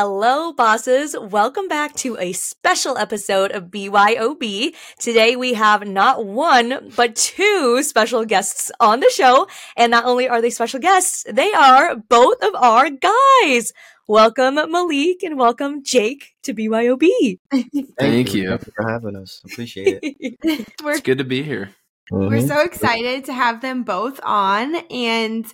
Hello, 0.00 0.50
bosses. 0.54 1.14
Welcome 1.14 1.68
back 1.68 1.94
to 1.96 2.16
a 2.18 2.32
special 2.32 2.96
episode 2.96 3.52
of 3.52 3.64
BYOB. 3.64 4.74
Today 4.98 5.36
we 5.36 5.52
have 5.52 5.86
not 5.86 6.24
one, 6.24 6.90
but 6.96 7.14
two 7.14 7.82
special 7.82 8.24
guests 8.24 8.72
on 8.80 9.00
the 9.00 9.10
show. 9.14 9.46
And 9.76 9.90
not 9.90 10.06
only 10.06 10.26
are 10.26 10.40
they 10.40 10.48
special 10.48 10.80
guests, 10.80 11.26
they 11.30 11.52
are 11.52 11.96
both 11.96 12.42
of 12.42 12.54
our 12.54 12.88
guys. 12.88 13.74
Welcome, 14.08 14.54
Malik, 14.54 15.22
and 15.22 15.38
welcome, 15.38 15.84
Jake, 15.84 16.30
to 16.44 16.54
BYOB. 16.54 17.38
Thank, 17.50 17.68
you. 17.74 17.86
Thank 17.98 18.32
you 18.32 18.56
for 18.56 18.88
having 18.90 19.16
us. 19.16 19.42
Appreciate 19.44 19.98
it. 20.02 20.36
It's 20.82 21.00
good 21.02 21.18
to 21.18 21.24
be 21.24 21.42
here. 21.42 21.72
we're 22.10 22.38
Mhm. 22.38 22.48
so 22.48 22.60
excited 22.60 23.26
to 23.26 23.34
have 23.34 23.60
them 23.60 23.82
both 23.82 24.18
on 24.22 24.76
and 24.90 25.44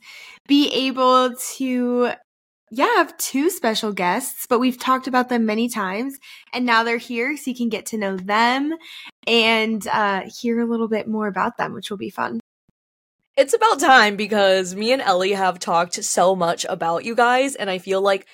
be 0.47 0.71
able 0.73 1.35
to 1.57 2.13
yeah, 2.77 2.85
I 2.85 2.99
have 2.99 3.17
two 3.17 3.49
special 3.49 3.93
guests, 3.93 4.45
but 4.49 4.59
we've 4.61 4.79
talked 4.79 5.07
about 5.07 5.31
them 5.31 5.47
many 5.47 5.69
times 5.69 6.19
and 6.53 6.67
now 6.67 6.83
they're 6.85 6.99
here 6.99 7.35
so 7.37 7.51
you 7.51 7.57
can 7.57 7.71
get 7.71 7.87
to 7.87 7.97
know 7.99 8.17
them 8.17 8.75
and 9.27 9.87
uh 9.89 10.23
hear 10.41 10.61
a 10.61 10.67
little 10.67 10.87
bit 10.89 11.09
more 11.09 11.27
about 11.27 11.57
them, 11.57 11.73
which 11.73 11.89
will 11.91 11.97
be 11.97 12.11
fun. 12.11 12.39
It's 13.37 13.55
about 13.55 13.81
time 13.81 14.17
because 14.17 14.75
me 14.75 14.93
and 14.93 15.01
Ellie 15.01 15.33
have 15.33 15.59
talked 15.59 16.03
so 16.05 16.37
much 16.37 16.65
about 16.69 17.05
you 17.05 17.15
guys, 17.15 17.55
and 17.55 17.69
I 17.71 17.79
feel 17.79 18.01
like 18.03 18.27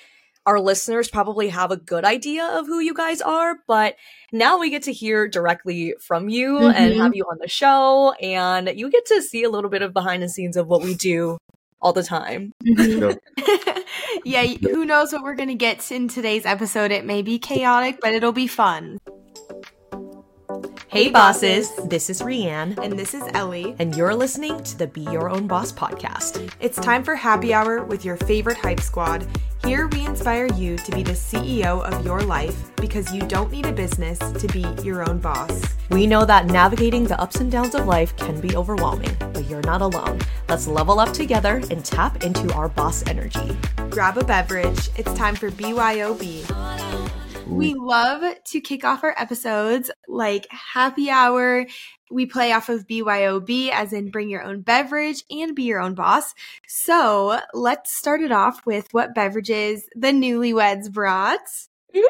our 0.45 0.59
listeners 0.59 1.07
probably 1.09 1.49
have 1.49 1.71
a 1.71 1.77
good 1.77 2.03
idea 2.03 2.45
of 2.45 2.67
who 2.67 2.79
you 2.79 2.93
guys 2.93 3.21
are, 3.21 3.55
but 3.65 3.95
now 4.33 4.59
we 4.59 4.69
get 4.69 4.83
to 4.83 4.93
hear 4.93 5.27
directly 5.27 5.95
from 6.01 6.27
you 6.27 6.67
and 6.67 6.93
Mhm. 6.93 6.97
have 6.97 7.15
you 7.15 7.23
on 7.23 7.37
the 7.39 7.47
show, 7.47 8.11
and 8.21 8.69
you 8.77 8.89
get 8.89 9.05
to 9.07 9.21
see 9.21 9.43
a 9.43 9.49
little 9.49 9.69
bit 9.69 9.81
of 9.81 9.93
behind 9.93 10.21
the 10.21 10.27
scenes 10.29 10.57
of 10.57 10.67
what 10.67 10.83
we 10.83 10.95
do 10.95 11.37
all 11.83 11.93
the 11.93 12.03
time. 12.03 12.53
Mm-hmm. 12.65 12.99
Sure. 12.99 13.83
yeah, 14.25 14.43
who 14.43 14.85
knows 14.85 15.11
what 15.11 15.21
we're 15.23 15.35
going 15.35 15.49
to 15.49 15.55
get 15.55 15.91
in 15.91 16.07
today's 16.07 16.45
episode. 16.45 16.91
It 16.91 17.05
may 17.05 17.21
be 17.21 17.37
chaotic, 17.37 17.99
but 18.01 18.13
it'll 18.13 18.31
be 18.31 18.47
fun. 18.47 18.97
Hey, 20.87 21.09
bosses, 21.09 21.71
this 21.85 22.09
is 22.09 22.21
Rianne, 22.21 22.77
And 22.77 22.97
this 22.97 23.13
is 23.15 23.23
Ellie. 23.33 23.75
and 23.79 23.95
you're 23.95 24.13
listening 24.13 24.61
to 24.63 24.77
the 24.77 24.87
Be 24.87 25.01
Your 25.01 25.29
Own 25.29 25.47
Boss 25.47 25.71
podcast. 25.71 26.51
It's 26.59 26.77
time 26.77 27.03
for 27.03 27.15
happy 27.15 27.53
hour 27.53 27.83
with 27.83 28.05
your 28.05 28.17
favorite 28.17 28.57
hype 28.57 28.79
squad. 28.79 29.25
Here 29.65 29.87
we 29.87 30.05
inspire 30.05 30.47
you 30.53 30.77
to 30.77 30.91
be 30.91 31.01
the 31.01 31.13
CEO 31.13 31.81
of 31.83 32.05
your 32.05 32.21
life 32.21 32.55
because 32.75 33.11
you 33.13 33.21
don't 33.21 33.51
need 33.51 33.65
a 33.65 33.71
business 33.71 34.19
to 34.19 34.47
be 34.49 34.65
your 34.83 35.09
own 35.09 35.17
boss. 35.19 35.63
We 35.89 36.05
know 36.05 36.25
that 36.25 36.45
navigating 36.47 37.05
the 37.05 37.19
ups 37.19 37.37
and 37.37 37.51
downs 37.51 37.73
of 37.73 37.87
life 37.87 38.15
can 38.17 38.39
be 38.39 38.55
overwhelming, 38.55 39.15
but 39.33 39.45
you're 39.49 39.61
not 39.61 39.81
alone. 39.81 40.19
Let's 40.49 40.67
level 40.67 40.99
up 40.99 41.13
together 41.13 41.61
and 41.71 41.83
tap 41.83 42.23
into 42.23 42.53
our 42.53 42.69
boss 42.69 43.03
energy. 43.07 43.57
Grab 43.89 44.17
a 44.17 44.23
beverage. 44.23 44.89
It's 44.97 45.13
time 45.13 45.35
for 45.35 45.49
BYOB. 45.49 46.43
We 47.47 47.73
love 47.73 48.23
to 48.45 48.61
kick 48.61 48.83
off 48.85 49.03
our 49.03 49.15
episodes 49.17 49.91
like 50.07 50.47
happy 50.49 51.09
hour. 51.09 51.65
We 52.09 52.25
play 52.25 52.51
off 52.53 52.69
of 52.69 52.87
BYOB 52.87 53.69
as 53.69 53.91
in 53.93 54.11
bring 54.11 54.29
your 54.29 54.43
own 54.43 54.61
beverage 54.61 55.23
and 55.29 55.55
be 55.55 55.63
your 55.63 55.79
own 55.79 55.93
boss. 55.93 56.33
So 56.67 57.39
let's 57.53 57.91
start 57.91 58.21
it 58.21 58.31
off 58.31 58.65
with 58.65 58.87
what 58.93 59.15
beverages 59.15 59.87
the 59.95 60.11
newlyweds 60.11 60.91
brought. 60.91 61.45
Mm-hmm. 61.93 62.01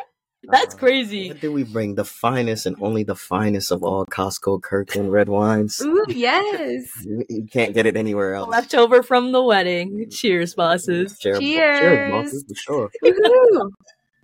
That's 0.46 0.76
uh, 0.76 0.78
crazy. 0.78 1.30
What 1.30 1.40
did 1.40 1.50
we 1.50 1.64
bring? 1.64 1.96
The 1.96 2.06
finest 2.06 2.66
and 2.66 2.76
only 2.82 3.04
the 3.04 3.16
finest 3.16 3.72
of 3.72 3.82
all 3.82 4.06
Costco 4.06 4.62
Kirkland 4.62 5.12
red 5.12 5.30
wines. 5.30 5.80
Ooh, 5.82 6.06
yes. 6.10 6.92
You 7.06 7.24
you 7.30 7.48
can't 7.48 7.74
get 7.74 7.86
it 7.86 7.96
anywhere 7.96 8.34
else. 8.34 8.50
Leftover 8.50 9.04
from 9.04 9.32
the 9.32 9.42
wedding. 9.42 10.10
Cheers, 10.10 10.54
bosses. 10.54 11.18
Cheers, 11.20 11.40
Cheers. 11.40 11.80
cheers, 11.80 12.12
bosses, 12.12 12.46
for 12.48 12.56
sure. 12.56 12.92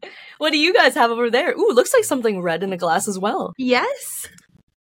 Woohoo. 0.03 0.09
What 0.37 0.51
do 0.51 0.57
you 0.57 0.73
guys 0.73 0.95
have 0.95 1.11
over 1.11 1.29
there? 1.29 1.53
Ooh, 1.53 1.71
looks 1.73 1.93
like 1.93 2.03
something 2.03 2.41
red 2.41 2.63
in 2.63 2.73
a 2.73 2.77
glass 2.77 3.07
as 3.07 3.19
well. 3.19 3.53
Yes. 3.57 4.27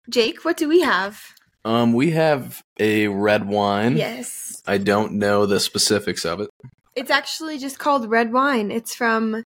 Jake, 0.10 0.46
what 0.46 0.58
do 0.58 0.68
we 0.68 0.82
have? 0.82 1.22
Um, 1.66 1.94
we 1.94 2.12
have 2.12 2.62
a 2.80 3.08
red 3.08 3.48
wine. 3.48 3.98
Yes. 3.98 4.62
I 4.66 4.78
don't 4.78 5.14
know 5.14 5.46
the 5.46 5.60
specifics 5.60 6.26
of 6.26 6.40
it. 6.42 6.50
It's 6.96 7.12
actually 7.12 7.58
just 7.58 7.78
called 7.80 8.10
red 8.10 8.32
wine. 8.32 8.72
It's 8.72 8.96
from 8.96 9.44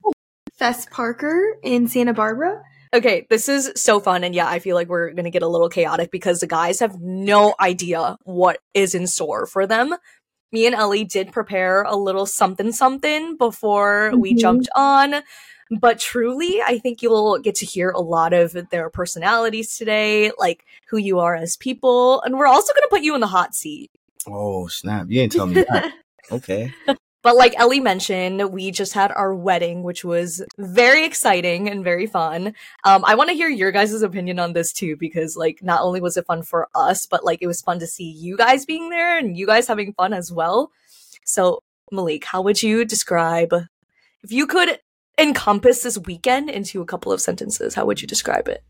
Fess 0.57 0.85
Parker 0.85 1.57
in 1.63 1.87
Santa 1.87 2.13
Barbara. 2.13 2.61
Okay, 2.93 3.25
this 3.29 3.47
is 3.47 3.71
so 3.75 3.99
fun, 4.01 4.23
and 4.25 4.35
yeah, 4.35 4.47
I 4.47 4.59
feel 4.59 4.75
like 4.75 4.89
we're 4.89 5.11
gonna 5.13 5.29
get 5.31 5.43
a 5.43 5.47
little 5.47 5.69
chaotic 5.69 6.11
because 6.11 6.39
the 6.41 6.47
guys 6.47 6.79
have 6.81 6.99
no 6.99 7.55
idea 7.59 8.17
what 8.23 8.57
is 8.73 8.93
in 8.93 9.07
store 9.07 9.45
for 9.47 9.65
them. 9.65 9.95
Me 10.51 10.65
and 10.65 10.75
Ellie 10.75 11.05
did 11.05 11.31
prepare 11.31 11.83
a 11.83 11.95
little 11.95 12.25
something 12.25 12.73
something 12.73 13.37
before 13.37 14.11
we 14.17 14.33
Mhm. 14.33 14.37
jumped 14.39 14.69
on, 14.75 15.15
but 15.79 15.99
truly, 15.99 16.61
I 16.61 16.77
think 16.79 17.01
you'll 17.01 17.39
get 17.39 17.55
to 17.55 17.65
hear 17.65 17.89
a 17.89 18.01
lot 18.01 18.33
of 18.33 18.69
their 18.69 18.89
personalities 18.89 19.77
today, 19.77 20.31
like 20.37 20.65
who 20.89 20.97
you 20.97 21.19
are 21.19 21.35
as 21.35 21.55
people, 21.55 22.21
and 22.21 22.37
we're 22.37 22.47
also 22.47 22.73
gonna 22.73 22.87
put 22.89 23.03
you 23.03 23.15
in 23.15 23.21
the 23.21 23.27
hot 23.27 23.55
seat. 23.55 23.89
Oh 24.27 24.67
snap! 24.67 25.07
You 25.09 25.21
didn't 25.21 25.33
tell 25.33 25.47
me 25.47 25.63
that. 25.69 25.93
Okay. 26.31 26.73
But 27.23 27.35
like 27.35 27.53
Ellie 27.59 27.79
mentioned, 27.79 28.51
we 28.51 28.71
just 28.71 28.93
had 28.93 29.11
our 29.11 29.35
wedding, 29.35 29.83
which 29.83 30.03
was 30.03 30.43
very 30.57 31.05
exciting 31.05 31.69
and 31.69 31.83
very 31.83 32.07
fun. 32.07 32.55
Um, 32.83 33.03
I 33.05 33.15
want 33.15 33.29
to 33.29 33.35
hear 33.35 33.49
your 33.49 33.71
guys' 33.71 34.01
opinion 34.01 34.39
on 34.39 34.53
this 34.53 34.73
too, 34.73 34.95
because 34.95 35.37
like 35.37 35.61
not 35.61 35.81
only 35.81 36.01
was 36.01 36.17
it 36.17 36.25
fun 36.25 36.41
for 36.41 36.67
us, 36.73 37.05
but 37.05 37.23
like 37.23 37.39
it 37.41 37.47
was 37.47 37.61
fun 37.61 37.79
to 37.79 37.87
see 37.87 38.09
you 38.09 38.37
guys 38.37 38.65
being 38.65 38.89
there 38.89 39.17
and 39.17 39.37
you 39.37 39.45
guys 39.45 39.67
having 39.67 39.93
fun 39.93 40.13
as 40.13 40.31
well. 40.31 40.71
So 41.23 41.61
Malik, 41.91 42.25
how 42.25 42.41
would 42.41 42.63
you 42.63 42.85
describe 42.85 43.53
if 44.23 44.31
you 44.31 44.47
could 44.47 44.79
encompass 45.17 45.83
this 45.83 45.97
weekend 45.99 46.49
into 46.49 46.81
a 46.81 46.85
couple 46.85 47.11
of 47.11 47.21
sentences? 47.21 47.75
How 47.75 47.85
would 47.85 48.01
you 48.01 48.07
describe 48.07 48.47
it? 48.47 48.63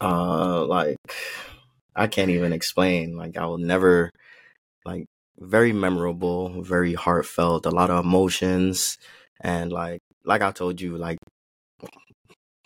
Uh, 0.00 0.64
like 0.66 0.96
I 1.96 2.06
can't 2.06 2.30
even 2.30 2.52
explain. 2.52 3.16
Like 3.16 3.36
I 3.36 3.46
will 3.46 3.58
never, 3.58 4.10
like, 4.84 5.06
very 5.38 5.72
memorable, 5.72 6.62
very 6.62 6.94
heartfelt, 6.94 7.66
a 7.66 7.70
lot 7.70 7.90
of 7.90 8.04
emotions, 8.04 8.98
and 9.40 9.72
like, 9.72 10.00
like 10.24 10.42
I 10.42 10.52
told 10.52 10.80
you, 10.80 10.96
like 10.96 11.18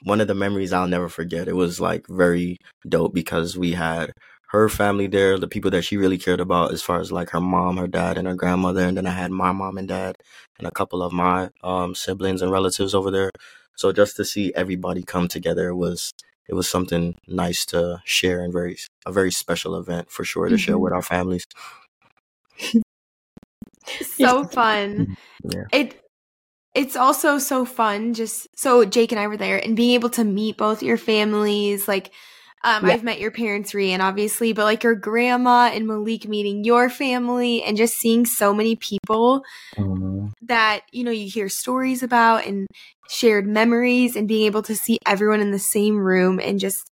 one 0.05 0.21
of 0.21 0.29
the 0.29 0.35
memories 0.35 0.73
I'll 0.73 0.89
never 0.89 1.09
forget. 1.09 1.49
It 1.49 1.57
was 1.57 1.81
like 1.81 2.07
very 2.09 2.57
dope 2.89 3.15
because 3.15 3.57
we 3.57 3.73
had 3.73 4.13
her 4.49 4.69
family 4.69 5.07
there, 5.09 5.39
the 5.39 5.49
people 5.49 5.71
that 5.73 5.83
she 5.83 5.97
really 5.97 6.19
cared 6.19 6.41
about, 6.41 6.73
as 6.73 6.83
far 6.83 7.01
as 7.01 7.13
like 7.13 7.31
her 7.31 7.41
mom, 7.41 7.79
her 7.79 7.89
dad, 7.89 8.19
and 8.19 8.29
her 8.29 8.35
grandmother, 8.35 8.83
and 8.83 8.97
then 8.97 9.07
I 9.07 9.13
had 9.13 9.31
my 9.33 9.53
mom 9.53 9.79
and 9.79 9.89
dad, 9.89 10.17
and 10.59 10.67
a 10.69 10.73
couple 10.73 11.03
of 11.03 11.13
my 11.13 11.51
um 11.63 11.95
siblings 11.95 12.43
and 12.43 12.53
relatives 12.53 12.95
over 12.95 13.11
there. 13.11 13.31
So 13.77 13.93
just 13.93 14.17
to 14.17 14.25
see 14.25 14.53
everybody 14.55 15.03
come 15.05 15.29
together 15.29 15.75
was 15.75 16.13
it 16.49 16.55
was 16.55 16.69
something 16.69 17.17
nice 17.29 17.67
to 17.67 18.01
share 18.05 18.43
and 18.45 18.53
very 18.53 18.79
a 19.07 19.13
very 19.13 19.33
special 19.33 19.77
event 19.77 20.11
for 20.11 20.25
sure 20.25 20.49
to 20.49 20.59
share 20.59 20.77
Mhm. 20.77 20.81
with 20.83 20.93
our 20.95 21.03
families. 21.03 21.47
So 24.03 24.45
fun. 24.45 25.17
Yeah. 25.45 25.65
It 25.73 26.01
it's 26.75 26.97
also 26.97 27.39
so 27.39 27.65
fun 27.65 28.15
just 28.15 28.49
so 28.57 28.85
Jake 28.85 29.13
and 29.13 29.21
I 29.21 29.27
were 29.29 29.37
there 29.37 29.59
and 29.63 29.77
being 29.77 29.95
able 29.95 30.11
to 30.11 30.25
meet 30.25 30.57
both 30.59 30.83
your 30.83 30.97
families 30.99 31.89
like 31.89 32.13
um, 32.65 32.87
Yeah. 32.87 32.95
I've 32.95 33.05
met 33.05 33.21
your 33.21 33.31
parents, 33.31 33.73
Rian, 33.73 34.01
obviously, 34.01 34.53
but 34.53 34.65
like 34.65 34.83
your 34.83 34.95
grandma 34.95 35.71
and 35.73 35.87
Malik 35.87 36.29
meeting 36.29 36.65
your 36.65 36.91
family 36.91 37.63
and 37.63 37.77
just 37.77 37.97
seeing 37.97 38.27
so 38.27 38.53
many 38.53 38.77
people 38.77 39.43
that, 40.43 40.83
you 40.93 41.05
know, 41.05 41.11
you 41.11 41.29
hear 41.31 41.49
stories 41.49 42.03
about 42.03 42.47
and 42.47 42.67
shared 43.09 43.47
memories 43.47 44.17
and 44.17 44.29
being 44.29 44.47
able 44.47 44.63
to 44.63 44.75
see 44.75 44.99
everyone 45.07 45.41
in 45.41 45.51
the 45.51 45.59
same 45.59 45.97
room 45.97 46.41
and 46.41 46.59
just 46.61 46.91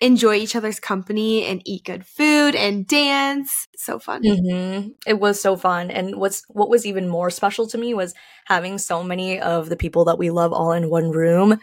enjoy 0.00 0.34
each 0.34 0.56
other's 0.56 0.80
company 0.80 1.46
and 1.46 1.62
eat 1.64 1.84
good 1.84 2.04
food 2.04 2.54
and 2.54 2.86
dance. 2.86 3.66
So 3.76 3.98
fun. 3.98 4.22
Mm-hmm. 4.22 4.88
It 5.06 5.20
was 5.20 5.40
so 5.40 5.56
fun, 5.56 5.90
and 5.90 6.16
what's 6.16 6.42
what 6.48 6.68
was 6.68 6.84
even 6.84 7.08
more 7.08 7.30
special 7.30 7.66
to 7.68 7.78
me 7.78 7.94
was 7.94 8.14
having 8.46 8.78
so 8.78 9.02
many 9.02 9.40
of 9.40 9.68
the 9.68 9.76
people 9.76 10.04
that 10.06 10.18
we 10.18 10.30
love 10.30 10.52
all 10.52 10.72
in 10.72 10.90
one 10.90 11.10
room 11.10 11.60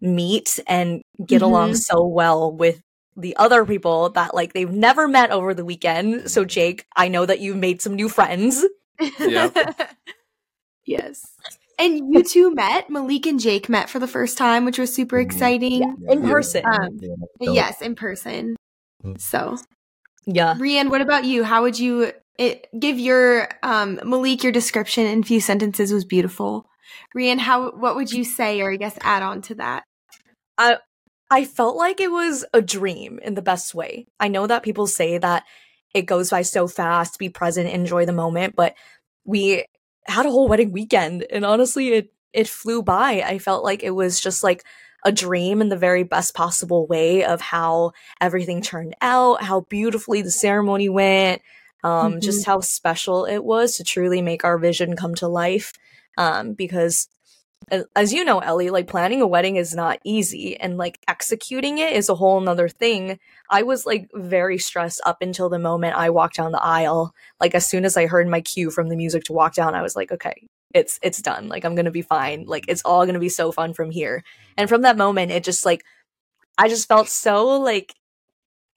meet 0.00 0.58
and 0.66 1.02
get 1.26 1.42
along 1.42 1.70
Mhm. 1.72 1.76
so 1.78 2.06
well 2.06 2.52
with 2.52 2.80
the 3.16 3.36
other 3.36 3.64
people 3.66 4.10
that 4.10 4.34
like 4.34 4.52
they've 4.52 4.70
never 4.70 5.06
met 5.08 5.30
over 5.30 5.52
the 5.52 5.64
weekend. 5.64 6.30
So 6.30 6.44
Jake, 6.44 6.86
I 6.96 7.08
know 7.08 7.26
that 7.26 7.40
you've 7.40 7.56
made 7.56 7.82
some 7.82 7.94
new 7.94 8.08
friends. 8.08 8.64
yes. 10.84 11.22
And 11.78 12.12
you 12.14 12.22
two 12.22 12.54
met, 12.54 12.90
Malik 12.90 13.26
and 13.26 13.40
Jake 13.40 13.68
met 13.68 13.88
for 13.88 13.98
the 13.98 14.06
first 14.06 14.36
time, 14.36 14.64
which 14.64 14.78
was 14.78 14.94
super 14.94 15.16
Mhm. 15.16 15.22
exciting. 15.22 15.96
in 16.08 16.22
person. 16.22 16.62
Um, 16.66 16.98
Yeah, 17.40 17.52
yes, 17.52 17.80
in 17.80 17.94
person. 17.94 18.56
Mhm. 19.04 19.20
So, 19.20 19.56
Yeah. 20.26 20.54
Rian, 20.56 20.90
what 20.90 21.00
about 21.00 21.24
you? 21.24 21.44
How 21.44 21.62
would 21.62 21.78
you 21.78 22.12
it, 22.38 22.68
give 22.78 22.98
your 22.98 23.48
um, 23.62 24.00
Malik 24.04 24.42
your 24.42 24.52
description 24.52 25.06
in 25.06 25.20
a 25.20 25.22
few 25.22 25.40
sentences 25.40 25.92
was 25.92 26.04
beautiful. 26.06 26.66
Rian, 27.16 27.38
how 27.38 27.70
what 27.72 27.96
would 27.96 28.12
you 28.12 28.24
say, 28.24 28.60
or 28.62 28.72
I 28.72 28.76
guess 28.76 28.96
add 29.02 29.22
on 29.22 29.42
to 29.42 29.54
that? 29.56 29.84
I 30.60 30.76
I 31.30 31.44
felt 31.44 31.76
like 31.76 32.00
it 32.00 32.10
was 32.10 32.44
a 32.52 32.60
dream 32.60 33.18
in 33.22 33.34
the 33.34 33.42
best 33.42 33.74
way. 33.74 34.06
I 34.18 34.28
know 34.28 34.46
that 34.46 34.62
people 34.62 34.86
say 34.86 35.16
that 35.16 35.44
it 35.94 36.02
goes 36.02 36.30
by 36.30 36.42
so 36.42 36.68
fast, 36.68 37.18
be 37.18 37.28
present, 37.28 37.68
enjoy 37.68 38.04
the 38.04 38.12
moment, 38.12 38.54
but 38.56 38.74
we 39.24 39.64
had 40.06 40.26
a 40.26 40.30
whole 40.30 40.48
wedding 40.48 40.72
weekend 40.72 41.24
and 41.30 41.44
honestly 41.44 41.88
it 41.88 42.12
it 42.32 42.48
flew 42.48 42.82
by. 42.82 43.22
I 43.26 43.38
felt 43.38 43.64
like 43.64 43.82
it 43.82 43.90
was 43.90 44.20
just 44.20 44.44
like 44.44 44.64
a 45.04 45.10
dream 45.10 45.62
in 45.62 45.68
the 45.68 45.76
very 45.76 46.02
best 46.02 46.34
possible 46.34 46.86
way 46.86 47.24
of 47.24 47.40
how 47.40 47.92
everything 48.20 48.60
turned 48.60 48.94
out, 49.00 49.42
how 49.42 49.62
beautifully 49.62 50.22
the 50.22 50.30
ceremony 50.30 50.88
went, 50.88 51.40
um, 51.82 52.12
mm-hmm. 52.12 52.20
just 52.20 52.44
how 52.44 52.60
special 52.60 53.24
it 53.24 53.42
was 53.42 53.76
to 53.76 53.84
truly 53.84 54.20
make 54.20 54.44
our 54.44 54.58
vision 54.58 54.94
come 54.94 55.14
to 55.16 55.26
life. 55.26 55.72
Um, 56.18 56.52
because 56.52 57.08
as 57.94 58.12
you 58.12 58.24
know, 58.24 58.40
Ellie, 58.40 58.70
like 58.70 58.86
planning 58.86 59.20
a 59.20 59.26
wedding 59.26 59.56
is 59.56 59.74
not 59.74 60.00
easy 60.04 60.58
and 60.58 60.76
like 60.76 60.98
executing 61.06 61.78
it 61.78 61.92
is 61.92 62.08
a 62.08 62.14
whole 62.14 62.40
nother 62.40 62.68
thing. 62.68 63.18
I 63.48 63.62
was 63.62 63.86
like 63.86 64.08
very 64.14 64.58
stressed 64.58 65.00
up 65.04 65.22
until 65.22 65.48
the 65.48 65.58
moment 65.58 65.96
I 65.96 66.10
walked 66.10 66.36
down 66.36 66.52
the 66.52 66.62
aisle. 66.62 67.14
Like 67.40 67.54
as 67.54 67.66
soon 67.66 67.84
as 67.84 67.96
I 67.96 68.06
heard 68.06 68.28
my 68.28 68.40
cue 68.40 68.70
from 68.70 68.88
the 68.88 68.96
music 68.96 69.24
to 69.24 69.32
walk 69.32 69.54
down, 69.54 69.74
I 69.74 69.82
was 69.82 69.94
like, 69.94 70.10
okay, 70.10 70.48
it's 70.74 70.98
it's 71.02 71.22
done. 71.22 71.48
Like 71.48 71.64
I'm 71.64 71.74
gonna 71.74 71.90
be 71.90 72.02
fine. 72.02 72.44
Like 72.46 72.64
it's 72.68 72.82
all 72.84 73.06
gonna 73.06 73.18
be 73.18 73.28
so 73.28 73.52
fun 73.52 73.74
from 73.74 73.90
here. 73.90 74.24
And 74.56 74.68
from 74.68 74.82
that 74.82 74.96
moment, 74.96 75.32
it 75.32 75.44
just 75.44 75.64
like 75.64 75.84
I 76.58 76.68
just 76.68 76.88
felt 76.88 77.08
so 77.08 77.58
like 77.58 77.94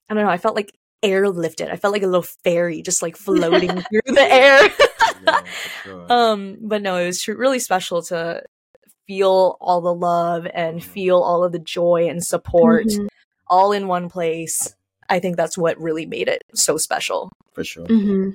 I 0.10 0.13
don't 0.13 0.24
know, 0.24 0.30
I 0.30 0.38
felt 0.38 0.56
like 0.56 0.74
airlifted. 1.04 1.72
I 1.72 1.75
felt 1.78 1.94
like 1.94 2.04
a 2.04 2.07
little 2.07 2.28
fairy 2.44 2.81
just 2.81 3.01
like 3.01 3.18
floating 3.18 3.69
through 3.90 4.13
the 4.13 4.34
air. 4.34 4.69
yeah, 5.25 5.42
sure. 5.84 6.06
Um, 6.12 6.57
but 6.62 6.81
no, 6.81 6.98
it 6.98 7.06
was 7.06 7.28
really 7.28 7.60
special 7.60 8.01
to 8.04 8.44
feel 9.08 9.58
all 9.60 9.82
the 9.82 9.94
love 9.94 10.48
and 10.54 10.84
feel 10.84 11.20
all 11.20 11.44
of 11.44 11.52
the 11.52 11.60
joy 11.60 12.08
and 12.10 12.24
support 12.24 12.88
mm-hmm. 12.88 13.08
all 13.48 13.72
in 13.72 13.88
one 13.88 14.10
place. 14.10 14.76
I 15.10 15.20
think 15.20 15.38
that's 15.38 15.58
what 15.58 15.80
really 15.80 16.06
made 16.06 16.28
it 16.28 16.44
so 16.54 16.78
special. 16.78 17.32
For 17.54 17.64
sure. 17.64 17.86
Mm-hmm. 17.86 18.32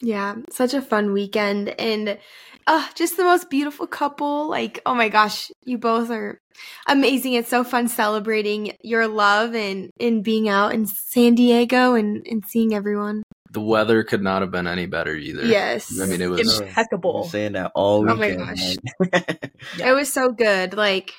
Yeah, 0.00 0.36
such 0.50 0.74
a 0.74 0.82
fun 0.82 1.12
weekend 1.12 1.68
and 1.80 2.18
uh, 2.66 2.88
just 2.94 3.16
the 3.16 3.24
most 3.24 3.50
beautiful 3.50 3.86
couple. 3.86 4.48
Like, 4.48 4.80
oh 4.84 4.94
my 4.94 5.08
gosh, 5.08 5.50
you 5.64 5.78
both 5.78 6.10
are 6.10 6.40
amazing. 6.86 7.34
It's 7.34 7.48
so 7.48 7.64
fun 7.64 7.88
celebrating 7.88 8.76
your 8.82 9.06
love 9.06 9.54
and, 9.54 9.90
and 10.00 10.24
being 10.24 10.48
out 10.48 10.74
in 10.74 10.86
San 10.86 11.34
Diego 11.34 11.94
and, 11.94 12.26
and 12.28 12.44
seeing 12.44 12.74
everyone. 12.74 13.22
The 13.52 13.60
weather 13.60 14.02
could 14.02 14.22
not 14.22 14.42
have 14.42 14.50
been 14.50 14.66
any 14.66 14.86
better 14.86 15.14
either. 15.14 15.44
Yes. 15.44 16.00
I 16.00 16.06
mean, 16.06 16.20
it 16.22 16.26
was 16.26 16.60
impeccable. 16.60 17.24
saying 17.24 17.52
that 17.52 17.72
all 17.74 18.02
weekend. 18.02 18.40
Oh 18.40 18.44
my 18.44 18.54
gosh. 18.54 18.76
yeah. 19.76 19.90
It 19.90 19.92
was 19.92 20.12
so 20.12 20.32
good. 20.32 20.74
Like, 20.74 21.12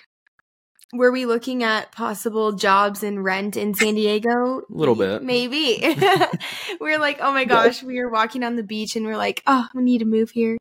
were 0.94 1.12
we 1.12 1.26
looking 1.26 1.64
at 1.64 1.92
possible 1.92 2.54
jobs 2.54 3.04
and 3.04 3.24
rent 3.24 3.58
in 3.58 3.74
San 3.74 3.96
Diego? 3.96 4.60
A 4.60 4.62
little 4.70 4.96
bit. 4.96 5.24
Maybe. 5.24 5.78
we 6.80 6.94
are 6.94 7.00
like, 7.00 7.20
oh 7.22 7.32
my 7.32 7.46
gosh, 7.46 7.84
we 7.84 8.00
were 8.00 8.10
walking 8.10 8.44
on 8.44 8.56
the 8.56 8.64
beach 8.64 8.96
and 8.96 9.06
we're 9.06 9.18
like, 9.18 9.42
oh, 9.48 9.68
we 9.74 9.84
need 9.84 10.00
to 10.00 10.06
move 10.06 10.32
here. 10.32 10.58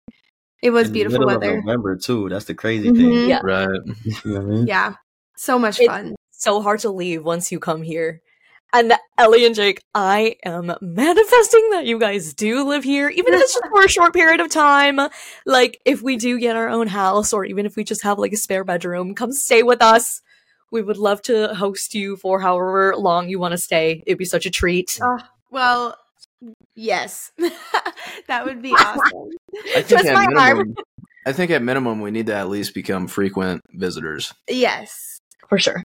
It 0.63 0.71
was 0.71 0.87
in 0.89 0.93
beautiful 0.93 1.27
weather. 1.27 1.61
November 1.61 1.97
too. 1.97 2.29
That's 2.29 2.47
the 2.47 2.55
crazy 2.55 2.89
mm-hmm. 2.89 2.97
thing. 2.97 3.29
Yeah. 3.29 3.41
Right. 3.43 3.81
you 4.25 4.33
know 4.33 4.41
I 4.41 4.45
mean? 4.45 4.67
Yeah. 4.67 4.95
So 5.37 5.59
much 5.59 5.79
it's 5.81 5.89
fun. 5.89 6.15
So 6.31 6.63
hard 6.63 6.81
to 6.81 6.91
leave 6.91 7.25
once 7.25 7.53
you 7.53 7.59
come 7.59 7.83
here. 7.83 8.21
And 8.73 8.93
Ellie 9.19 9.45
and 9.45 9.55
Jake, 9.55 9.83
I 9.95 10.37
am 10.45 10.73
manifesting 10.81 11.71
that 11.71 11.85
you 11.85 11.99
guys 11.99 12.33
do 12.33 12.67
live 12.67 12.85
here, 12.85 13.09
even 13.09 13.35
if 13.35 13.41
it's 13.43 13.55
just 13.55 13.67
for 13.71 13.85
a 13.85 13.89
short 13.89 14.15
period 14.15 14.41
of 14.41 14.51
time. 14.51 14.99
Like, 15.45 15.79
if 15.85 16.01
we 16.01 16.17
do 16.17 16.39
get 16.39 16.57
our 16.57 16.69
own 16.69 16.87
house, 16.87 17.33
or 17.33 17.45
even 17.45 17.67
if 17.67 17.77
we 17.77 17.85
just 17.85 18.03
have 18.03 18.19
like 18.19 18.33
a 18.33 18.37
spare 18.37 18.65
bedroom, 18.65 19.15
come 19.15 19.33
stay 19.33 19.63
with 19.63 19.83
us. 19.83 20.23
We 20.71 20.81
would 20.81 20.97
love 20.97 21.21
to 21.23 21.55
host 21.55 21.95
you 21.95 22.17
for 22.17 22.41
however 22.41 22.97
long 22.97 23.29
you 23.29 23.39
want 23.39 23.53
to 23.53 23.59
stay. 23.59 24.03
It'd 24.07 24.19
be 24.19 24.25
such 24.25 24.47
a 24.47 24.51
treat. 24.51 24.99
Uh, 25.03 25.19
well, 25.51 25.97
Yes, 26.75 27.31
that 28.27 28.45
would 28.45 28.63
be 28.63 28.73
awesome. 28.79 29.31
I 29.77 29.83
think, 29.83 30.07
at 30.07 30.31
minimum, 30.31 30.75
I 31.27 31.33
think 31.33 31.51
at 31.51 31.63
minimum 31.63 32.01
we 32.01 32.11
need 32.11 32.27
to 32.27 32.35
at 32.35 32.49
least 32.49 32.75
become 32.75 33.07
frequent 33.07 33.63
visitors. 33.73 34.33
Yes, 34.49 35.21
for 35.49 35.59
sure. 35.59 35.83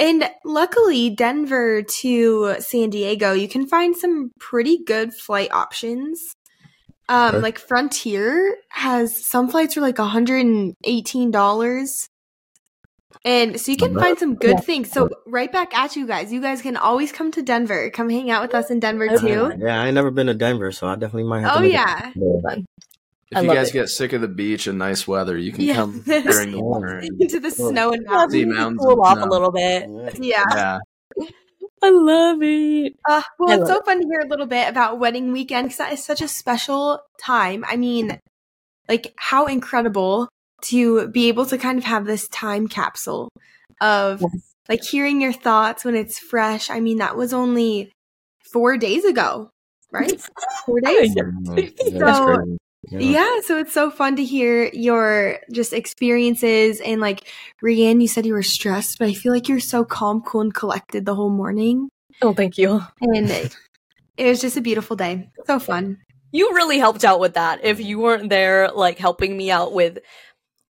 And 0.00 0.28
luckily, 0.44 1.10
Denver 1.10 1.82
to 1.82 2.56
San 2.58 2.90
Diego, 2.90 3.32
you 3.32 3.48
can 3.48 3.66
find 3.66 3.96
some 3.96 4.32
pretty 4.38 4.82
good 4.84 5.14
flight 5.14 5.52
options. 5.52 6.34
Um, 7.08 7.42
like 7.42 7.58
Frontier 7.58 8.56
has 8.70 9.24
some 9.24 9.48
flights 9.48 9.76
are 9.76 9.82
like 9.82 9.96
$118 9.96 12.08
and 13.24 13.58
so 13.58 13.70
you 13.70 13.78
can 13.78 13.94
find 13.94 14.18
some 14.18 14.34
good 14.34 14.62
things. 14.64 14.90
So 14.90 15.08
right 15.26 15.50
back 15.50 15.74
at 15.74 15.96
you 15.96 16.06
guys. 16.06 16.32
You 16.32 16.42
guys 16.42 16.60
can 16.60 16.76
always 16.76 17.12
come 17.12 17.30
to 17.32 17.42
Denver. 17.42 17.88
Come 17.90 18.10
hang 18.10 18.30
out 18.30 18.42
with 18.42 18.54
us 18.54 18.70
in 18.70 18.80
Denver 18.80 19.16
too. 19.16 19.52
Yeah, 19.58 19.82
I 19.82 19.86
ain't 19.86 19.94
never 19.94 20.10
been 20.10 20.26
to 20.26 20.34
Denver, 20.34 20.72
so 20.72 20.86
I 20.86 20.96
definitely 20.96 21.24
might 21.24 21.40
have. 21.40 21.56
Oh 21.56 21.62
yeah. 21.62 22.12
If 23.34 23.38
I 23.38 23.42
you 23.42 23.54
guys 23.54 23.70
it. 23.70 23.72
get 23.72 23.88
sick 23.88 24.12
of 24.12 24.20
the 24.20 24.28
beach 24.28 24.66
and 24.66 24.78
nice 24.78 25.08
weather, 25.08 25.36
you 25.36 25.52
can 25.52 25.64
yeah. 25.64 25.74
come 25.74 26.00
during 26.06 26.52
the 26.52 26.62
winter 26.62 26.98
into 26.98 27.40
the 27.40 27.50
snow 27.50 27.92
and 27.92 28.04
mountains. 28.06 28.46
mountains 28.46 28.80
cool 28.80 29.02
off 29.02 29.18
a 29.18 29.26
little 29.26 29.50
bit. 29.50 29.88
Yeah. 30.18 30.44
yeah. 30.50 30.78
I 31.82 31.90
love 31.90 32.38
it. 32.42 32.94
Uh, 33.08 33.22
well, 33.38 33.60
it's 33.60 33.68
so 33.68 33.78
it. 33.78 33.84
fun 33.84 34.00
to 34.00 34.06
hear 34.06 34.20
a 34.20 34.28
little 34.28 34.46
bit 34.46 34.68
about 34.68 34.98
wedding 34.98 35.32
weekend 35.32 35.66
because 35.66 35.78
that 35.78 35.92
is 35.92 36.02
such 36.02 36.22
a 36.22 36.28
special 36.28 37.00
time. 37.20 37.64
I 37.68 37.76
mean, 37.76 38.18
like 38.88 39.12
how 39.16 39.46
incredible 39.46 40.28
to 40.62 41.08
be 41.08 41.28
able 41.28 41.44
to 41.46 41.58
kind 41.58 41.76
of 41.76 41.84
have 41.84 42.06
this 42.06 42.28
time 42.28 42.68
capsule 42.68 43.28
of 43.80 44.22
yes. 44.22 44.54
like 44.68 44.82
hearing 44.82 45.20
your 45.20 45.32
thoughts 45.32 45.84
when 45.84 45.94
it's 45.94 46.18
fresh. 46.18 46.70
I 46.70 46.80
mean, 46.80 46.98
that 46.98 47.16
was 47.16 47.34
only 47.34 47.92
four 48.50 48.78
days 48.78 49.04
ago, 49.04 49.50
right? 49.90 50.20
Four 50.64 50.80
days. 50.84 51.14
so, 51.98 52.56
yeah. 52.90 52.98
yeah. 52.98 53.40
so 53.42 53.58
it's 53.58 53.72
so 53.72 53.90
fun 53.90 54.16
to 54.16 54.24
hear 54.24 54.70
your 54.72 55.38
just 55.52 55.72
experiences 55.72 56.80
and 56.80 57.00
like 57.00 57.26
Rianne, 57.62 58.00
you 58.00 58.08
said 58.08 58.26
you 58.26 58.34
were 58.34 58.42
stressed, 58.42 58.98
but 58.98 59.08
I 59.08 59.14
feel 59.14 59.32
like 59.32 59.48
you're 59.48 59.60
so 59.60 59.84
calm, 59.84 60.22
cool, 60.22 60.42
and 60.42 60.54
collected 60.54 61.06
the 61.06 61.14
whole 61.14 61.30
morning. 61.30 61.88
Oh, 62.22 62.34
thank 62.34 62.58
you. 62.58 62.82
And 63.00 63.30
it 64.16 64.26
was 64.26 64.40
just 64.40 64.56
a 64.56 64.60
beautiful 64.60 64.96
day. 64.96 65.30
So 65.46 65.58
fun. 65.58 65.98
You 66.32 66.52
really 66.54 66.78
helped 66.78 67.04
out 67.04 67.20
with 67.20 67.34
that. 67.34 67.64
If 67.64 67.80
you 67.80 67.98
weren't 67.98 68.30
there, 68.30 68.70
like 68.70 68.98
helping 68.98 69.36
me 69.36 69.50
out 69.50 69.72
with 69.72 69.98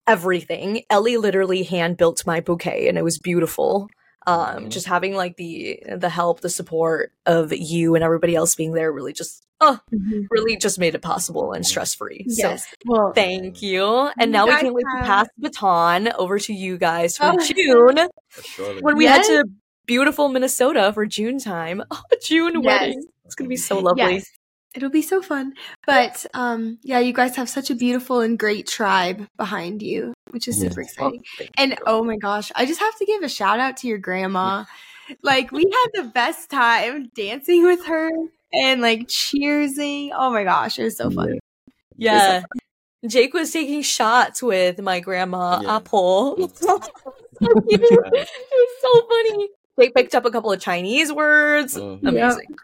everything. 0.07 0.83
Ellie 0.89 1.17
literally 1.17 1.63
hand 1.63 1.97
built 1.97 2.25
my 2.25 2.41
bouquet 2.41 2.87
and 2.87 2.97
it 2.97 3.03
was 3.03 3.19
beautiful. 3.19 3.89
Um, 4.25 4.37
mm-hmm. 4.37 4.69
just 4.69 4.87
having 4.87 5.15
like 5.15 5.37
the 5.37 5.83
the 5.97 6.09
help, 6.09 6.41
the 6.41 6.49
support 6.49 7.11
of 7.25 7.51
you 7.53 7.95
and 7.95 8.03
everybody 8.03 8.35
else 8.35 8.55
being 8.55 8.73
there 8.73 8.91
really 8.91 9.13
just 9.13 9.45
oh 9.59 9.79
mm-hmm. 9.93 10.21
really 10.29 10.55
just 10.55 10.79
made 10.79 10.95
it 10.95 11.01
possible 11.01 11.51
and 11.51 11.65
stress 11.65 11.93
free. 11.93 12.25
Yes. 12.27 12.65
So 12.67 12.75
well 12.85 13.13
thank 13.13 13.61
you. 13.61 14.09
And 14.17 14.31
now 14.31 14.45
we 14.45 14.51
can't 14.51 14.73
wait 14.73 14.85
to 14.97 15.05
pass 15.05 15.27
the 15.37 15.49
baton 15.49 16.11
over 16.13 16.39
to 16.39 16.53
you 16.53 16.77
guys 16.77 17.17
for 17.17 17.33
oh. 17.33 17.37
June. 17.45 18.79
When 18.81 18.97
we 18.97 19.05
yes. 19.05 19.27
head 19.27 19.43
to 19.43 19.49
beautiful 19.85 20.29
Minnesota 20.29 20.91
for 20.93 21.05
June 21.05 21.39
time. 21.39 21.83
Oh, 21.91 22.01
June 22.23 22.53
yes. 22.55 22.63
wedding. 22.63 23.03
It's 23.25 23.35
gonna 23.35 23.49
be 23.49 23.57
so 23.57 23.79
lovely. 23.79 24.15
Yes. 24.15 24.25
It'll 24.73 24.89
be 24.89 25.01
so 25.01 25.21
fun. 25.21 25.53
But 25.85 26.25
um 26.33 26.79
yeah, 26.81 26.99
you 26.99 27.13
guys 27.13 27.35
have 27.35 27.49
such 27.49 27.69
a 27.69 27.75
beautiful 27.75 28.21
and 28.21 28.37
great 28.37 28.67
tribe 28.67 29.27
behind 29.37 29.81
you, 29.81 30.13
which 30.31 30.47
is 30.47 30.59
super 30.59 30.81
exciting. 30.81 31.23
Oh, 31.39 31.45
and 31.57 31.77
oh 31.85 32.03
my 32.03 32.17
gosh, 32.17 32.51
I 32.55 32.65
just 32.65 32.79
have 32.79 32.97
to 32.97 33.05
give 33.05 33.23
a 33.23 33.29
shout 33.29 33.59
out 33.59 33.77
to 33.77 33.87
your 33.87 33.99
grandma. 33.99 34.65
like 35.21 35.51
we 35.51 35.63
had 35.63 36.03
the 36.03 36.09
best 36.09 36.49
time 36.49 37.11
dancing 37.15 37.65
with 37.65 37.85
her 37.85 38.09
and 38.53 38.81
like 38.81 39.07
cheersing. 39.07 40.09
Oh 40.13 40.31
my 40.31 40.43
gosh, 40.43 40.79
it 40.79 40.83
was 40.83 40.97
so 40.97 41.09
fun. 41.09 41.39
Yeah. 41.97 42.41
So 42.41 42.41
fun. 42.41 42.59
Jake 43.09 43.33
was 43.33 43.51
taking 43.51 43.81
shots 43.81 44.41
with 44.41 44.81
my 44.81 45.01
grandma 45.01 45.59
yeah. 45.61 45.75
Apple. 45.75 46.35
it 47.41 47.81
was 48.11 48.69
so 48.81 49.07
funny. 49.07 49.49
Jake 49.79 49.93
picked 49.95 50.15
up 50.15 50.25
a 50.25 50.31
couple 50.31 50.51
of 50.51 50.61
Chinese 50.61 51.11
words. 51.11 51.75
Mm-hmm. 51.75 52.07
Amazing. 52.07 52.45
Yep. 52.49 52.59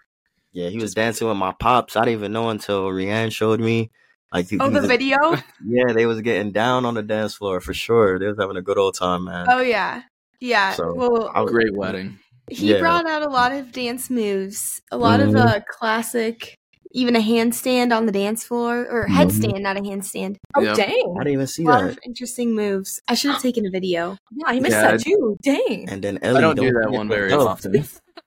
Yeah, 0.52 0.70
he 0.70 0.78
was 0.78 0.94
dancing 0.94 1.28
with 1.28 1.38
my 1.38 1.54
pops. 1.54 1.96
I 1.96 2.02
didn't 2.02 2.20
even 2.20 2.32
know 2.34 2.50
until 2.50 2.86
Rianne 2.86 3.32
showed 3.32 3.60
me. 3.60 3.92
Like, 4.34 4.50
he, 4.50 4.60
oh, 4.60 4.66
he 4.66 4.74
the 4.74 4.82
was, 4.82 4.88
video. 4.90 5.18
Yeah, 5.66 5.94
they 5.94 6.06
was 6.06 6.22
getting 6.22 6.52
down 6.52 6.86
on 6.86 6.94
the 6.94 7.04
dance 7.04 7.36
floor 7.36 7.62
for 7.62 7.74
sure. 7.74 8.20
They 8.20 8.28
was 8.28 8.38
having 8.40 8.58
a 8.58 8.62
good 8.62 8.78
old 8.78 8.96
time, 8.96 9.26
man. 9.26 9.48
Oh 9.50 9.62
yeah, 9.62 10.04
yeah. 10.40 10.74
So, 10.74 10.94
well, 10.94 11.32
was, 11.36 11.52
great 11.52 11.76
wedding. 11.76 12.20
He 12.50 12.74
yeah. 12.74 12.80
brought 12.80 13.08
out 13.08 13.22
a 13.22 13.30
lot 13.30 13.52
of 13.52 13.72
dance 13.72 14.10
moves, 14.10 14.82
a 14.92 14.98
lot 14.98 15.20
mm-hmm. 15.20 15.36
of 15.36 15.36
uh, 15.36 15.60
classic, 15.68 16.56
even 16.92 17.16
a 17.16 17.20
handstand 17.20 17.96
on 17.96 18.06
the 18.06 18.12
dance 18.12 18.44
floor 18.44 18.86
or 18.90 19.08
mm-hmm. 19.08 19.18
headstand, 19.18 19.62
not 19.62 19.78
a 19.78 19.82
handstand. 19.82 20.38
Oh 20.56 20.62
yep. 20.62 20.76
dang! 20.76 21.16
I 21.20 21.24
didn't 21.24 21.34
even 21.34 21.48
see 21.48 21.64
a 21.64 21.68
lot 21.68 21.82
that. 21.82 21.92
Of 21.92 22.00
interesting 22.06 22.54
moves. 22.56 23.02
I 23.08 23.16
should 23.16 23.32
have 23.32 23.42
taken 23.42 23.66
a 23.66 23.72
video. 23.72 24.18
Yeah, 24.32 24.46
I 24.48 24.60
missed 24.60 24.72
yeah, 24.74 24.92
that 24.92 25.02
too. 25.02 25.38
Dang. 25.42 25.90
And 25.90 26.04
then 26.04 26.20
Ellie 26.22 26.38
I 26.38 26.42
don't, 26.42 26.56
don't 26.56 26.66
do 26.68 26.80
that 26.80 26.92
one 26.92 27.08
very 27.08 27.34
often. 27.34 27.84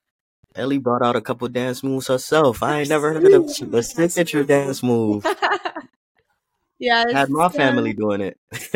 Ellie 0.54 0.78
brought 0.78 1.02
out 1.02 1.16
a 1.16 1.20
couple 1.20 1.48
dance 1.48 1.82
moves 1.82 2.08
herself. 2.08 2.62
I 2.62 2.80
ain't 2.80 2.88
never 2.88 3.12
heard 3.12 3.32
of 3.32 3.46
the 3.70 3.82
signature 3.82 4.44
dance 4.44 4.82
move. 4.82 5.26
yeah, 6.78 7.04
had 7.12 7.30
my 7.30 7.48
family 7.48 7.92
doing 7.92 8.20
it. 8.20 8.38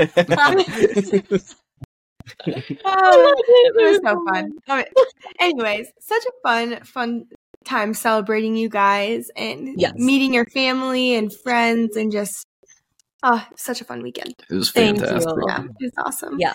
oh, 2.84 3.34
it 3.38 3.74
was 3.74 4.00
so 4.04 4.24
fun. 4.24 4.52
Okay. 4.68 4.90
Oh, 4.96 5.06
anyways, 5.40 5.88
such 6.00 6.24
a 6.24 6.32
fun, 6.42 6.80
fun 6.84 7.26
time 7.64 7.94
celebrating 7.94 8.56
you 8.56 8.68
guys 8.68 9.30
and 9.36 9.74
yes. 9.76 9.94
meeting 9.96 10.34
your 10.34 10.46
family 10.46 11.14
and 11.14 11.32
friends 11.32 11.96
and 11.96 12.12
just 12.12 12.46
Oh, 13.22 13.44
such 13.56 13.80
a 13.80 13.84
fun 13.84 14.02
weekend. 14.02 14.34
It 14.48 14.54
was 14.54 14.70
Thank 14.70 15.00
fantastic. 15.00 15.32
you. 15.34 15.44
Yeah, 15.48 15.64
it 15.64 15.70
was 15.80 15.92
awesome. 15.98 16.36
Yeah. 16.38 16.54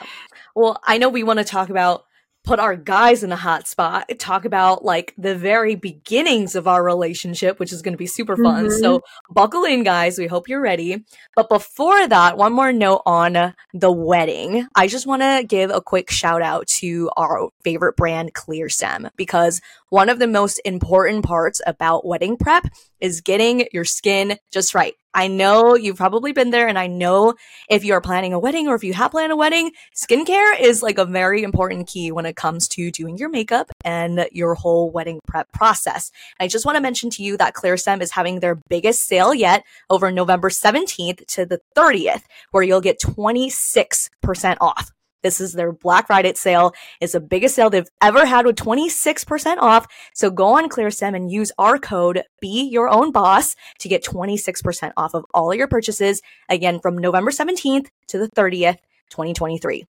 Well, 0.56 0.80
I 0.86 1.00
know 1.00 1.10
we 1.10 1.24
want 1.24 1.40
to 1.40 1.44
talk 1.44 1.70
about 1.70 2.06
put 2.44 2.60
our 2.60 2.76
guys 2.76 3.24
in 3.24 3.32
a 3.32 3.36
hot 3.36 3.68
spot, 3.68 4.10
talk 4.18 4.46
about 4.46 4.84
like 4.84 5.14
the 5.18 5.36
very 5.36 5.76
beginnings 5.76 6.56
of 6.56 6.68
our 6.68 6.84
relationship, 6.84 7.60
which 7.60 7.72
is 7.72 7.82
going 7.82 7.94
to 7.94 7.98
be 7.98 8.08
super 8.08 8.36
fun. 8.36 8.66
Mhm. 8.68 8.80
So 8.80 9.02
buckle 9.30 9.64
in, 9.64 9.84
guys. 9.84 10.18
We 10.18 10.28
hope 10.28 10.50
you're 10.50 10.62
ready. 10.62 11.04
But 11.36 11.50
before 11.50 12.08
that, 12.08 12.38
one 12.38 12.54
more 12.54 12.74
note 12.74 13.04
on 13.06 13.54
the 13.74 13.92
wedding. 13.92 14.68
I 14.74 14.88
just 14.88 15.06
want 15.06 15.22
to 15.22 15.44
give 15.48 15.70
a 15.70 15.82
quick 15.82 16.10
shout 16.10 16.42
out 16.42 16.68
to 16.80 17.12
our 17.16 17.50
favorite 17.64 17.96
brand, 17.96 18.34
ClearStem, 18.34 19.10
because 19.16 19.62
one 19.92 20.08
of 20.08 20.20
the 20.20 20.28
most 20.28 20.62
important 20.64 21.26
parts 21.26 21.60
about 21.68 22.06
wedding 22.06 22.38
prep 22.38 22.66
is 23.02 23.20
getting 23.20 23.68
your 23.74 23.84
skin 23.84 24.38
just 24.50 24.74
right. 24.74 24.94
I 25.14 25.28
know 25.28 25.76
you've 25.76 25.98
probably 25.98 26.32
been 26.32 26.52
there, 26.52 26.70
and 26.70 26.80
I 26.80 26.88
know 26.88 27.34
if 27.70 27.84
you 27.84 27.94
are 27.94 28.00
planning 28.00 28.32
a 28.32 28.40
wedding 28.40 28.70
or 28.70 28.76
if 28.76 28.86
you 28.86 28.94
have 28.94 29.12
planned 29.12 29.34
a 29.34 29.36
wedding, 29.36 29.74
skincare 29.94 30.58
is 30.58 30.82
like 30.82 30.98
a 30.98 31.04
very 31.04 31.44
important 31.44 31.88
key 31.88 32.10
when 32.10 32.26
it 32.26 32.38
comes 32.38 32.70
to 32.70 32.90
doing 32.90 33.18
your 33.18 33.28
makeup 33.28 33.70
and 33.84 34.30
your 34.32 34.56
whole 34.56 34.90
wedding 34.90 35.20
prep 35.28 35.52
process. 35.52 36.10
I 36.40 36.48
just 36.48 36.66
want 36.66 36.78
to 36.78 36.82
mention 36.82 37.10
to 37.10 37.24
you 37.24 37.36
that 37.36 37.54
ClearStem 37.54 38.02
is 38.02 38.12
having 38.12 38.40
their 38.40 38.56
biggest 38.70 39.06
sale 39.06 39.34
yet 39.34 39.66
over 39.90 40.10
November 40.10 40.50
17th 40.50 41.28
to 41.28 41.46
the 41.46 41.60
30th, 41.76 42.24
where 42.52 42.64
you'll 42.64 42.80
get 42.80 43.02
26% 43.02 44.56
off. 44.62 44.94
This 45.24 45.40
is 45.40 45.54
their 45.54 45.72
Black 45.72 46.08
Friday 46.08 46.34
sale. 46.34 46.74
It's 47.00 47.14
the 47.14 47.20
biggest 47.20 47.56
sale 47.56 47.70
they've 47.70 47.90
ever 48.02 48.26
had 48.26 48.46
with 48.46 48.56
26% 48.56 49.58
off. 49.58 49.88
So 50.14 50.30
go 50.30 50.58
on 50.58 50.70
ClearStem 50.70 51.16
and 51.16 51.32
use 51.32 51.52
our 51.58 51.78
code 51.78 52.24
Be 52.40 52.64
Your 52.64 52.90
Own 52.90 53.12
Boss 53.12 53.56
to 53.80 53.90
get 53.90 54.04
26% 54.04 54.94
off 54.98 55.14
of 55.14 55.26
all 55.34 55.54
your 55.54 55.68
purchases. 55.68 56.22
Again, 56.50 56.80
from 56.80 56.98
November 56.98 57.32
17th 57.32 57.88
to 58.08 58.18
the 58.18 58.30
30th, 58.30 58.78
2023. 59.10 59.86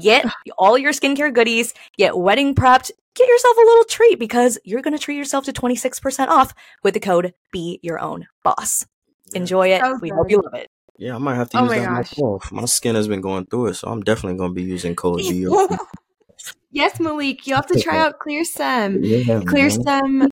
Get 0.00 0.26
all 0.58 0.78
your 0.78 0.92
skincare 0.92 1.34
goodies, 1.34 1.74
get 1.98 2.16
wedding 2.16 2.54
prepped, 2.54 2.92
get 3.16 3.28
yourself 3.28 3.56
a 3.56 3.66
little 3.66 3.84
treat 3.84 4.18
because 4.18 4.56
you're 4.64 4.82
going 4.82 4.96
to 4.96 5.02
treat 5.02 5.16
yourself 5.16 5.44
to 5.46 5.52
26% 5.52 6.28
off 6.28 6.54
with 6.84 6.94
the 6.94 7.00
code 7.00 7.34
Be 7.50 7.80
Your 7.82 7.98
Own 7.98 8.28
Boss. 8.44 8.86
Enjoy 9.34 9.68
it. 9.72 9.80
So 9.80 9.98
we 10.00 10.10
hope 10.10 10.30
you 10.30 10.40
love 10.40 10.54
it. 10.54 10.68
Yeah, 11.02 11.16
I 11.16 11.18
might 11.18 11.34
have 11.34 11.50
to 11.50 11.58
Oh 11.58 11.62
use 11.62 11.70
my 11.70 11.78
that 11.80 11.84
gosh. 11.84 12.16
myself. 12.16 12.52
My 12.52 12.64
skin 12.66 12.94
has 12.94 13.08
been 13.08 13.20
going 13.20 13.46
through 13.46 13.66
it, 13.66 13.74
so 13.74 13.88
I'm 13.88 14.02
definitely 14.02 14.38
gonna 14.38 14.54
be 14.54 14.62
using 14.62 14.94
code 15.02 15.20
Geo. 15.20 15.66
yes, 16.70 17.00
Malik, 17.00 17.44
you 17.44 17.56
have 17.56 17.66
to 17.66 17.80
try 17.80 17.98
out 17.98 18.20
ClearStem. 18.20 18.98
yeah, 19.02 19.38
man. 19.38 19.44
ClearStem. 19.44 20.28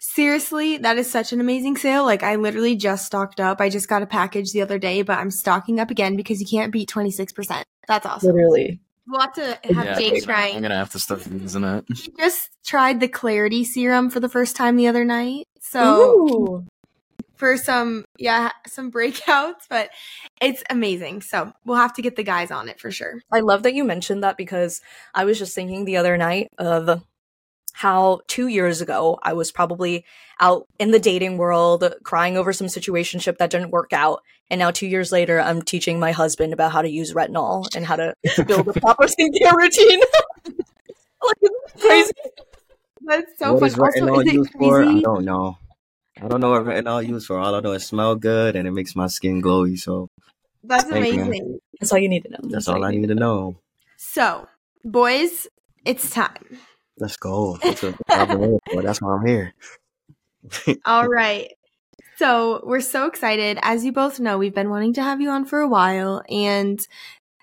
Seriously, 0.00 0.78
that 0.78 0.96
is 0.96 1.10
such 1.10 1.34
an 1.34 1.40
amazing 1.40 1.76
sale. 1.76 2.06
Like 2.06 2.22
I 2.22 2.36
literally 2.36 2.76
just 2.76 3.04
stocked 3.04 3.40
up. 3.40 3.60
I 3.60 3.68
just 3.68 3.90
got 3.90 4.00
a 4.00 4.06
package 4.06 4.52
the 4.52 4.62
other 4.62 4.78
day, 4.78 5.02
but 5.02 5.18
I'm 5.18 5.30
stocking 5.30 5.78
up 5.80 5.90
again 5.90 6.16
because 6.16 6.40
you 6.40 6.46
can't 6.46 6.72
beat 6.72 6.88
26%. 6.88 7.64
That's 7.86 8.06
awesome. 8.06 8.34
Literally. 8.34 8.80
We'll 9.06 9.20
have 9.20 9.34
to 9.34 9.58
have 9.74 9.84
Yeah, 9.84 9.98
Jake 9.98 10.28
I'm 10.28 10.62
gonna 10.62 10.76
have 10.76 10.92
to 10.92 10.98
start 10.98 11.26
using 11.26 11.62
it. 11.62 11.84
He 11.94 12.10
just 12.18 12.48
tried 12.64 13.00
the 13.00 13.08
Clarity 13.08 13.64
Serum 13.64 14.08
for 14.08 14.20
the 14.20 14.30
first 14.30 14.56
time 14.56 14.76
the 14.76 14.86
other 14.88 15.04
night. 15.04 15.46
So 15.60 16.10
Ooh. 16.10 16.66
For 17.36 17.56
some 17.56 18.04
yeah, 18.18 18.50
some 18.66 18.90
breakouts, 18.90 19.66
but 19.68 19.90
it's 20.40 20.62
amazing. 20.70 21.22
So 21.22 21.52
we'll 21.64 21.76
have 21.76 21.94
to 21.94 22.02
get 22.02 22.16
the 22.16 22.22
guys 22.22 22.50
on 22.50 22.68
it 22.68 22.80
for 22.80 22.90
sure. 22.90 23.20
I 23.32 23.40
love 23.40 23.62
that 23.64 23.74
you 23.74 23.84
mentioned 23.84 24.22
that 24.22 24.36
because 24.36 24.80
I 25.14 25.24
was 25.24 25.38
just 25.38 25.54
thinking 25.54 25.84
the 25.84 25.96
other 25.96 26.16
night 26.16 26.48
of 26.58 27.02
how 27.72 28.20
two 28.26 28.46
years 28.46 28.80
ago 28.80 29.18
I 29.22 29.34
was 29.34 29.52
probably 29.52 30.06
out 30.40 30.66
in 30.78 30.92
the 30.92 30.98
dating 30.98 31.36
world 31.36 31.84
crying 32.04 32.38
over 32.38 32.52
some 32.52 32.68
situationship 32.68 33.36
that 33.36 33.50
didn't 33.50 33.70
work 33.70 33.92
out. 33.92 34.22
And 34.48 34.60
now 34.60 34.70
two 34.70 34.86
years 34.86 35.12
later, 35.12 35.40
I'm 35.40 35.60
teaching 35.60 36.00
my 36.00 36.12
husband 36.12 36.52
about 36.52 36.72
how 36.72 36.80
to 36.80 36.88
use 36.88 37.12
retinol 37.12 37.66
and 37.74 37.84
how 37.84 37.96
to 37.96 38.14
build 38.46 38.68
a 38.68 38.72
proper 38.80 39.04
skincare 39.04 39.52
routine. 39.52 40.00
like, 40.46 41.36
crazy. 41.80 42.12
That's 43.02 43.38
so 43.38 43.54
what 43.54 43.60
fun. 43.60 43.68
is 43.68 43.78
Also, 43.78 44.00
retinol 44.00 44.22
is 44.22 44.28
it 44.28 44.34
used 44.34 44.52
for? 44.52 44.82
I 44.82 45.00
don't 45.00 45.24
know. 45.24 45.58
I 46.20 46.28
don't 46.28 46.40
know 46.40 46.50
what 46.50 46.64
retinol 46.64 47.06
used 47.06 47.26
for. 47.26 47.38
All 47.38 47.54
I 47.54 47.60
know 47.60 47.72
is 47.72 47.86
smell 47.86 48.16
good 48.16 48.56
and 48.56 48.66
it 48.66 48.70
makes 48.70 48.96
my 48.96 49.06
skin 49.06 49.42
glowy. 49.42 49.78
So 49.78 50.08
That's 50.64 50.84
Thank 50.84 51.12
you. 51.12 51.22
amazing. 51.22 51.58
That's 51.78 51.92
all 51.92 51.98
you 51.98 52.08
need 52.08 52.24
to 52.24 52.30
know. 52.30 52.38
that's 52.42 52.68
all 52.68 52.82
I 52.84 52.90
need 52.90 53.08
to 53.08 53.14
know. 53.14 53.58
So, 53.98 54.48
boys, 54.84 55.46
it's 55.84 56.10
time. 56.10 56.58
Let's 56.98 57.16
go. 57.16 57.58
That's 57.62 57.82
what 57.82 57.94
I've 58.08 58.28
been 58.28 58.38
waiting 58.38 58.60
for. 58.70 58.82
That's 58.82 59.02
why 59.02 59.14
I'm 59.14 59.26
here. 59.26 59.54
All 60.86 61.06
right. 61.06 61.52
So, 62.16 62.62
we're 62.64 62.80
so 62.80 63.06
excited. 63.06 63.58
As 63.60 63.84
you 63.84 63.92
both 63.92 64.18
know, 64.18 64.38
we've 64.38 64.54
been 64.54 64.70
wanting 64.70 64.94
to 64.94 65.02
have 65.02 65.20
you 65.20 65.28
on 65.28 65.44
for 65.44 65.60
a 65.60 65.68
while, 65.68 66.22
and 66.30 66.80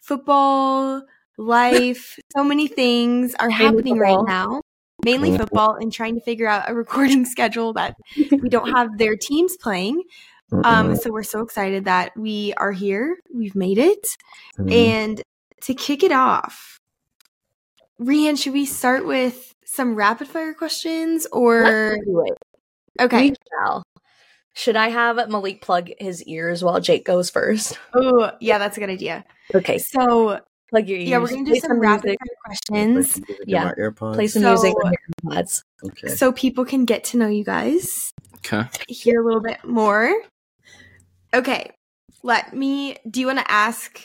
football, 0.02 1.04
life, 1.38 2.18
so 2.36 2.44
many 2.44 2.68
things 2.68 3.36
are 3.36 3.52
happening 3.52 4.00
right 4.00 4.18
now. 4.26 4.62
Mainly 5.04 5.32
Mhm. 5.32 5.38
football, 5.38 5.76
and 5.76 5.92
trying 5.92 6.16
to 6.16 6.22
figure 6.22 6.48
out 6.48 6.70
a 6.70 6.74
recording 6.74 7.26
schedule 7.26 7.74
that 7.74 7.96
we 8.42 8.50
don't 8.50 8.70
have 8.72 8.98
their 8.98 9.16
teams 9.16 9.58
playing. 9.58 10.04
Um, 10.64 10.96
so 10.96 11.10
we're 11.12 11.24
so 11.24 11.42
excited 11.42 11.86
that 11.86 12.16
we 12.16 12.54
are 12.58 12.72
here. 12.72 13.18
We've 13.34 13.56
made 13.56 13.80
it. 13.80 14.06
Mhm. 14.60 14.72
And 14.72 15.22
to 15.64 15.74
kick 15.74 16.04
it 16.04 16.12
off, 16.12 16.78
Rian, 18.00 18.38
should 18.40 18.54
we 18.54 18.66
start 18.66 19.06
with 19.06 19.54
some 19.66 19.96
rapid 19.96 20.28
fire 20.28 20.54
questions 20.54 21.26
or 21.32 21.64
Let's 21.96 22.06
do 22.06 22.24
it. 22.28 22.38
okay? 23.02 23.30
We 23.32 23.36
shall. 23.50 23.84
Should 24.56 24.76
I 24.76 24.90
have 24.90 25.16
Malik 25.30 25.62
plug 25.62 25.90
his 26.00 26.24
ears 26.26 26.64
while 26.64 26.80
Jake 26.80 27.06
goes 27.06 27.32
first? 27.32 27.80
Oh, 27.96 28.32
yeah, 28.40 28.60
that's 28.60 28.78
a 28.78 28.80
good 28.80 28.90
idea. 28.92 29.26
Okay, 29.56 29.80
So 29.80 30.40
plug 30.74 30.88
your 30.90 30.98
ears. 31.00 31.10
yeah, 31.10 31.18
we're 31.20 31.28
gonna 31.30 31.46
do 31.46 31.52
play 31.52 31.60
some 31.60 31.80
rapid 31.80 32.06
music. 32.06 32.20
fire 32.20 32.38
questions 32.46 33.14
Play 33.14 33.14
some 33.14 33.26
music 33.28 33.40
in 33.46 33.50
Yeah. 33.50 33.64
my 33.66 33.72
AirPods. 33.74 34.14
Play 34.16 34.28
some 34.28 34.42
So- 34.42 34.50
music 34.50 34.74
on 34.84 34.92
your 34.92 35.34
AirPods. 35.36 35.64
Okay. 35.86 36.08
so 36.16 36.32
people 36.32 36.66
can 36.66 36.86
get 36.86 37.04
to 37.06 37.18
know 37.18 37.28
you 37.28 37.44
guys, 37.44 38.12
Okay. 38.38 38.64
hear 38.88 39.22
a 39.22 39.26
little 39.26 39.42
bit 39.42 39.64
more. 39.64 40.12
Okay, 41.34 41.72
let 42.24 42.56
me. 42.56 42.98
Do 43.10 43.20
you 43.20 43.28
want 43.28 43.40
to 43.40 43.50
ask, 43.52 44.00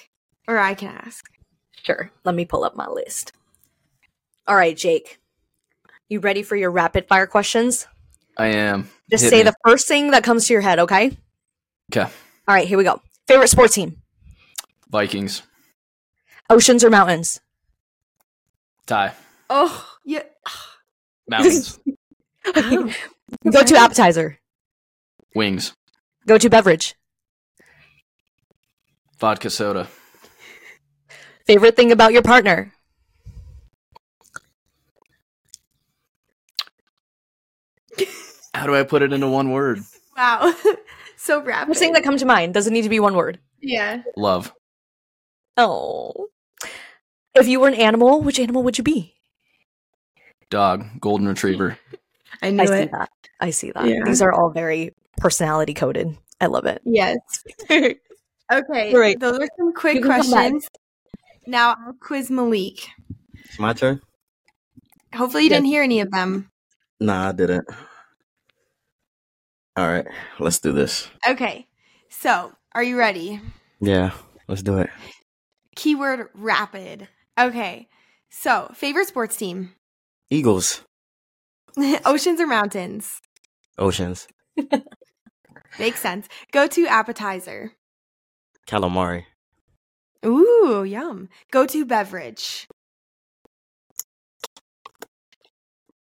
or 0.46 0.58
I 0.58 0.74
can 0.74 0.88
ask? 0.88 1.24
Sure. 1.82 2.10
Let 2.24 2.34
me 2.34 2.44
pull 2.44 2.64
up 2.64 2.74
my 2.76 2.86
list. 2.88 3.32
All 4.46 4.56
right, 4.56 4.76
Jake. 4.76 5.18
You 6.08 6.20
ready 6.20 6.42
for 6.42 6.56
your 6.56 6.70
rapid 6.70 7.06
fire 7.06 7.26
questions? 7.26 7.86
I 8.36 8.46
am. 8.48 8.88
Just 9.10 9.24
Hit 9.24 9.30
say 9.30 9.36
me. 9.38 9.42
the 9.44 9.54
first 9.66 9.86
thing 9.88 10.10
that 10.12 10.24
comes 10.24 10.46
to 10.46 10.52
your 10.54 10.62
head, 10.62 10.78
okay? 10.78 11.16
Okay. 11.92 12.02
All 12.48 12.54
right, 12.54 12.66
here 12.66 12.78
we 12.78 12.84
go. 12.84 13.00
Favorite 13.26 13.48
sports 13.48 13.74
team? 13.74 14.00
Vikings. 14.90 15.42
Oceans 16.50 16.82
or 16.84 16.90
mountains? 16.90 17.40
Tie. 18.86 19.12
Oh, 19.50 19.86
yeah. 20.04 20.22
Mountains. 21.28 21.78
Go 22.54 23.62
to 23.62 23.76
appetizer. 23.76 24.38
Wings. 25.34 25.74
Go 26.26 26.38
to 26.38 26.48
beverage. 26.48 26.94
Vodka 29.18 29.50
soda. 29.50 29.88
Favorite 31.46 31.76
thing 31.76 31.92
about 31.92 32.12
your 32.12 32.22
partner? 32.22 32.72
How 38.54 38.66
do 38.66 38.74
I 38.74 38.82
put 38.82 39.02
it 39.02 39.12
into 39.12 39.28
one 39.28 39.50
word? 39.50 39.80
Wow, 40.16 40.52
so 41.16 41.42
rapid. 41.42 41.68
First 41.68 41.80
thing 41.80 41.92
that 41.92 42.02
comes 42.02 42.20
to 42.22 42.26
mind 42.26 42.54
doesn't 42.54 42.72
need 42.72 42.82
to 42.82 42.88
be 42.88 43.00
one 43.00 43.14
word. 43.14 43.38
yeah. 43.60 44.02
Love. 44.16 44.52
Oh. 45.56 46.28
If 47.40 47.48
you 47.48 47.60
were 47.60 47.68
an 47.68 47.74
animal, 47.74 48.22
which 48.22 48.38
animal 48.38 48.62
would 48.62 48.78
you 48.78 48.84
be? 48.84 49.14
Dog. 50.50 50.84
Golden 51.00 51.28
retriever. 51.28 51.78
I 52.42 52.50
knew 52.50 52.62
I 52.62 52.66
see 52.66 52.72
it. 52.74 52.90
that. 52.92 53.10
I 53.40 53.50
see 53.50 53.70
that. 53.72 53.86
Yeah. 53.88 54.04
These 54.04 54.22
are 54.22 54.32
all 54.32 54.50
very 54.50 54.94
personality 55.18 55.74
coded. 55.74 56.16
I 56.40 56.46
love 56.46 56.66
it. 56.66 56.82
Yes. 56.84 57.18
Okay. 58.50 58.94
All 58.94 58.98
right. 59.00 59.20
Those 59.20 59.38
are 59.40 59.48
some 59.58 59.74
quick 59.74 59.96
You 59.96 60.00
can 60.00 60.10
come 60.10 60.20
back. 60.30 60.50
questions. 60.52 60.68
Now 61.46 61.76
I'll 61.86 61.92
quiz 62.00 62.30
Malik. 62.30 62.88
It's 63.44 63.58
my 63.58 63.74
turn? 63.74 64.00
Hopefully 65.14 65.42
you 65.44 65.50
Yes. 65.50 65.58
didn't 65.58 65.66
hear 65.66 65.82
any 65.82 66.00
of 66.00 66.10
them. 66.10 66.50
Nah, 66.98 67.28
I 67.28 67.32
didn't. 67.32 67.66
All 69.76 69.86
right, 69.86 70.06
let's 70.38 70.60
do 70.60 70.72
this. 70.72 71.10
Okay. 71.28 71.66
So, 72.08 72.52
are 72.72 72.82
you 72.82 72.96
ready? 72.98 73.38
Yeah, 73.82 74.12
let's 74.48 74.62
do 74.62 74.78
it. 74.78 74.88
Keyword 75.76 76.28
rapid. 76.32 77.06
Okay. 77.38 77.88
So, 78.30 78.70
favorite 78.74 79.08
sports 79.08 79.36
team? 79.36 79.72
Eagles, 80.30 80.82
Oceans 82.04 82.40
or 82.40 82.46
mountains? 82.46 83.20
oceans, 83.78 84.26
Makes 85.78 86.00
sense. 86.00 86.28
Go 86.52 86.66
to 86.66 86.86
appetizer. 86.86 87.72
calamari, 88.66 89.24
Ooh, 90.26 90.84
yum. 90.84 91.28
Go 91.52 91.64
to 91.66 91.84
beverage. 91.86 92.66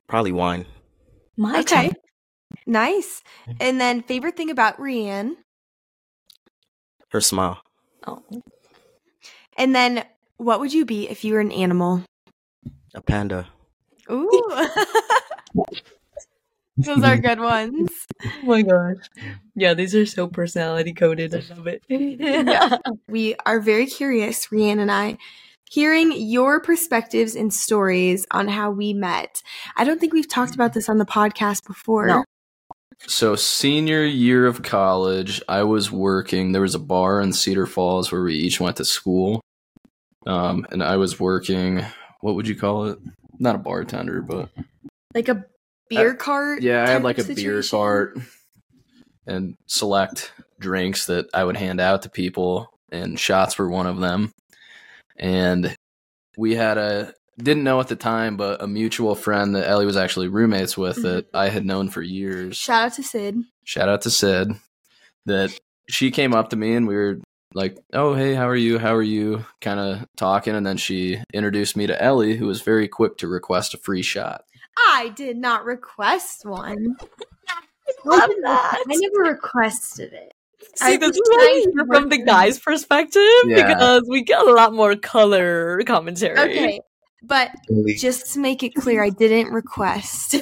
probably 0.08 0.32
wine. 0.32 0.64
My 1.36 1.60
Okay. 1.60 1.88
turn. 1.88 1.96
Nice. 2.66 3.22
And 3.60 3.78
then 3.80 4.02
favorite 4.02 4.36
thing 4.36 4.50
about 4.50 4.78
Rianne? 4.78 5.34
Her 7.10 7.20
smile. 7.20 7.60
Oh. 8.06 8.22
And 9.58 9.74
then 9.74 10.04
what 10.38 10.60
would 10.60 10.72
you 10.72 10.86
be 10.86 11.08
if 11.08 11.24
you 11.24 11.34
were 11.34 11.40
an 11.40 11.52
animal? 11.52 12.02
A 12.94 13.02
panda. 13.02 13.48
Ooh. 14.10 14.30
Those 16.78 17.02
are 17.02 17.18
good 17.18 17.40
ones. 17.40 17.90
Oh 18.24 18.30
my 18.44 18.62
gosh. 18.62 19.04
Yeah, 19.56 19.74
these 19.74 19.96
are 19.96 20.06
so 20.06 20.28
personality 20.28 20.94
coded. 20.94 21.34
I 21.34 21.42
love 21.54 21.66
it. 21.66 21.82
yeah. 21.88 22.78
We 23.08 23.34
are 23.44 23.58
very 23.58 23.86
curious, 23.86 24.46
Rianne 24.46 24.78
and 24.78 24.90
I, 24.90 25.18
hearing 25.68 26.12
your 26.12 26.60
perspectives 26.60 27.34
and 27.34 27.52
stories 27.52 28.26
on 28.30 28.46
how 28.46 28.70
we 28.70 28.92
met. 28.92 29.42
I 29.76 29.82
don't 29.82 30.00
think 30.00 30.12
we've 30.12 30.28
talked 30.28 30.54
about 30.54 30.72
this 30.72 30.88
on 30.88 30.98
the 30.98 31.04
podcast 31.04 31.66
before. 31.66 32.06
No. 32.06 32.24
So 33.06 33.34
senior 33.34 34.04
year 34.04 34.46
of 34.46 34.62
college, 34.62 35.42
I 35.48 35.64
was 35.64 35.90
working. 35.90 36.52
There 36.52 36.62
was 36.62 36.76
a 36.76 36.80
bar 36.80 37.20
in 37.20 37.32
Cedar 37.32 37.66
Falls 37.66 38.12
where 38.12 38.22
we 38.22 38.34
each 38.34 38.60
went 38.60 38.76
to 38.76 38.84
school. 38.84 39.40
Um, 40.26 40.66
and 40.70 40.82
I 40.82 40.96
was 40.96 41.18
working. 41.20 41.84
What 42.20 42.34
would 42.34 42.48
you 42.48 42.56
call 42.56 42.86
it? 42.86 42.98
Not 43.38 43.54
a 43.54 43.58
bartender, 43.58 44.20
but 44.22 44.50
Like 45.14 45.28
a 45.28 45.44
beer 45.88 46.14
cart? 46.14 46.62
yeah, 46.62 46.84
I 46.84 46.90
had 46.90 47.02
like 47.04 47.18
a 47.18 47.22
of 47.22 47.28
beer 47.28 47.62
situation? 47.62 47.70
cart 47.78 48.18
and 49.26 49.54
select 49.66 50.32
drinks 50.58 51.06
that 51.06 51.26
I 51.32 51.44
would 51.44 51.56
hand 51.56 51.80
out 51.80 52.02
to 52.02 52.10
people, 52.10 52.68
and 52.90 53.18
shots 53.18 53.58
were 53.58 53.68
one 53.70 53.86
of 53.86 54.00
them. 54.00 54.32
And 55.16 55.76
we 56.36 56.54
had 56.54 56.78
a 56.78 57.14
didn't 57.38 57.62
know 57.64 57.78
at 57.78 57.86
the 57.88 57.94
time, 57.96 58.36
but 58.36 58.60
a 58.62 58.66
mutual 58.66 59.14
friend 59.14 59.54
that 59.54 59.68
Ellie 59.68 59.86
was 59.86 59.96
actually 59.96 60.26
roommates 60.28 60.76
with 60.76 61.02
that 61.02 61.26
I 61.32 61.50
had 61.50 61.64
known 61.64 61.88
for 61.88 62.02
years. 62.02 62.56
Shout 62.56 62.86
out 62.86 62.92
to 62.94 63.02
Sid. 63.04 63.36
shout 63.64 63.88
out 63.88 64.02
to 64.02 64.10
Sid 64.10 64.52
that 65.26 65.56
she 65.88 66.10
came 66.10 66.34
up 66.34 66.50
to 66.50 66.56
me 66.56 66.74
and 66.74 66.88
we 66.88 66.96
were 66.96 67.18
like, 67.54 67.78
"Oh, 67.92 68.14
hey, 68.14 68.34
how 68.34 68.48
are 68.48 68.56
you? 68.56 68.78
How 68.78 68.94
are 68.94 69.02
you?" 69.02 69.44
kind 69.60 69.80
of 69.80 70.06
talking 70.16 70.54
and 70.54 70.66
then 70.66 70.76
she 70.76 71.22
introduced 71.32 71.76
me 71.76 71.86
to 71.86 72.02
Ellie 72.02 72.36
who 72.36 72.46
was 72.46 72.60
very 72.62 72.88
quick 72.88 73.16
to 73.18 73.28
request 73.28 73.74
a 73.74 73.78
free 73.78 74.02
shot. 74.02 74.42
I 74.88 75.08
did 75.16 75.36
not 75.36 75.64
request 75.64 76.44
one. 76.46 76.96
love 78.04 78.30
that. 78.42 78.84
I 78.88 78.96
never 78.96 79.30
requested 79.32 80.12
it. 80.12 80.32
See, 80.76 80.94
I 80.94 80.96
this 80.96 81.10
is 81.10 81.22
why 81.24 81.62
trying 81.64 81.72
hear 81.72 81.86
from 81.86 82.08
the 82.08 82.18
guy's 82.24 82.58
perspective 82.58 83.22
Yeah. 83.46 83.66
because 83.66 84.02
we 84.08 84.22
get 84.22 84.46
a 84.46 84.52
lot 84.52 84.72
more 84.74 84.94
color 84.96 85.82
commentary. 85.84 86.38
Okay. 86.38 86.80
But 87.22 87.50
just 87.96 88.34
to 88.34 88.40
make 88.40 88.62
it 88.62 88.74
clear, 88.74 89.02
I 89.02 89.10
didn't 89.10 89.52
request. 89.52 90.36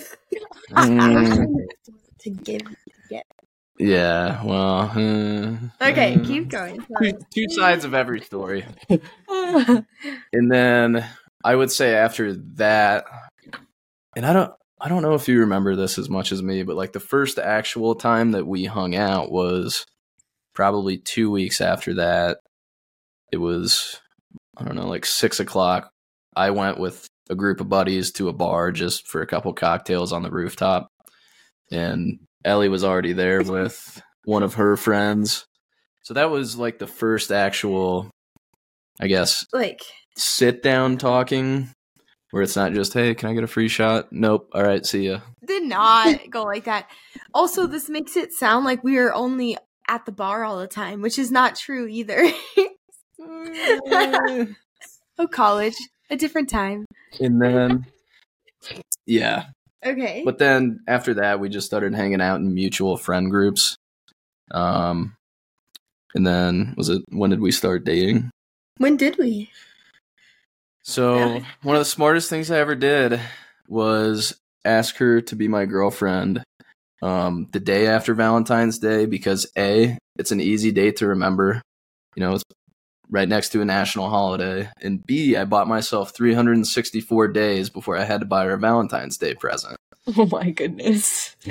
Mm, 0.73 1.55
to 2.21 2.31
give. 2.31 2.61
Yeah, 3.79 4.43
well, 4.45 4.91
uh, 4.95 5.57
Okay, 5.89 6.15
uh, 6.15 6.25
keep 6.25 6.49
going. 6.49 6.85
two, 7.03 7.19
two 7.35 7.49
sides 7.51 7.85
of 7.85 7.95
every 7.95 8.21
story. 8.21 8.65
And 10.33 10.51
then 10.51 11.05
I 11.45 11.55
would 11.55 11.71
say 11.71 11.95
after 11.95 12.33
that, 12.57 13.05
and 14.17 14.27
I 14.27 14.33
don't, 14.33 14.53
I 14.81 14.89
don't 14.89 15.03
know 15.03 15.15
if 15.15 15.29
you 15.29 15.41
remember 15.41 15.77
this 15.77 15.99
as 15.99 16.11
much 16.11 16.33
as 16.33 16.43
me, 16.43 16.63
but 16.63 16.77
like 16.77 16.93
the 16.93 17.01
first 17.01 17.39
actual 17.39 17.95
time 17.95 18.33
that 18.33 18.47
we 18.47 18.65
hung 18.65 18.95
out 18.95 19.31
was 19.31 19.87
probably 20.55 20.99
two 20.99 21.31
weeks 21.31 21.61
after 21.61 21.95
that. 21.95 22.39
It 23.33 23.39
was, 23.39 24.01
I 24.57 24.65
don't 24.65 24.77
know, 24.77 24.89
like 24.89 25.07
six 25.07 25.41
o'clock. 25.41 25.91
I 26.35 26.51
went 26.51 26.79
with 26.79 27.07
a 27.31 27.35
group 27.35 27.61
of 27.61 27.69
buddies 27.69 28.13
to 28.13 28.29
a 28.29 28.33
bar 28.33 28.73
just 28.73 29.07
for 29.07 29.21
a 29.23 29.27
couple 29.27 29.53
cocktails 29.53 30.13
on 30.13 30.23
the 30.23 30.31
rooftop, 30.31 30.89
and 31.71 32.19
Ellie 32.47 32.69
was 32.69 32.85
already 32.85 33.13
there 33.13 33.43
with 33.45 34.03
one 34.25 34.43
of 34.43 34.55
her 34.55 34.77
friends. 34.77 35.47
So 36.03 36.15
that 36.15 36.31
was 36.31 36.57
like 36.57 36.79
the 36.79 36.87
first 36.87 37.33
actual, 37.33 38.11
I 39.01 39.09
guess, 39.09 39.45
Like, 39.53 39.81
sit 40.17 40.63
down 40.63 40.97
talking 40.99 41.69
where 42.31 42.43
it's 42.43 42.57
not 42.57 42.73
just 42.73 42.93
hey 42.93 43.15
can 43.15 43.29
i 43.29 43.35
get 43.35 43.45
a 43.45 43.47
free 43.47 43.69
shot 43.69 44.09
nope 44.11 44.49
all 44.53 44.63
right 44.63 44.85
see 44.85 45.09
ya 45.09 45.21
did 45.47 45.63
not 45.63 46.19
go 46.31 46.43
like 46.43 46.65
that. 46.65 46.89
Also, 47.33 47.67
this 47.67 47.89
makes 47.89 48.17
it 48.17 48.33
sound 48.33 48.65
like 48.65 48.85
we 48.85 48.99
are 48.99 49.15
only 49.15 49.57
at 49.89 50.05
the 50.05 50.13
bar 50.13 50.45
all 50.45 50.59
the 50.59 50.67
time, 50.67 51.01
which 51.01 51.19
is 51.19 51.31
not 51.31 51.55
true 51.57 51.87
either. 51.87 52.29
oh, 53.21 54.47
college, 55.31 55.77
a 56.11 56.17
different 56.17 56.51
time. 56.51 56.85
and 57.21 57.41
then 57.41 57.87
yeah 59.07 59.45
Okay. 59.87 60.23
but 60.25 60.39
then 60.39 60.81
after 60.89 61.15
that 61.15 61.39
we 61.41 61.49
just 61.49 61.67
started 61.67 61.95
hanging 61.95 62.21
out 62.21 62.41
in 62.41 62.55
mutual 62.55 62.97
friend 62.97 63.31
groups 63.31 63.77
um 64.51 65.15
and 66.15 66.27
then 66.27 66.75
was 66.77 66.89
it 66.89 67.03
when 67.11 67.31
did 67.31 67.41
we 67.41 67.53
start 67.53 67.85
dating 67.85 68.31
when 68.79 68.97
did 68.97 69.17
we? 69.19 69.51
so 70.83 71.17
Yeah. 71.17 71.45
one 71.63 71.77
of 71.77 71.81
the 71.81 71.85
smartest 71.85 72.29
things 72.29 72.51
i 72.51 72.59
ever 72.59 72.75
did 72.75 73.21
was 73.69 74.35
ask 74.65 74.97
her 74.97 75.21
to 75.23 75.37
be 75.37 75.49
my 75.49 75.65
girlfriend 75.65 76.43
um 77.03 77.49
the 77.53 77.61
day 77.61 77.87
after 77.87 78.15
valentine's 78.15 78.79
day 78.79 79.07
because 79.07 79.47
a 79.57 79.97
it's 80.19 80.33
an 80.33 80.41
easy 80.41 80.73
date 80.73 80.97
to 80.97 81.07
remember 81.07 81.63
you 82.15 82.21
know 82.21 82.35
it's 82.35 82.45
right 83.11 83.29
next 83.29 83.51
to 83.51 83.61
a 83.61 83.65
national 83.65 84.09
holiday 84.11 84.69
and 84.83 85.07
b 85.07 85.37
i 85.37 85.45
bought 85.45 85.69
myself 85.69 86.13
364 86.15 87.29
days 87.29 87.71
before 87.71 87.97
i 87.97 88.05
had 88.05 88.21
to 88.21 88.27
buy 88.27 88.45
her 88.45 88.55
a 88.55 88.59
valentine's 88.59 89.17
day 89.17 89.35
present 89.35 89.77
oh 90.17 90.27
my 90.31 90.51
goodness. 90.51 91.35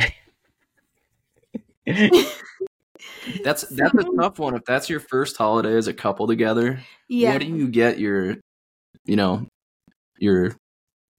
that's 3.43 3.63
that's 3.63 3.93
a 3.93 4.03
tough 4.19 4.39
one 4.39 4.55
if 4.55 4.63
that's 4.65 4.89
your 4.89 4.99
first 4.99 5.37
holiday 5.37 5.75
as 5.75 5.87
a 5.87 5.93
couple 5.93 6.27
together 6.27 6.79
Yeah. 7.07 7.31
what 7.33 7.41
do 7.41 7.47
you 7.47 7.67
get 7.67 7.99
your 7.99 8.37
you 9.05 9.15
know 9.15 9.47
your 10.17 10.55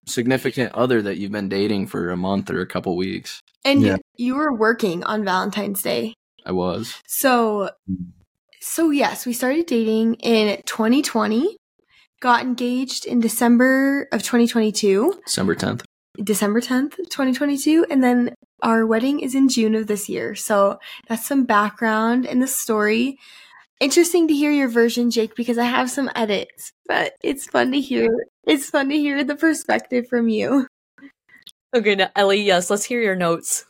significant 0.07 0.73
other 0.75 1.03
that 1.03 1.17
you've 1.19 1.33
been 1.33 1.49
dating 1.49 1.87
for 1.89 2.11
a 2.11 2.17
month 2.17 2.51
or 2.51 2.61
a 2.61 2.67
couple 2.67 2.97
weeks 2.97 3.41
and 3.65 3.83
Yeah. 3.83 3.97
you 4.17 4.35
were 4.37 4.53
working 4.55 5.03
on 5.05 5.25
Valentine's 5.25 5.83
Day. 5.83 6.15
i 6.45 6.53
was 6.53 6.95
So, 7.07 7.71
Mm. 7.91 8.13
So 8.67 8.91
yes, 8.91 9.25
we 9.25 9.33
started 9.33 9.67
dating 9.67 10.15
in 10.17 10.61
2020, 10.67 11.57
got 12.21 12.43
engaged 12.43 13.07
in 13.07 13.21
December 13.21 14.09
of 14.13 14.23
2022, 14.23 15.21
december 15.25 15.55
10th 15.55 15.83
December 16.23 16.61
10th, 16.61 16.97
2022, 16.97 17.87
and 17.91 18.03
then 18.03 18.35
our 18.63 18.87
wedding 18.87 19.21
is 19.21 19.35
in 19.35 19.49
June 19.49 19.75
of 19.75 19.87
this 19.87 20.09
year. 20.09 20.35
So 20.35 20.79
that's 21.09 21.27
some 21.27 21.45
background 21.45 22.25
in 22.25 22.41
the 22.41 22.47
story. 22.47 23.19
Interesting 23.81 24.27
to 24.29 24.35
hear 24.35 24.51
your 24.51 24.69
version, 24.69 25.11
Jake, 25.11 25.37
because 25.37 25.59
I 25.59 25.65
have 25.65 25.91
some 25.91 26.11
edits, 26.15 26.73
but 26.87 27.13
it's 27.23 27.47
fun 27.47 27.73
to 27.73 27.81
hear. 27.81 28.09
It's 28.47 28.71
fun 28.71 28.89
to 28.89 28.97
hear 28.97 29.23
the 29.25 29.37
perspective 29.37 30.07
from 30.09 30.29
you. 30.29 30.67
Okay, 31.75 31.95
now, 31.95 32.11
Ellie, 32.17 32.43
yes, 32.43 32.71
let's 32.71 32.85
hear 32.85 33.03
your 33.03 33.17
notes. 33.17 33.67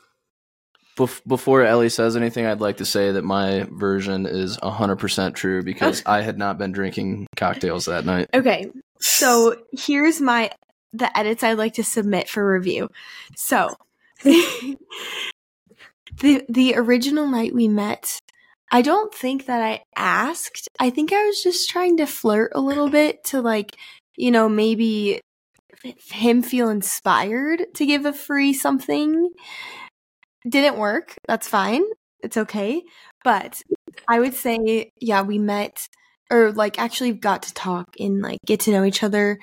Bef- 0.96 1.20
before 1.26 1.62
Ellie 1.62 1.90
says 1.90 2.16
anything, 2.16 2.46
I'd 2.46 2.60
like 2.60 2.78
to 2.78 2.86
say 2.86 3.12
that 3.12 3.22
my 3.22 3.66
version 3.70 4.26
is 4.26 4.56
100% 4.58 5.34
true 5.34 5.62
because 5.62 6.02
I 6.06 6.22
had 6.22 6.38
not 6.38 6.56
been 6.58 6.72
drinking 6.72 7.26
cocktails 7.36 7.84
that 7.84 8.06
night. 8.06 8.28
Okay, 8.32 8.70
so 9.00 9.56
here's 9.72 10.20
my 10.20 10.50
the 10.92 11.16
edits 11.16 11.42
I'd 11.42 11.58
like 11.58 11.74
to 11.74 11.84
submit 11.84 12.28
for 12.28 12.50
review. 12.50 12.88
So 13.36 13.76
the 14.24 14.76
the 16.20 16.74
original 16.76 17.26
night 17.26 17.54
we 17.54 17.68
met, 17.68 18.18
I 18.72 18.82
don't 18.82 19.14
think 19.14 19.46
that 19.46 19.62
I 19.62 19.82
asked. 19.96 20.68
I 20.80 20.90
think 20.90 21.12
I 21.12 21.26
was 21.26 21.42
just 21.42 21.68
trying 21.68 21.98
to 21.98 22.06
flirt 22.06 22.52
a 22.54 22.60
little 22.60 22.88
bit 22.88 23.22
to 23.24 23.40
like, 23.40 23.76
you 24.16 24.30
know, 24.30 24.48
maybe 24.48 25.20
him 26.10 26.42
feel 26.42 26.68
inspired 26.68 27.66
to 27.74 27.86
give 27.86 28.06
a 28.06 28.12
free 28.12 28.52
something. 28.52 29.30
Didn't 30.48 30.78
work. 30.78 31.14
That's 31.26 31.48
fine. 31.48 31.82
It's 32.20 32.36
okay. 32.36 32.82
But 33.24 33.62
I 34.08 34.20
would 34.20 34.34
say, 34.34 34.92
yeah, 35.00 35.22
we 35.22 35.38
met 35.38 35.88
or 36.30 36.52
like 36.52 36.78
actually 36.78 37.12
got 37.12 37.42
to 37.44 37.54
talk 37.54 37.96
and 37.98 38.20
like 38.20 38.38
get 38.46 38.60
to 38.60 38.70
know 38.70 38.84
each 38.84 39.02
other. 39.02 39.38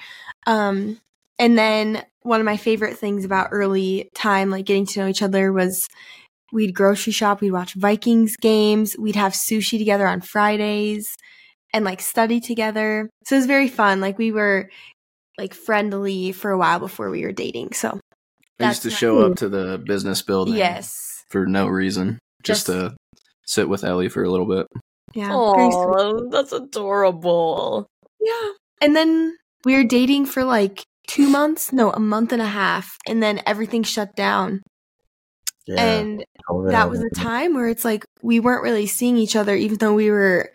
Um, 0.46 1.00
and 1.40 1.58
then 1.58 2.04
one 2.22 2.40
of 2.40 2.46
my 2.46 2.58
favorite 2.58 2.98
things 2.98 3.26
about 3.26 3.50
early 3.52 4.10
time, 4.14 4.50
like 4.50 4.66
getting 4.66 4.86
to 4.88 5.00
know 5.00 5.08
each 5.08 5.22
other, 5.22 5.52
was 5.52 5.88
we'd 6.52 6.76
grocery 6.76 7.14
shop, 7.14 7.42
we'd 7.42 7.52
watch 7.52 7.74
Vikings 7.74 8.38
games, 8.38 8.96
we'd 8.98 9.16
have 9.16 9.34
sushi 9.34 9.78
together 9.78 10.08
on 10.08 10.22
Fridays, 10.22 11.18
and 11.74 11.84
like 11.84 12.02
study 12.02 12.40
together. 12.40 13.10
So 13.26 13.36
it 13.36 13.40
was 13.40 13.48
very 13.48 13.68
fun. 13.68 14.00
Like 14.00 14.18
we 14.18 14.32
were 14.32 14.70
like 15.38 15.54
friendly 15.54 16.32
for 16.32 16.52
a 16.52 16.58
while 16.58 16.80
before 16.80 17.10
we 17.10 17.24
were 17.24 17.32
dating. 17.32 17.74
So 17.74 18.00
I 18.64 18.70
used 18.70 18.82
to 18.84 18.90
That's 18.90 19.00
show 19.00 19.20
up 19.26 19.38
to 19.38 19.50
the 19.50 19.78
business 19.86 20.22
building 20.22 20.56
yes, 20.56 20.96
for 21.30 21.46
no 21.46 21.68
reason, 21.68 22.20
just, 22.44 22.68
Just- 22.68 22.68
to 22.68 22.96
sit 23.46 23.68
with 23.70 23.84
Ellie 23.84 24.10
for 24.10 24.24
a 24.24 24.30
little 24.32 24.48
bit. 24.48 24.68
yeah, 25.14 25.28
very 25.56 25.72
sweet. 25.72 25.84
Oh, 25.86 26.30
that's 26.32 26.52
adorable. 26.52 27.88
Yeah. 28.20 28.50
And 28.82 28.96
then 28.96 29.36
we 29.66 29.76
were 29.76 29.84
dating 29.84 30.26
for 30.26 30.44
like 30.44 30.84
two 31.08 31.30
months, 31.30 31.72
no, 31.74 31.92
a 31.92 32.00
month 32.00 32.32
and 32.32 32.42
a 32.42 32.48
half, 32.48 32.98
and 33.08 33.22
then 33.22 33.42
everything 33.46 33.84
shut 33.84 34.16
down. 34.16 34.62
Yeah, 35.66 35.82
And 35.82 36.26
COVID 36.50 36.72
that 36.72 36.90
was 36.90 37.02
a 37.02 37.10
time 37.16 37.54
where 37.54 37.70
it's 37.70 37.86
like 37.86 38.04
we 38.22 38.40
weren't 38.42 38.64
really 38.64 38.86
seeing 38.86 39.16
each 39.18 39.36
other, 39.36 39.56
even 39.56 39.78
though 39.78 39.94
we 39.94 40.12
were 40.12 40.52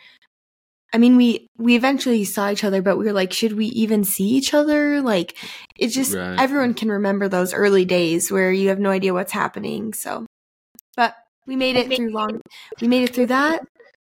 I 0.93 0.99
mean, 0.99 1.17
we 1.17 1.49
we 1.59 1.77
eventually 1.77 2.25
saw 2.25 2.51
each 2.51 2.65
other, 2.65 2.81
but 2.81 2.97
we 2.97 3.05
were 3.05 3.13
like, 3.13 3.33
should 3.33 3.53
we 3.53 3.67
even 3.67 4.05
see 4.05 4.25
each 4.29 4.55
other? 4.55 5.03
Like, 5.03 5.37
it's 5.77 5.95
just 5.95 6.15
Right. 6.15 6.41
everyone 6.41 6.75
can 6.75 6.91
remember 6.91 7.29
those 7.29 7.53
early 7.53 7.85
days 7.85 8.33
where 8.33 8.51
you 8.51 8.71
have 8.71 8.79
no 8.79 8.91
idea 8.91 9.13
what's 9.13 9.33
happening. 9.33 9.93
So, 9.93 10.27
but 10.97 11.15
we 11.47 11.57
made 11.57 11.77
it 11.77 11.95
through 11.95 12.11
long. 12.11 12.41
We 12.81 12.89
made 12.89 13.03
it 13.03 13.15
through 13.15 13.27
that 13.27 13.63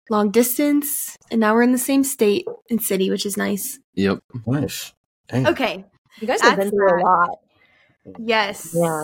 long 0.09 0.31
distance, 0.31 1.15
and 1.29 1.39
now 1.39 1.53
we're 1.53 1.61
in 1.63 1.71
the 1.73 1.77
same 1.77 2.03
state 2.03 2.45
and 2.69 2.81
city, 2.81 3.09
which 3.09 3.25
is 3.25 3.37
nice. 3.37 3.79
Yep. 3.93 4.19
Nice. 4.47 4.93
Dang. 5.27 5.47
Okay. 5.47 5.85
You 6.19 6.27
guys 6.27 6.41
have 6.41 6.57
been 6.57 6.67
That's 6.67 6.75
through 6.75 7.01
a 7.01 7.03
lot. 7.03 7.39
Yes. 8.19 8.75
Yeah. 8.75 9.03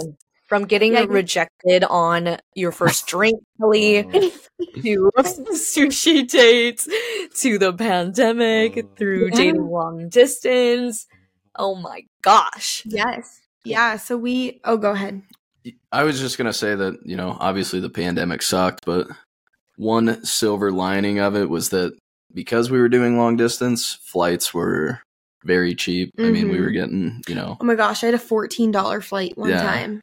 From 0.49 0.65
getting 0.65 0.93
Yeah, 0.93 1.01
you- 1.01 1.07
rejected 1.09 1.83
on 1.83 2.38
your 2.55 2.71
first 2.71 3.05
drink, 3.07 3.39
Ellie, 3.62 4.03
Mm. 4.03 4.33
to 4.81 5.12
sushi 5.53 6.27
dates, 6.27 6.89
to 7.41 7.57
the 7.59 7.71
pandemic, 7.71 8.73
Mm. 8.75 8.97
through 8.97 9.25
Yeah. 9.29 9.35
dating 9.35 9.69
long 9.69 10.09
distance. 10.09 11.05
Oh 11.55 11.75
my 11.75 12.01
gosh. 12.23 12.81
Yes. 12.85 13.41
Yeah. 13.63 13.97
So 13.97 14.17
we. 14.17 14.59
Oh, 14.63 14.77
go 14.77 14.91
ahead. 14.91 15.21
I 15.91 16.03
was 16.03 16.19
just 16.19 16.38
gonna 16.38 16.51
say 16.53 16.73
that 16.75 16.97
you 17.05 17.15
know, 17.15 17.38
obviously 17.39 17.79
the 17.79 17.89
pandemic 17.89 18.41
sucked, 18.41 18.85
but 18.85 19.07
one 19.77 20.23
silver 20.25 20.71
lining 20.71 21.19
of 21.19 21.35
it 21.35 21.49
was 21.49 21.69
that 21.69 21.93
because 22.33 22.71
we 22.71 22.79
were 22.79 22.89
doing 22.89 23.17
long 23.17 23.35
distance, 23.38 23.99
flights 24.03 24.53
were 24.53 25.01
very 25.43 25.75
cheap. 25.75 26.12
I 26.17 26.29
mean, 26.31 26.49
we 26.49 26.59
were 26.59 26.71
getting 26.71 27.21
you 27.27 27.35
know, 27.35 27.57
Oh 27.62 27.65
my 27.65 27.75
gosh, 27.75 28.03
I 28.03 28.07
had 28.07 28.15
a 28.15 28.19
fourteen 28.19 28.71
dollar 28.71 28.99
flight 29.01 29.38
one 29.38 29.49
Yeah. 29.49 29.62
time 29.62 30.01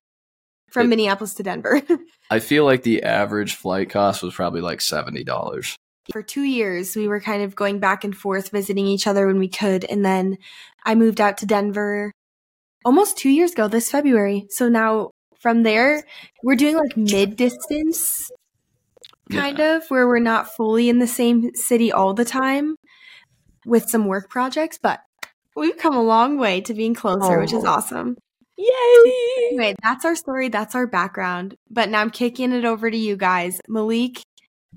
from 0.77 0.87
It- 0.87 0.91
Minneapolis 0.91 1.35
to 1.35 1.43
Denver. 1.43 1.83
I 2.31 2.39
feel 2.41 2.65
like 2.65 2.83
the 2.83 3.03
average 3.03 3.55
flight 3.55 3.91
cost 3.91 4.23
was 4.23 4.35
probably 4.35 4.61
like 4.61 4.81
seventy 4.81 5.25
dollars. 5.25 5.77
for 6.13 6.23
two 6.23 6.43
years 6.43 6.95
we 6.97 7.09
were 7.09 7.21
kind 7.21 7.43
of 7.43 7.55
going 7.57 7.79
back 7.81 8.05
and 8.05 8.17
forth 8.17 8.51
visiting 8.51 8.87
each 8.87 9.07
other 9.09 9.27
when 9.27 9.39
we 9.41 9.49
could 9.49 9.85
and 9.85 10.05
then 10.05 10.39
i 10.85 10.95
moved 10.95 11.21
out 11.21 11.37
to 11.39 11.47
denver 11.47 12.13
almost 12.85 13.17
two 13.19 13.29
years 13.29 13.51
ago 13.53 13.67
this 13.67 13.91
february 13.91 14.47
so 14.49 14.69
now 14.69 15.11
from 15.41 15.65
there 15.65 16.05
we're 16.45 16.55
doing 16.55 16.77
like 16.77 16.97
mid 16.97 17.35
distance 17.35 18.31
kind 19.33 19.59
of 19.59 19.83
where 19.89 20.07
we're 20.07 20.21
not 20.21 20.47
fully 20.55 20.89
in 20.89 21.01
the 21.01 21.09
same 21.09 21.53
city 21.57 21.91
all 21.91 22.15
the 22.15 22.25
time 22.25 22.77
with 23.65 23.91
some 23.91 24.07
work 24.07 24.31
projects 24.31 24.79
but 24.81 25.01
we've 25.57 25.77
come 25.77 25.97
a 25.97 26.03
long 26.03 26.39
way 26.39 26.61
to 26.61 26.73
being 26.73 26.95
closer 26.95 27.41
which 27.41 27.53
is 27.53 27.65
Oh. 27.65 27.69
awesome 27.69 28.17
Yay! 28.57 29.13
anyway 29.51 29.75
that's 29.83 30.05
our 30.05 30.17
story 30.17 30.49
that's 30.49 30.75
our 30.75 30.87
background 30.87 31.57
but 31.71 31.89
now 31.89 32.01
i'm 32.01 32.11
kicking 32.11 32.53
it 32.53 32.65
over 32.65 32.91
to 32.91 32.97
you 32.97 33.17
guys 33.17 33.61
malik 33.69 34.23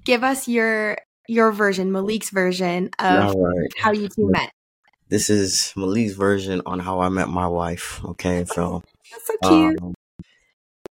give 0.05 0.23
us 0.23 0.47
your 0.47 0.97
your 1.27 1.51
version 1.51 1.91
malik's 1.91 2.29
version 2.29 2.89
of 2.99 3.29
All 3.29 3.39
right. 3.39 3.71
how 3.77 3.91
you 3.91 4.09
two 4.09 4.29
met. 4.29 4.51
This 5.09 5.31
is 5.31 5.73
Malik's 5.75 6.13
version 6.13 6.61
on 6.67 6.79
how 6.79 6.99
I 6.99 7.09
met 7.09 7.29
my 7.29 7.47
wife. 7.47 7.99
Okay, 8.05 8.45
so 8.45 8.83
That's 9.11 9.25
so 9.25 9.33
cute. 9.49 9.79
um, 9.81 9.93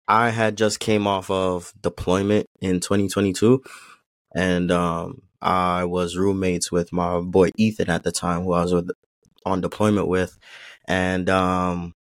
I 0.08 0.30
had 0.30 0.56
just 0.56 0.80
came 0.80 1.06
off 1.06 1.30
of 1.30 1.72
deployment 1.80 2.46
in 2.60 2.80
2022, 2.80 3.62
and 4.34 4.72
um, 4.72 5.22
I 5.40 5.84
was 5.84 6.16
roommates 6.16 6.72
with 6.72 6.92
my 6.92 7.20
boy 7.20 7.50
Ethan 7.56 7.88
at 7.88 8.02
the 8.02 8.10
time, 8.10 8.42
who 8.42 8.52
I 8.52 8.62
was 8.62 8.74
with 8.74 8.90
on 9.46 9.60
deployment 9.60 10.08
with, 10.08 10.36
and 10.88 11.30
um, 11.30 11.92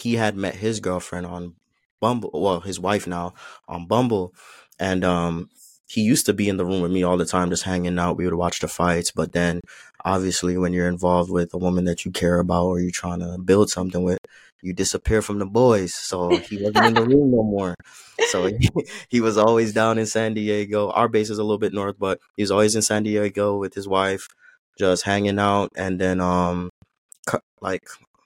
he 0.00 0.14
had 0.14 0.36
met 0.36 0.56
his 0.56 0.80
girlfriend 0.80 1.26
on 1.26 1.54
Bumble, 2.00 2.30
well, 2.32 2.60
his 2.60 2.80
wife 2.80 3.06
now 3.06 3.34
on 3.68 3.86
Bumble, 3.86 4.34
and 4.78 5.04
um, 5.04 5.50
he 5.86 6.02
used 6.02 6.26
to 6.26 6.32
be 6.32 6.48
in 6.48 6.56
the 6.56 6.64
room 6.64 6.80
with 6.80 6.92
me 6.92 7.02
all 7.02 7.16
the 7.16 7.26
time, 7.26 7.50
just 7.50 7.64
hanging 7.64 7.98
out. 7.98 8.16
We 8.16 8.24
would 8.24 8.34
watch 8.34 8.60
the 8.60 8.68
fights, 8.68 9.10
but 9.10 9.32
then 9.32 9.60
obviously, 10.04 10.56
when 10.56 10.72
you're 10.72 10.88
involved 10.88 11.30
with 11.30 11.52
a 11.52 11.58
woman 11.58 11.84
that 11.84 12.04
you 12.04 12.10
care 12.10 12.38
about 12.38 12.66
or 12.66 12.80
you're 12.80 12.90
trying 12.90 13.20
to 13.20 13.38
build 13.38 13.70
something 13.70 14.02
with, 14.02 14.18
you 14.62 14.72
disappear 14.72 15.22
from 15.22 15.38
the 15.38 15.46
boys. 15.46 15.94
So 15.94 16.36
he 16.36 16.62
wasn't 16.62 16.86
in 16.86 16.94
the 16.94 17.06
room 17.06 17.30
no 17.30 17.42
more. 17.42 17.74
So 18.28 18.46
he, 18.58 18.68
he 19.08 19.20
was 19.20 19.36
always 19.36 19.72
down 19.72 19.98
in 19.98 20.06
San 20.06 20.34
Diego. 20.34 20.90
Our 20.90 21.08
base 21.08 21.30
is 21.30 21.38
a 21.38 21.42
little 21.42 21.58
bit 21.58 21.72
north, 21.72 21.96
but 21.98 22.20
he 22.36 22.42
was 22.42 22.50
always 22.50 22.76
in 22.76 22.82
San 22.82 23.02
Diego 23.02 23.56
with 23.56 23.74
his 23.74 23.88
wife, 23.88 24.28
just 24.78 25.04
hanging 25.04 25.38
out. 25.38 25.72
And 25.76 26.00
then, 26.00 26.20
um, 26.20 26.70
like 27.60 27.82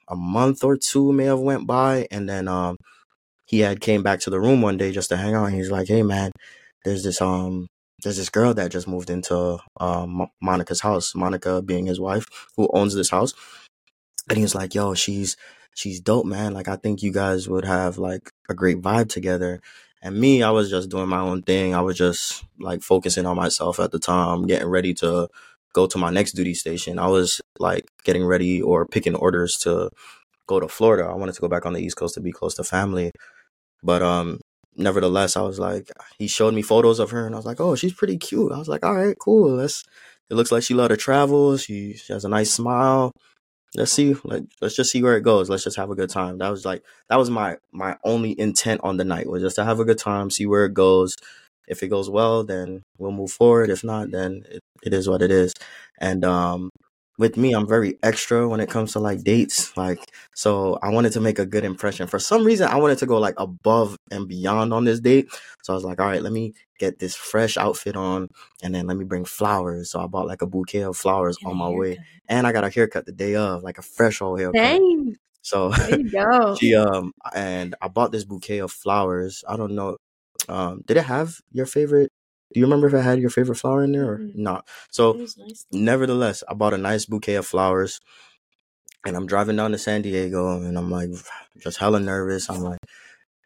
a 0.08 0.16
month 0.16 0.64
or 0.64 0.76
two 0.76 1.12
may 1.12 1.24
have 1.24 1.40
went 1.40 1.66
by, 1.66 2.06
and 2.10 2.28
then 2.28 2.48
um, 2.48 2.76
he 3.46 3.60
had 3.60 3.80
came 3.80 4.02
back 4.02 4.20
to 4.20 4.30
the 4.30 4.40
room 4.40 4.62
one 4.62 4.76
day 4.76 4.92
just 4.92 5.08
to 5.10 5.16
hang 5.16 5.34
out. 5.34 5.46
And 5.46 5.54
he's 5.54 5.70
like, 5.70 5.88
"Hey, 5.88 6.02
man, 6.02 6.32
there's 6.84 7.04
this 7.04 7.20
um." 7.20 7.66
There's 8.02 8.18
this 8.18 8.28
girl 8.28 8.52
that 8.54 8.70
just 8.70 8.86
moved 8.86 9.08
into 9.08 9.58
Mo- 9.80 10.30
Monica's 10.42 10.80
house. 10.80 11.14
Monica 11.14 11.62
being 11.62 11.86
his 11.86 11.98
wife, 11.98 12.26
who 12.56 12.68
owns 12.74 12.94
this 12.94 13.08
house, 13.10 13.32
and 14.28 14.36
he 14.38 14.42
was 14.42 14.54
like, 14.54 14.74
"Yo, 14.74 14.94
she's 14.94 15.36
she's 15.74 16.00
dope, 16.00 16.26
man. 16.26 16.52
Like, 16.54 16.68
I 16.68 16.76
think 16.76 17.02
you 17.02 17.12
guys 17.12 17.48
would 17.48 17.64
have 17.64 17.98
like 17.98 18.30
a 18.48 18.54
great 18.54 18.82
vibe 18.82 19.08
together." 19.08 19.60
And 20.02 20.18
me, 20.20 20.42
I 20.42 20.50
was 20.50 20.68
just 20.68 20.90
doing 20.90 21.08
my 21.08 21.20
own 21.20 21.42
thing. 21.42 21.74
I 21.74 21.80
was 21.80 21.96
just 21.96 22.44
like 22.60 22.82
focusing 22.82 23.24
on 23.26 23.36
myself 23.36 23.80
at 23.80 23.90
the 23.90 23.98
time, 23.98 24.46
getting 24.46 24.68
ready 24.68 24.92
to 24.94 25.28
go 25.74 25.86
to 25.86 25.98
my 25.98 26.10
next 26.10 26.32
duty 26.32 26.54
station. 26.54 26.98
I 26.98 27.08
was 27.08 27.40
like 27.58 27.84
getting 28.04 28.24
ready 28.24 28.62
or 28.62 28.86
picking 28.86 29.14
orders 29.16 29.58
to 29.58 29.90
go 30.46 30.60
to 30.60 30.68
Florida. 30.68 31.04
I 31.04 31.14
wanted 31.14 31.34
to 31.34 31.40
go 31.42 31.48
back 31.48 31.66
on 31.66 31.74
the 31.74 31.80
East 31.82 31.96
Coast 31.96 32.14
to 32.14 32.20
be 32.20 32.32
close 32.32 32.54
to 32.56 32.64
family. 32.64 33.10
But 33.82 34.02
um 34.02 34.40
nevertheless, 34.76 35.36
I 35.36 35.42
was 35.42 35.58
like 35.58 35.90
he 36.18 36.26
showed 36.28 36.54
me 36.54 36.62
photos 36.62 36.98
of 37.00 37.10
her 37.10 37.26
and 37.26 37.34
I 37.34 37.38
was 37.38 37.46
like, 37.46 37.60
"Oh, 37.60 37.74
she's 37.76 37.94
pretty 37.94 38.18
cute." 38.18 38.52
I 38.52 38.58
was 38.58 38.68
like, 38.68 38.84
"All 38.84 38.94
right, 38.94 39.16
cool. 39.18 39.56
Let's 39.56 39.84
it 40.30 40.34
looks 40.34 40.52
like 40.52 40.62
she 40.64 40.74
love 40.74 40.88
to 40.90 40.96
travel. 40.96 41.56
She, 41.58 41.94
she 41.94 42.12
has 42.12 42.24
a 42.24 42.28
nice 42.30 42.50
smile. 42.52 43.12
Let's 43.76 43.92
see. 43.92 44.14
Like, 44.24 44.44
let's 44.62 44.76
just 44.76 44.90
see 44.92 45.02
where 45.02 45.16
it 45.16 45.22
goes. 45.22 45.50
Let's 45.50 45.64
just 45.64 45.76
have 45.76 45.90
a 45.90 45.96
good 45.96 46.10
time." 46.10 46.38
That 46.38 46.50
was 46.50 46.64
like 46.64 46.82
that 47.10 47.18
was 47.18 47.30
my 47.30 47.56
my 47.72 47.96
only 48.04 48.38
intent 48.38 48.80
on 48.84 48.96
the 48.98 49.04
night 49.04 49.28
was 49.28 49.42
just 49.42 49.56
to 49.56 49.64
have 49.64 49.80
a 49.80 49.84
good 49.84 49.98
time, 49.98 50.30
see 50.30 50.46
where 50.46 50.64
it 50.66 50.74
goes. 50.74 51.16
If 51.68 51.82
it 51.82 51.88
goes 51.88 52.10
well, 52.10 52.44
then 52.44 52.82
we'll 52.98 53.12
move 53.12 53.32
forward. 53.32 53.70
If 53.70 53.84
not, 53.84 54.10
then 54.10 54.44
it, 54.50 54.60
it 54.82 54.92
is 54.94 55.08
what 55.08 55.22
it 55.22 55.30
is. 55.30 55.52
And 56.00 56.24
um 56.24 56.70
with 57.16 57.36
me, 57.36 57.52
I'm 57.52 57.68
very 57.68 57.96
extra 58.02 58.48
when 58.48 58.58
it 58.58 58.68
comes 58.68 58.92
to 58.92 58.98
like 58.98 59.22
dates. 59.22 59.76
Like, 59.76 60.00
so 60.34 60.78
I 60.82 60.88
wanted 60.90 61.12
to 61.12 61.20
make 61.20 61.38
a 61.38 61.46
good 61.46 61.64
impression. 61.64 62.08
For 62.08 62.18
some 62.18 62.44
reason, 62.44 62.66
I 62.66 62.74
wanted 62.76 62.98
to 62.98 63.06
go 63.06 63.18
like 63.18 63.34
above 63.38 63.96
and 64.10 64.26
beyond 64.26 64.72
on 64.74 64.84
this 64.84 64.98
date. 64.98 65.28
So 65.62 65.72
I 65.72 65.76
was 65.76 65.84
like, 65.84 66.00
all 66.00 66.08
right, 66.08 66.20
let 66.22 66.32
me 66.32 66.54
get 66.80 66.98
this 66.98 67.14
fresh 67.14 67.56
outfit 67.56 67.94
on 67.96 68.28
and 68.62 68.74
then 68.74 68.88
let 68.88 68.96
me 68.96 69.04
bring 69.04 69.24
flowers. 69.24 69.90
So 69.92 70.00
I 70.00 70.08
bought 70.08 70.26
like 70.26 70.42
a 70.42 70.46
bouquet 70.46 70.80
of 70.82 70.96
flowers 70.96 71.38
on 71.44 71.56
my 71.56 71.68
way. 71.68 71.98
And 72.28 72.46
I 72.48 72.52
got 72.52 72.64
a 72.64 72.70
haircut 72.70 73.06
the 73.06 73.12
day 73.12 73.36
of, 73.36 73.62
like 73.62 73.78
a 73.78 73.82
fresh 73.82 74.20
old 74.20 74.40
haircut. 74.40 74.80
Dang, 74.80 75.16
So 75.42 75.70
there 75.70 75.90
you 75.90 76.10
go. 76.10 76.56
she 76.58 76.74
um 76.74 77.12
and 77.34 77.74
I 77.80 77.88
bought 77.88 78.12
this 78.12 78.24
bouquet 78.24 78.58
of 78.58 78.72
flowers. 78.72 79.44
I 79.48 79.56
don't 79.56 79.74
know. 79.74 79.98
Um, 80.48 80.82
did 80.86 80.96
it 80.96 81.04
have 81.04 81.40
your 81.52 81.66
favorite? 81.66 82.10
Do 82.52 82.60
you 82.60 82.66
remember 82.66 82.86
if 82.86 82.94
it 82.94 83.00
had 83.02 83.18
your 83.20 83.30
favorite 83.30 83.56
flower 83.56 83.82
in 83.82 83.92
there 83.92 84.04
or 84.12 84.18
Mm. 84.18 84.36
not? 84.36 84.68
So 84.90 85.14
nice. 85.38 85.66
nevertheless, 85.72 86.44
I 86.48 86.54
bought 86.54 86.74
a 86.74 86.78
nice 86.78 87.04
bouquet 87.06 87.34
of 87.34 87.46
flowers, 87.46 88.00
and 89.04 89.16
I'm 89.16 89.26
driving 89.26 89.56
down 89.56 89.72
to 89.72 89.78
San 89.78 90.02
Diego, 90.02 90.60
and 90.62 90.78
I'm 90.78 90.90
like 90.90 91.10
just 91.58 91.78
hella 91.78 92.00
nervous. 92.00 92.48
I'm 92.48 92.62
like, 92.62 92.78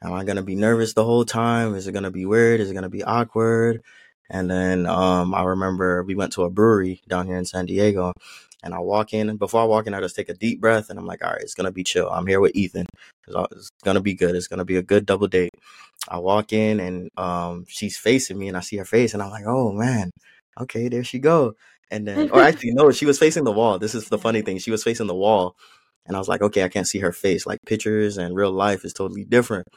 am 0.03 0.13
I 0.13 0.25
gonna 0.25 0.43
be 0.43 0.55
nervous 0.55 0.93
the 0.95 1.05
whole 1.05 1.25
time? 1.25 1.75
Is 1.75 1.87
it 1.87 1.93
gonna 1.93 2.11
be 2.11 2.27
weird? 2.27 2.61
Is 2.61 2.71
it 2.71 2.75
gonna 2.75 2.89
be 2.89 3.05
awkward? 3.05 3.83
And 4.31 4.51
then 4.51 4.87
um, 4.87 5.35
I 5.35 5.43
remember 5.43 6.03
we 6.05 6.15
went 6.15 6.33
to 6.35 6.43
a 6.43 6.51
brewery 6.51 7.01
down 7.09 7.27
here 7.27 7.39
in 7.39 7.47
San 7.47 7.65
Diego, 7.67 8.13
and 8.63 8.75
I 8.75 8.79
walk 8.81 9.13
in. 9.13 9.29
And 9.29 9.39
before 9.39 9.63
I 9.63 9.65
walk 9.65 9.87
in, 9.87 9.95
I 9.95 10.01
just 10.01 10.17
take 10.17 10.29
a 10.29 10.35
deep 10.35 10.61
breath, 10.61 10.91
and 10.91 10.99
I'm 10.99 11.07
like, 11.07 11.25
all 11.25 11.33
right, 11.33 11.43
it's 11.43 11.55
gonna 11.55 11.73
be 11.73 11.85
chill. 11.85 12.09
I'm 12.09 12.27
here 12.27 12.41
with 12.41 12.55
Ethan. 12.55 12.87
It's 13.27 13.37
it's 13.53 13.71
gonna 13.85 14.01
be 14.01 14.15
good. 14.15 14.35
It's 14.35 14.49
gonna 14.49 14.65
be 14.65 14.77
a 14.77 14.83
good 14.83 15.07
double 15.07 15.29
date. 15.29 15.51
I 16.09 16.19
walk 16.19 16.53
in, 16.53 16.81
and 16.81 17.11
um, 17.17 17.65
she's 17.69 17.97
facing 17.97 18.39
me, 18.39 18.49
and 18.49 18.57
I 18.57 18.61
see 18.61 18.77
her 18.77 18.85
face, 18.85 19.15
and 19.15 19.23
I'm 19.23 19.31
like, 19.31 19.45
oh 19.47 19.73
man, 19.73 20.11
okay, 20.61 20.89
there 20.89 21.05
she 21.05 21.19
go. 21.19 21.55
And 21.91 22.07
then, 22.07 22.31
or 22.31 22.41
actually, 22.43 22.73
no, 22.73 22.91
she 22.91 23.07
was 23.07 23.19
facing 23.19 23.45
the 23.45 23.53
wall. 23.53 23.79
This 23.79 23.95
is 23.95 24.09
the 24.09 24.19
funny 24.19 24.43
thing. 24.43 24.59
She 24.59 24.71
was 24.71 24.85
facing 24.85 25.07
the 25.07 25.15
wall. 25.15 25.57
And 26.07 26.17
I 26.17 26.19
was 26.19 26.29
like, 26.29 26.41
okay, 26.41 26.65
I 26.65 26.69
can't 26.69 26.89
see 26.89 27.01
her 27.01 27.13
face. 27.13 27.47
Like 27.47 27.61
pictures 27.67 28.17
and 28.17 28.35
real 28.35 28.51
life 28.51 28.85
is 28.85 28.95
totally 28.95 29.25
different. 29.25 29.69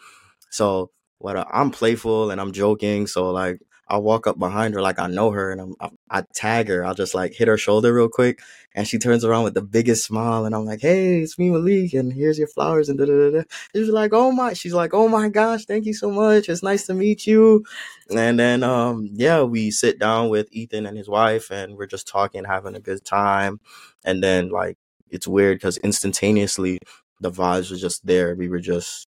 So 0.49 0.91
what 1.19 1.37
I'm 1.37 1.71
playful 1.71 2.31
and 2.31 2.39
I'm 2.39 2.53
joking. 2.53 3.05
So 3.07 3.31
like 3.31 3.59
I 3.91 3.97
walk 3.97 4.25
up 4.25 4.39
behind 4.39 4.73
her 4.73 4.81
like 4.81 4.99
I 4.99 5.07
know 5.07 5.31
her 5.31 5.51
and 5.51 5.59
I'm, 5.59 5.75
I, 5.81 5.89
I 6.09 6.23
tag 6.33 6.69
her. 6.69 6.85
I'll 6.85 6.95
just 6.95 7.13
like 7.13 7.33
hit 7.33 7.49
her 7.49 7.57
shoulder 7.57 7.93
real 7.93 8.07
quick. 8.07 8.39
And 8.73 8.87
she 8.87 8.97
turns 8.97 9.25
around 9.25 9.43
with 9.43 9.53
the 9.53 9.61
biggest 9.61 10.05
smile. 10.05 10.45
And 10.45 10.55
I'm 10.55 10.65
like, 10.65 10.79
hey, 10.79 11.19
it's 11.19 11.37
me, 11.37 11.49
Malik. 11.49 11.93
And 11.93 12.13
here's 12.13 12.39
your 12.39 12.47
flowers. 12.47 12.87
And 12.87 12.97
da 12.97 13.05
da. 13.05 13.31
da. 13.31 13.43
She's 13.75 13.89
like, 13.89 14.13
oh 14.13 14.31
my, 14.31 14.53
she's 14.53 14.73
like, 14.73 14.93
oh 14.93 15.09
my 15.09 15.27
gosh, 15.27 15.65
thank 15.65 15.85
you 15.85 15.93
so 15.93 16.09
much. 16.09 16.47
It's 16.47 16.63
nice 16.63 16.85
to 16.85 16.93
meet 16.93 17.27
you. 17.27 17.65
And 18.09 18.39
then, 18.39 18.63
um, 18.63 19.09
yeah, 19.11 19.43
we 19.43 19.71
sit 19.71 19.99
down 19.99 20.29
with 20.29 20.47
Ethan 20.53 20.85
and 20.85 20.97
his 20.97 21.09
wife 21.09 21.51
and 21.51 21.75
we're 21.75 21.85
just 21.85 22.07
talking, 22.07 22.45
having 22.45 22.75
a 22.75 22.79
good 22.79 23.03
time. 23.03 23.59
And 24.05 24.23
then 24.23 24.49
like, 24.49 24.77
it's 25.09 25.27
weird 25.27 25.57
because 25.57 25.75
instantaneously 25.79 26.79
the 27.19 27.29
vibes 27.29 27.69
were 27.69 27.77
just 27.77 28.05
there. 28.07 28.35
We 28.35 28.47
were 28.47 28.61
just, 28.61 29.09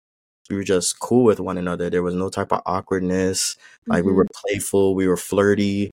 we 0.51 0.57
were 0.57 0.65
just 0.65 0.99
cool 1.01 1.25
with 1.25 1.41
one 1.41 1.59
another. 1.59 1.91
There 1.91 2.03
was 2.03 2.15
no 2.15 2.29
type 2.31 2.53
of 2.53 2.63
awkwardness. 2.67 3.57
Like 3.89 4.05
we 4.05 4.13
Mhm. 4.13 4.17
were 4.17 4.27
playful, 4.35 4.95
we 4.95 5.07
were 5.09 5.17
flirty. 5.17 5.91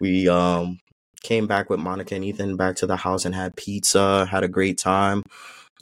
We, 0.00 0.28
um, 0.28 0.78
came 1.22 1.46
back 1.46 1.68
with 1.70 1.80
Monica 1.80 2.14
and 2.14 2.24
Ethan 2.24 2.56
back 2.56 2.76
to 2.76 2.86
the 2.86 2.96
house 2.96 3.24
and 3.26 3.34
had 3.34 3.54
pizza, 3.56 4.26
had 4.26 4.42
a 4.44 4.48
great 4.48 4.78
time. 4.78 5.22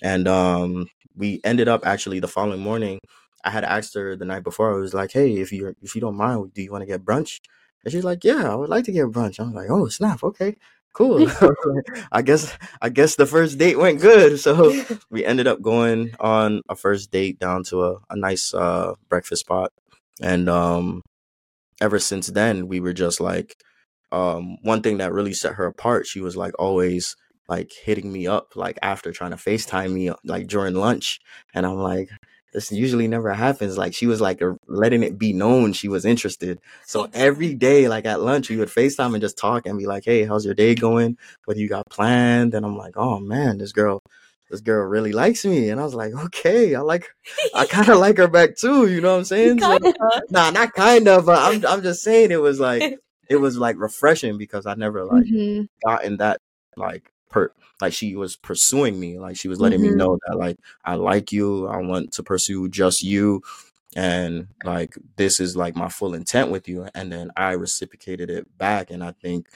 And 0.02 0.28
um 0.28 0.88
we 1.16 1.40
ended 1.44 1.68
up 1.68 1.86
actually 1.86 2.20
the 2.20 2.28
following 2.28 2.60
morning. 2.60 2.98
I 3.44 3.50
had 3.50 3.64
asked 3.64 3.94
her 3.94 4.16
the 4.16 4.24
night 4.24 4.44
before. 4.44 4.74
I 4.74 4.78
was 4.78 4.94
like, 4.94 5.12
"Hey, 5.12 5.38
if 5.38 5.52
you 5.52 5.74
if 5.82 5.94
you 5.94 6.00
don't 6.00 6.16
mind, 6.16 6.54
do 6.54 6.62
you 6.62 6.70
want 6.72 6.82
to 6.82 6.86
get 6.86 7.04
brunch?" 7.04 7.40
And 7.84 7.92
she's 7.92 8.04
like, 8.04 8.24
"Yeah, 8.24 8.50
I 8.52 8.54
would 8.56 8.68
like 8.70 8.84
to 8.86 8.92
get 8.92 9.06
brunch." 9.08 9.40
I 9.40 9.44
was 9.44 9.54
like, 9.54 9.70
"Oh, 9.70 9.88
snap! 9.88 10.22
Okay, 10.24 10.56
cool. 10.98 11.30
I 12.12 12.22
guess 12.22 12.56
I 12.82 12.88
guess 12.88 13.14
the 13.14 13.26
first 13.26 13.56
date 13.56 13.78
went 13.78 14.00
good. 14.00 14.40
So 14.40 14.84
we 15.10 15.24
ended 15.24 15.46
up 15.46 15.62
going 15.62 16.14
on 16.18 16.62
a 16.68 16.74
first 16.74 17.10
date 17.12 17.38
down 17.38 17.62
to 17.64 17.84
a, 17.84 17.98
a 18.10 18.16
nice 18.16 18.52
uh, 18.52 18.94
breakfast 19.08 19.40
spot, 19.40 19.72
and 20.20 20.48
um, 20.48 21.02
ever 21.80 21.98
since 21.98 22.26
then 22.26 22.66
we 22.66 22.80
were 22.80 22.92
just 22.92 23.20
like 23.20 23.56
um, 24.10 24.56
one 24.62 24.82
thing 24.82 24.98
that 24.98 25.12
really 25.12 25.34
set 25.34 25.54
her 25.54 25.66
apart. 25.66 26.06
She 26.06 26.20
was 26.20 26.36
like 26.36 26.54
always 26.58 27.14
like 27.48 27.70
hitting 27.72 28.12
me 28.12 28.26
up 28.26 28.56
like 28.56 28.78
after 28.82 29.12
trying 29.12 29.30
to 29.30 29.36
FaceTime 29.36 29.92
me 29.92 30.10
like 30.24 30.48
during 30.48 30.74
lunch, 30.74 31.20
and 31.54 31.64
I'm 31.64 31.78
like. 31.78 32.10
This 32.52 32.72
usually 32.72 33.08
never 33.08 33.32
happens. 33.34 33.76
Like 33.76 33.94
she 33.94 34.06
was 34.06 34.20
like 34.20 34.40
letting 34.66 35.02
it 35.02 35.18
be 35.18 35.32
known 35.32 35.72
she 35.72 35.88
was 35.88 36.04
interested. 36.06 36.60
So 36.86 37.08
every 37.12 37.54
day, 37.54 37.88
like 37.88 38.06
at 38.06 38.20
lunch, 38.22 38.48
we 38.48 38.56
would 38.56 38.68
FaceTime 38.68 39.12
and 39.12 39.20
just 39.20 39.36
talk 39.36 39.66
and 39.66 39.78
be 39.78 39.86
like, 39.86 40.04
"Hey, 40.04 40.24
how's 40.24 40.44
your 40.46 40.54
day 40.54 40.74
going? 40.74 41.18
What 41.44 41.56
do 41.56 41.62
you 41.62 41.68
got 41.68 41.84
planned?" 41.90 42.54
And 42.54 42.64
I'm 42.64 42.76
like, 42.76 42.96
"Oh 42.96 43.18
man, 43.20 43.58
this 43.58 43.72
girl, 43.72 44.02
this 44.50 44.60
girl 44.62 44.86
really 44.86 45.12
likes 45.12 45.44
me." 45.44 45.68
And 45.68 45.78
I 45.80 45.84
was 45.84 45.94
like, 45.94 46.14
"Okay, 46.14 46.74
I 46.74 46.80
like, 46.80 47.06
I 47.54 47.66
kind 47.76 47.88
of 47.90 47.98
like 47.98 48.16
her 48.16 48.28
back 48.28 48.56
too." 48.56 48.86
You 48.88 49.00
know 49.02 49.12
what 49.12 49.18
I'm 49.18 49.24
saying? 49.24 49.60
So, 49.60 49.78
nah, 50.30 50.50
not 50.50 50.72
kind 50.72 51.06
of. 51.06 51.26
But 51.26 51.38
I'm, 51.42 51.66
I'm 51.66 51.82
just 51.82 52.02
saying 52.02 52.30
it 52.30 52.40
was 52.40 52.58
like, 52.58 52.98
it 53.28 53.36
was 53.36 53.58
like 53.58 53.76
refreshing 53.78 54.38
because 54.38 54.64
I 54.66 54.74
never 54.74 55.04
like 55.04 55.24
Mhm. 55.26 55.68
gotten 55.84 56.16
that 56.16 56.40
like 56.76 57.10
per 57.28 57.52
like 57.80 57.92
she 57.92 58.14
was 58.16 58.36
pursuing 58.36 58.98
me 58.98 59.18
like 59.18 59.36
she 59.36 59.48
was 59.48 59.60
letting 59.60 59.80
Mhm. 59.80 59.90
me 59.90 59.90
know 59.90 60.18
that 60.26 60.36
like 60.36 60.56
i 60.84 60.94
like 60.94 61.30
you 61.32 61.66
i 61.68 61.76
want 61.78 62.12
to 62.12 62.22
pursue 62.22 62.68
just 62.68 63.02
you 63.02 63.42
and 63.96 64.48
like 64.64 64.94
this 65.16 65.40
is 65.40 65.56
like 65.56 65.74
my 65.76 65.88
full 65.88 66.14
intent 66.14 66.50
with 66.50 66.68
you 66.68 66.86
and 66.94 67.10
then 67.12 67.30
i 67.36 67.52
reciprocated 67.52 68.30
it 68.30 68.46
back 68.58 68.90
and 68.90 69.02
i 69.02 69.12
think 69.22 69.46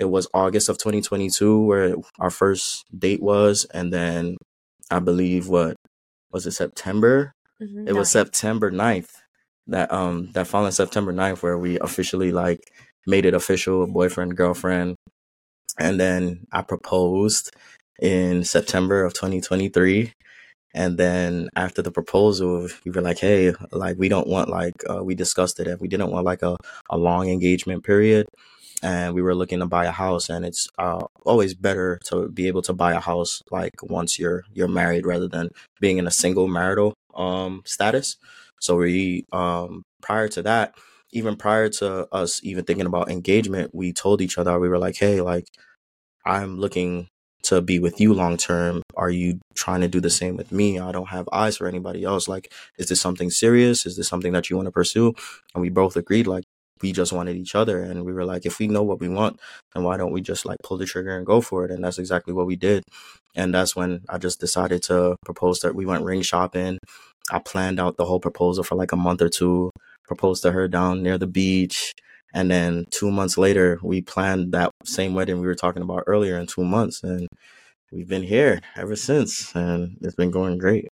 it 0.00 0.06
was 0.06 0.26
august 0.34 0.68
of 0.68 0.78
2022 0.78 1.60
where 1.64 1.94
our 2.18 2.30
first 2.30 2.84
date 2.98 3.22
was 3.22 3.64
and 3.72 3.92
then 3.92 4.36
i 4.90 4.98
believe 4.98 5.48
what 5.48 5.76
was 6.32 6.46
it 6.46 6.52
september 6.52 7.32
Mhm. 7.60 7.86
it 7.88 7.92
was 7.92 8.10
September 8.10 8.70
9th 8.72 9.10
that 9.68 9.92
um 9.92 10.32
that 10.32 10.48
following 10.48 10.72
September 10.72 11.12
9th 11.12 11.42
where 11.44 11.56
we 11.56 11.78
officially 11.78 12.32
like 12.32 12.58
made 13.06 13.24
it 13.24 13.34
official 13.34 13.86
boyfriend 13.86 14.36
girlfriend 14.36 14.96
and 15.78 15.98
then 16.00 16.46
I 16.52 16.62
proposed 16.62 17.54
in 18.00 18.44
September 18.44 19.04
of 19.04 19.14
2023 19.14 20.12
and 20.74 20.98
then 20.98 21.48
after 21.56 21.82
the 21.82 21.92
proposal 21.92 22.68
we 22.84 22.90
were 22.90 23.02
like 23.02 23.18
hey 23.18 23.52
like 23.72 23.96
we 23.98 24.08
don't 24.08 24.26
want 24.28 24.48
like 24.48 24.74
uh, 24.90 25.02
we 25.04 25.14
discussed 25.14 25.60
it 25.60 25.66
and 25.66 25.80
we 25.80 25.88
didn't 25.88 26.10
want 26.10 26.24
like 26.24 26.42
a, 26.42 26.56
a 26.90 26.96
long 26.96 27.28
engagement 27.28 27.84
period 27.84 28.26
and 28.82 29.14
we 29.14 29.22
were 29.22 29.34
looking 29.34 29.60
to 29.60 29.66
buy 29.66 29.84
a 29.86 29.92
house 29.92 30.28
and 30.28 30.44
it's 30.44 30.68
uh, 30.78 31.04
always 31.24 31.54
better 31.54 32.00
to 32.06 32.28
be 32.28 32.48
able 32.48 32.62
to 32.62 32.72
buy 32.72 32.92
a 32.92 33.00
house 33.00 33.42
like 33.50 33.72
once 33.82 34.18
you're 34.18 34.44
you're 34.52 34.68
married 34.68 35.06
rather 35.06 35.28
than 35.28 35.48
being 35.80 35.98
in 35.98 36.06
a 36.06 36.10
single 36.10 36.48
marital 36.48 36.94
um 37.14 37.62
status. 37.64 38.16
So 38.60 38.76
we 38.76 39.26
um 39.32 39.84
prior 40.00 40.28
to 40.28 40.42
that 40.42 40.74
even 41.12 41.36
prior 41.36 41.68
to 41.68 42.08
us 42.12 42.40
even 42.42 42.64
thinking 42.64 42.86
about 42.86 43.10
engagement 43.10 43.74
we 43.74 43.92
told 43.92 44.20
each 44.20 44.38
other 44.38 44.58
we 44.58 44.68
were 44.68 44.78
like 44.78 44.96
hey 44.96 45.20
like 45.20 45.46
i'm 46.24 46.58
looking 46.58 47.08
to 47.42 47.60
be 47.60 47.78
with 47.78 48.00
you 48.00 48.14
long 48.14 48.36
term. 48.36 48.82
Are 48.96 49.10
you 49.10 49.40
trying 49.54 49.80
to 49.80 49.88
do 49.88 50.00
the 50.00 50.10
same 50.10 50.36
with 50.36 50.52
me? 50.52 50.78
I 50.78 50.92
don't 50.92 51.08
have 51.08 51.28
eyes 51.32 51.56
for 51.56 51.66
anybody 51.66 52.04
else. 52.04 52.28
Like 52.28 52.52
is 52.78 52.88
this 52.88 53.00
something 53.00 53.30
serious? 53.30 53.84
Is 53.86 53.96
this 53.96 54.08
something 54.08 54.32
that 54.32 54.48
you 54.48 54.56
want 54.56 54.66
to 54.66 54.72
pursue? 54.72 55.14
And 55.54 55.62
we 55.62 55.68
both 55.68 55.96
agreed 55.96 56.26
like 56.26 56.44
we 56.80 56.92
just 56.92 57.12
wanted 57.12 57.36
each 57.36 57.54
other 57.54 57.80
and 57.82 58.04
we 58.04 58.12
were 58.12 58.24
like 58.24 58.44
if 58.44 58.58
we 58.58 58.66
know 58.66 58.82
what 58.82 58.98
we 58.98 59.08
want 59.08 59.38
then 59.72 59.84
why 59.84 59.96
don't 59.96 60.10
we 60.10 60.20
just 60.20 60.44
like 60.44 60.58
pull 60.64 60.76
the 60.76 60.86
trigger 60.86 61.16
and 61.16 61.26
go 61.26 61.40
for 61.40 61.64
it? 61.64 61.70
And 61.70 61.84
that's 61.84 61.98
exactly 61.98 62.32
what 62.32 62.46
we 62.46 62.56
did. 62.56 62.82
And 63.34 63.54
that's 63.54 63.74
when 63.74 64.02
i 64.08 64.18
just 64.18 64.40
decided 64.40 64.82
to 64.84 65.16
propose 65.24 65.60
that 65.60 65.74
we 65.74 65.86
went 65.86 66.04
ring 66.04 66.22
shopping. 66.22 66.78
I 67.30 67.38
planned 67.38 67.80
out 67.80 67.96
the 67.96 68.04
whole 68.04 68.20
proposal 68.20 68.64
for 68.64 68.74
like 68.74 68.92
a 68.92 68.96
month 68.96 69.22
or 69.22 69.28
two 69.28 69.70
proposed 70.06 70.42
to 70.42 70.52
her 70.52 70.68
down 70.68 71.02
near 71.02 71.18
the 71.18 71.26
beach 71.26 71.92
and 72.34 72.50
then 72.50 72.84
two 72.90 73.10
months 73.10 73.36
later 73.38 73.78
we 73.82 74.00
planned 74.02 74.52
that 74.52 74.70
same 74.84 75.14
wedding 75.14 75.40
we 75.40 75.46
were 75.46 75.54
talking 75.54 75.82
about 75.82 76.04
earlier 76.06 76.38
in 76.38 76.46
two 76.46 76.64
months 76.64 77.02
and 77.02 77.26
we've 77.90 78.08
been 78.08 78.22
here 78.22 78.60
ever 78.76 78.96
since 78.96 79.54
and 79.54 79.96
it's 80.02 80.14
been 80.14 80.30
going 80.30 80.58
great 80.58 80.88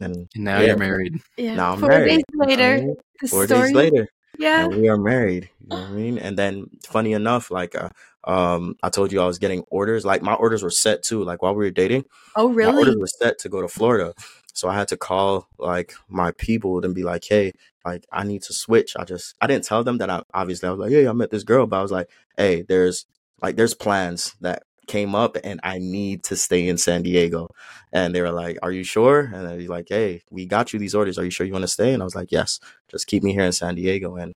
and 0.00 0.16
And 0.34 0.44
now 0.44 0.60
Yeah. 0.60 0.66
you're 0.68 0.76
married. 0.78 1.20
Yeah. 1.36 1.54
now 1.54 1.72
i'm 1.72 1.80
Four 1.80 1.88
married 1.90 2.08
days 2.10 2.22
you 2.32 2.42
I 2.42 2.46
later, 2.46 2.76
mean? 2.82 2.96
four 3.28 3.46
story. 3.46 3.62
days 3.62 3.72
later 3.72 4.08
Yeah. 4.38 4.64
and 4.64 4.76
we 4.80 4.88
are 4.88 4.96
married. 4.98 5.48
You 5.60 5.68
know 5.76 5.82
what 5.82 5.90
I 5.90 5.92
mean? 5.92 6.18
And 6.18 6.36
then 6.36 6.66
funny 6.84 7.12
enough, 7.12 7.50
like 7.50 7.74
uh, 7.76 7.88
um 8.24 8.74
I 8.82 8.88
told 8.90 9.12
you 9.12 9.20
I 9.20 9.26
was 9.26 9.38
getting 9.38 9.62
orders. 9.70 10.04
Like 10.04 10.22
my 10.22 10.34
orders 10.34 10.62
were 10.62 10.70
set 10.84 11.02
too. 11.04 11.22
Like 11.24 11.40
while 11.42 11.54
we 11.54 11.64
were 11.64 11.70
dating, 11.70 12.04
Oh, 12.36 12.48
really? 12.48 12.72
my 12.72 12.78
orders 12.78 12.96
were 12.98 13.06
set 13.22 13.38
to 13.40 13.48
go 13.48 13.60
to 13.62 13.68
Florida. 13.68 14.12
So 14.52 14.68
I 14.68 14.74
had 14.74 14.88
to 14.88 14.96
call 14.96 15.46
like 15.58 15.94
my 16.08 16.32
people 16.32 16.84
and 16.84 16.94
be 16.94 17.02
like, 17.04 17.24
hey, 17.28 17.52
like 17.84 18.06
I 18.12 18.24
need 18.24 18.42
to 18.42 18.52
switch. 18.52 18.96
I 18.96 19.04
just 19.04 19.34
I 19.40 19.46
didn't 19.46 19.64
tell 19.64 19.84
them 19.84 19.98
that 19.98 20.10
I 20.10 20.22
obviously 20.32 20.68
I 20.68 20.72
was 20.72 20.80
like, 20.80 20.90
hey, 20.90 21.06
I 21.06 21.12
met 21.12 21.30
this 21.30 21.44
girl, 21.44 21.66
but 21.66 21.78
I 21.78 21.82
was 21.82 21.92
like, 21.92 22.08
hey, 22.36 22.62
there's 22.62 23.06
like 23.42 23.56
there's 23.56 23.74
plans 23.74 24.34
that 24.40 24.62
came 24.86 25.14
up 25.14 25.36
and 25.42 25.60
I 25.62 25.78
need 25.78 26.24
to 26.24 26.36
stay 26.36 26.68
in 26.68 26.78
San 26.78 27.02
Diego. 27.02 27.48
And 27.92 28.14
they 28.14 28.20
were 28.20 28.30
like, 28.30 28.58
Are 28.62 28.72
you 28.72 28.84
sure? 28.84 29.20
And 29.20 29.46
they're 29.46 29.68
like, 29.68 29.86
Hey, 29.88 30.22
we 30.30 30.46
got 30.46 30.72
you 30.72 30.78
these 30.78 30.94
orders. 30.94 31.18
Are 31.18 31.24
you 31.24 31.30
sure 31.30 31.46
you 31.46 31.52
want 31.52 31.64
to 31.64 31.68
stay? 31.68 31.92
And 31.92 32.02
I 32.02 32.04
was 32.04 32.14
like, 32.14 32.32
Yes, 32.32 32.60
just 32.88 33.06
keep 33.06 33.22
me 33.22 33.32
here 33.32 33.44
in 33.44 33.52
San 33.52 33.74
Diego. 33.74 34.16
And 34.16 34.34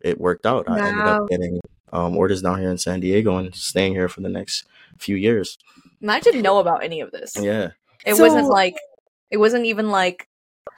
it 0.00 0.20
worked 0.20 0.46
out. 0.46 0.68
I 0.68 0.86
ended 0.86 1.06
up 1.06 1.28
getting 1.28 1.60
um, 1.92 2.16
orders 2.16 2.42
down 2.42 2.60
here 2.60 2.70
in 2.70 2.78
San 2.78 3.00
Diego 3.00 3.36
and 3.36 3.54
staying 3.54 3.94
here 3.94 4.08
for 4.08 4.20
the 4.20 4.28
next 4.28 4.66
few 4.98 5.16
years. 5.16 5.58
And 6.00 6.10
I 6.10 6.20
didn't 6.20 6.42
know 6.42 6.58
about 6.58 6.84
any 6.84 7.00
of 7.00 7.10
this. 7.10 7.36
Yeah. 7.38 7.70
It 8.04 8.18
wasn't 8.18 8.48
like 8.48 8.76
it 9.30 9.38
wasn't 9.38 9.66
even 9.66 9.90
like, 9.90 10.28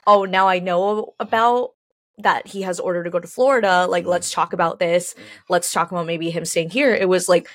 oh, 0.06 0.24
now 0.24 0.48
I 0.48 0.60
know 0.60 1.14
about 1.20 1.72
that 2.18 2.46
he 2.48 2.62
has 2.62 2.80
ordered 2.80 3.04
to 3.04 3.10
go 3.10 3.20
to 3.20 3.28
Florida. 3.28 3.86
Like, 3.86 4.02
mm-hmm. 4.02 4.10
let's 4.10 4.30
talk 4.30 4.52
about 4.52 4.78
this. 4.78 5.14
Let's 5.48 5.72
talk 5.72 5.90
about 5.90 6.06
maybe 6.06 6.30
him 6.30 6.44
staying 6.44 6.70
here. 6.70 6.94
It 6.94 7.08
was 7.08 7.28
like 7.28 7.48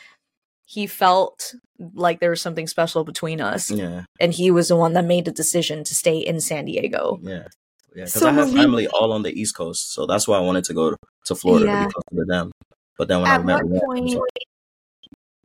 he 0.65 0.87
felt 0.87 1.53
like 1.93 2.19
there 2.19 2.29
was 2.29 2.41
something 2.41 2.67
special 2.67 3.03
between 3.03 3.41
us, 3.41 3.69
Yeah. 3.69 4.03
and 4.19 4.33
he 4.33 4.51
was 4.51 4.69
the 4.69 4.75
one 4.77 4.93
that 4.93 5.05
made 5.05 5.25
the 5.25 5.31
decision 5.31 5.83
to 5.83 5.93
stay 5.93 6.17
in 6.17 6.39
San 6.39 6.65
Diego. 6.65 7.19
Yeah. 7.21 7.47
Yeah. 7.95 8.05
Because 8.05 8.13
So 8.13 8.27
I 8.27 8.31
have 8.31 8.47
Malik- 8.47 8.61
family 8.61 8.87
all 8.87 9.11
on 9.11 9.21
the 9.23 9.31
East 9.31 9.55
Coast. 9.55 9.93
So 9.93 10.05
that's 10.05 10.27
why 10.27 10.37
I 10.37 10.41
wanted 10.41 10.63
to 10.65 10.73
go 10.73 10.95
to 11.25 11.35
Florida 11.35 11.65
Yeah. 11.65 11.81
to 11.81 11.87
be 11.87 11.93
closer 11.93 12.23
to 12.23 12.25
them. 12.27 12.51
But 12.97 13.07
then 13.07 13.21
when 13.21 13.29
At 13.29 13.41
I 13.41 13.43
met 13.43 13.65
what 13.65 13.71
Rhett, 13.71 13.81
I 13.83 14.01
was 14.01 14.13
point? 14.15 14.27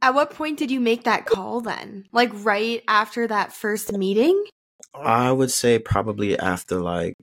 At 0.00 0.14
what 0.14 0.31
point 0.31 0.59
did 0.59 0.70
you 0.70 0.81
make 0.81 1.04
that 1.04 1.26
call 1.26 1.61
then? 1.61 2.07
Like 2.12 2.31
right 2.33 2.83
after 2.87 3.26
that 3.26 3.52
first 3.52 3.92
meeting? 3.92 4.44
I 4.94 5.33
would 5.33 5.50
say 5.50 5.78
probably 5.78 6.38
after 6.38 6.81
like 6.81 7.16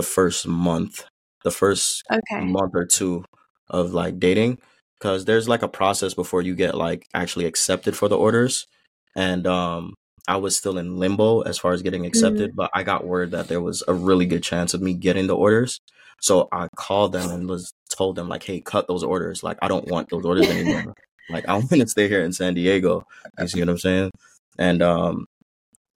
the 0.00 0.06
first 0.06 0.46
month, 0.48 1.04
the 1.44 1.50
first 1.50 2.02
Okay. 2.10 2.40
month 2.40 2.72
or 2.74 2.86
two 2.86 3.24
of 3.68 3.92
like 3.92 4.18
dating 4.18 4.58
because 4.98 5.24
there's 5.26 5.48
like 5.48 5.62
a 5.62 5.68
process 5.68 6.14
before 6.14 6.42
you 6.42 6.54
get 6.54 6.74
like 6.74 7.06
actually 7.14 7.44
accepted 7.44 7.96
for 7.96 8.08
the 8.08 8.16
orders 8.16 8.66
and 9.14 9.46
um 9.46 9.94
i 10.28 10.36
was 10.36 10.56
still 10.56 10.78
in 10.78 10.96
limbo 10.96 11.40
as 11.42 11.58
far 11.58 11.72
as 11.72 11.82
getting 11.82 12.04
accepted 12.06 12.50
but 12.54 12.70
i 12.74 12.82
got 12.82 13.06
word 13.06 13.30
that 13.30 13.48
there 13.48 13.60
was 13.60 13.82
a 13.88 13.94
really 13.94 14.26
good 14.26 14.42
chance 14.42 14.74
of 14.74 14.80
me 14.80 14.94
getting 14.94 15.26
the 15.26 15.36
orders 15.36 15.78
so 16.20 16.48
i 16.52 16.66
called 16.76 17.12
them 17.12 17.30
and 17.30 17.48
was 17.48 17.72
told 17.90 18.16
them 18.16 18.28
like 18.28 18.42
hey 18.42 18.60
cut 18.60 18.88
those 18.88 19.02
orders 19.02 19.42
like 19.42 19.58
i 19.62 19.68
don't 19.68 19.88
want 19.88 20.08
those 20.10 20.24
orders 20.24 20.50
anymore 20.56 20.94
like 21.28 21.46
i 21.48 21.54
want 21.54 21.70
to 21.70 21.86
stay 21.88 22.08
here 22.08 22.24
in 22.24 22.32
san 22.32 22.54
diego 22.54 23.02
you 23.38 23.48
see 23.48 23.60
what 23.60 23.68
i'm 23.68 23.78
saying 23.78 24.10
and 24.58 24.82
um 24.82 25.26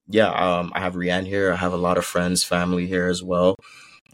yeah 0.08 0.30
um 0.30 0.72
i 0.74 0.80
have 0.80 0.94
rianne 0.94 1.26
here 1.26 1.52
i 1.52 1.56
have 1.56 1.72
a 1.72 1.76
lot 1.76 1.98
of 1.98 2.04
friends 2.04 2.44
family 2.44 2.86
here 2.86 3.08
as 3.08 3.22
well 3.22 3.56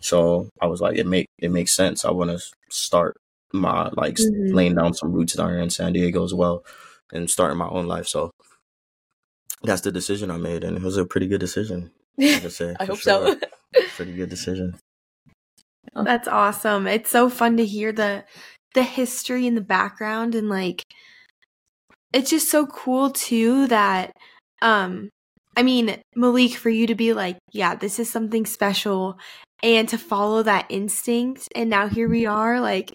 so 0.00 0.48
I 0.60 0.66
was 0.66 0.80
like, 0.80 0.96
it 0.98 1.06
make 1.06 1.26
it 1.38 1.50
makes 1.50 1.74
sense. 1.74 2.04
I 2.04 2.10
want 2.10 2.30
to 2.30 2.38
start 2.70 3.16
my 3.52 3.88
like 3.94 4.16
Mhm. 4.16 4.54
laying 4.54 4.74
down 4.74 4.94
some 4.94 5.12
roots 5.12 5.34
down 5.34 5.50
here 5.50 5.58
in 5.60 5.70
San 5.70 5.92
Diego 5.92 6.24
as 6.24 6.34
well, 6.34 6.64
and 7.12 7.30
starting 7.30 7.58
my 7.58 7.68
own 7.68 7.86
life. 7.86 8.06
So 8.06 8.30
that's 9.62 9.80
the 9.80 9.92
decision 9.92 10.30
I 10.30 10.36
made, 10.36 10.64
and 10.64 10.76
it 10.76 10.82
was 10.82 10.96
a 10.96 11.04
pretty 11.04 11.26
good 11.26 11.40
decision. 11.40 11.90
I 12.18 12.38
say. 12.48 12.76
I 12.78 12.84
hope 12.84 12.98
sure. 12.98 13.36
so. 13.36 13.40
Pretty 13.96 14.14
good 14.14 14.30
decision. 14.30 14.78
That's 15.94 16.26
awesome. 16.28 16.86
It's 16.86 17.10
so 17.10 17.28
fun 17.28 17.56
to 17.56 17.66
hear 17.66 17.92
the 17.92 18.24
the 18.74 18.82
history 18.82 19.46
and 19.46 19.56
the 19.56 19.60
background 19.62 20.34
and 20.34 20.48
like 20.48 20.82
it's 22.12 22.30
just 22.30 22.50
so 22.50 22.66
cool 22.66 23.10
too 23.10 23.66
that 23.68 24.12
um 24.62 25.08
I 25.56 25.64
mean, 25.64 26.00
Malik 26.14 26.54
for 26.54 26.70
you 26.70 26.86
to 26.86 26.94
be 26.94 27.12
like, 27.14 27.36
yeah, 27.52 27.74
this 27.74 27.98
is 27.98 28.08
something 28.08 28.46
special 28.46 29.18
and 29.62 29.88
to 29.88 29.98
follow 29.98 30.42
that 30.42 30.66
instinct 30.68 31.48
and 31.54 31.68
now 31.68 31.88
here 31.88 32.08
we 32.08 32.26
are 32.26 32.60
like 32.60 32.94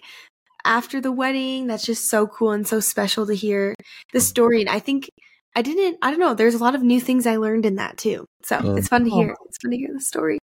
after 0.64 1.00
the 1.00 1.12
wedding. 1.12 1.66
That's 1.66 1.84
just 1.84 2.08
so 2.08 2.26
cool 2.26 2.52
and 2.52 2.66
so 2.66 2.80
special 2.80 3.26
to 3.26 3.34
hear 3.34 3.74
the 4.12 4.20
story. 4.20 4.60
And 4.60 4.70
I 4.70 4.78
think 4.78 5.10
I 5.54 5.62
didn't, 5.62 5.98
I 6.02 6.10
don't 6.10 6.20
know, 6.20 6.34
there's 6.34 6.54
a 6.54 6.58
lot 6.58 6.74
of 6.74 6.82
new 6.82 7.00
things 7.00 7.26
I 7.26 7.36
learned 7.36 7.66
in 7.66 7.76
that 7.76 7.98
too. 7.98 8.26
So 8.42 8.58
Yeah. 8.62 8.76
it's 8.76 8.88
fun 8.88 9.04
to 9.04 9.10
hear. 9.10 9.36
It's 9.46 9.58
fun 9.62 9.70
to 9.70 9.76
hear 9.76 9.90
the 9.92 10.00
story. 10.00 10.38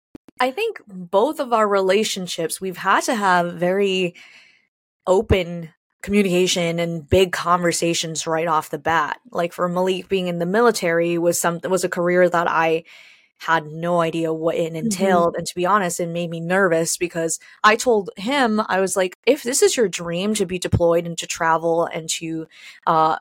I 0.40 0.50
think 0.50 0.80
both 0.86 1.38
of 1.38 1.52
our 1.52 1.66
relationships, 1.68 2.60
we've 2.60 2.76
had 2.76 3.02
to 3.04 3.14
have 3.14 3.54
very 3.54 4.14
open 5.06 5.70
communication 6.02 6.78
and 6.78 7.08
big 7.08 7.32
conversations 7.32 8.26
right 8.26 8.46
off 8.46 8.70
the 8.70 8.78
bat. 8.78 9.18
Like 9.30 9.52
for 9.52 9.68
Malik 9.68 10.08
being 10.08 10.28
in 10.28 10.38
the 10.38 10.46
military 10.46 11.18
was 11.18 11.40
something 11.40 11.70
was 11.70 11.84
a 11.84 11.88
career 11.88 12.28
that 12.28 12.48
I 12.48 12.84
had 13.38 13.66
no 13.66 14.00
idea 14.00 14.32
what 14.32 14.56
it 14.56 14.74
entailed. 14.74 15.34
And 15.36 15.46
to 15.46 15.54
be 15.54 15.66
honest, 15.66 16.00
it 16.00 16.08
made 16.08 16.30
me 16.30 16.40
nervous 16.40 16.96
because 16.96 17.38
I 17.64 17.76
told 17.76 18.10
him, 18.16 18.60
I 18.68 18.80
was 18.80 18.96
like, 18.96 19.16
if 19.26 19.42
this 19.42 19.62
is 19.62 19.76
your 19.76 19.88
dream 19.88 20.34
to 20.34 20.46
be 20.46 20.58
deployed 20.58 21.06
and 21.06 21.18
to 21.18 21.26
travel 21.26 21.84
and 21.84 22.08
to 22.10 22.46
uh, 22.86 23.16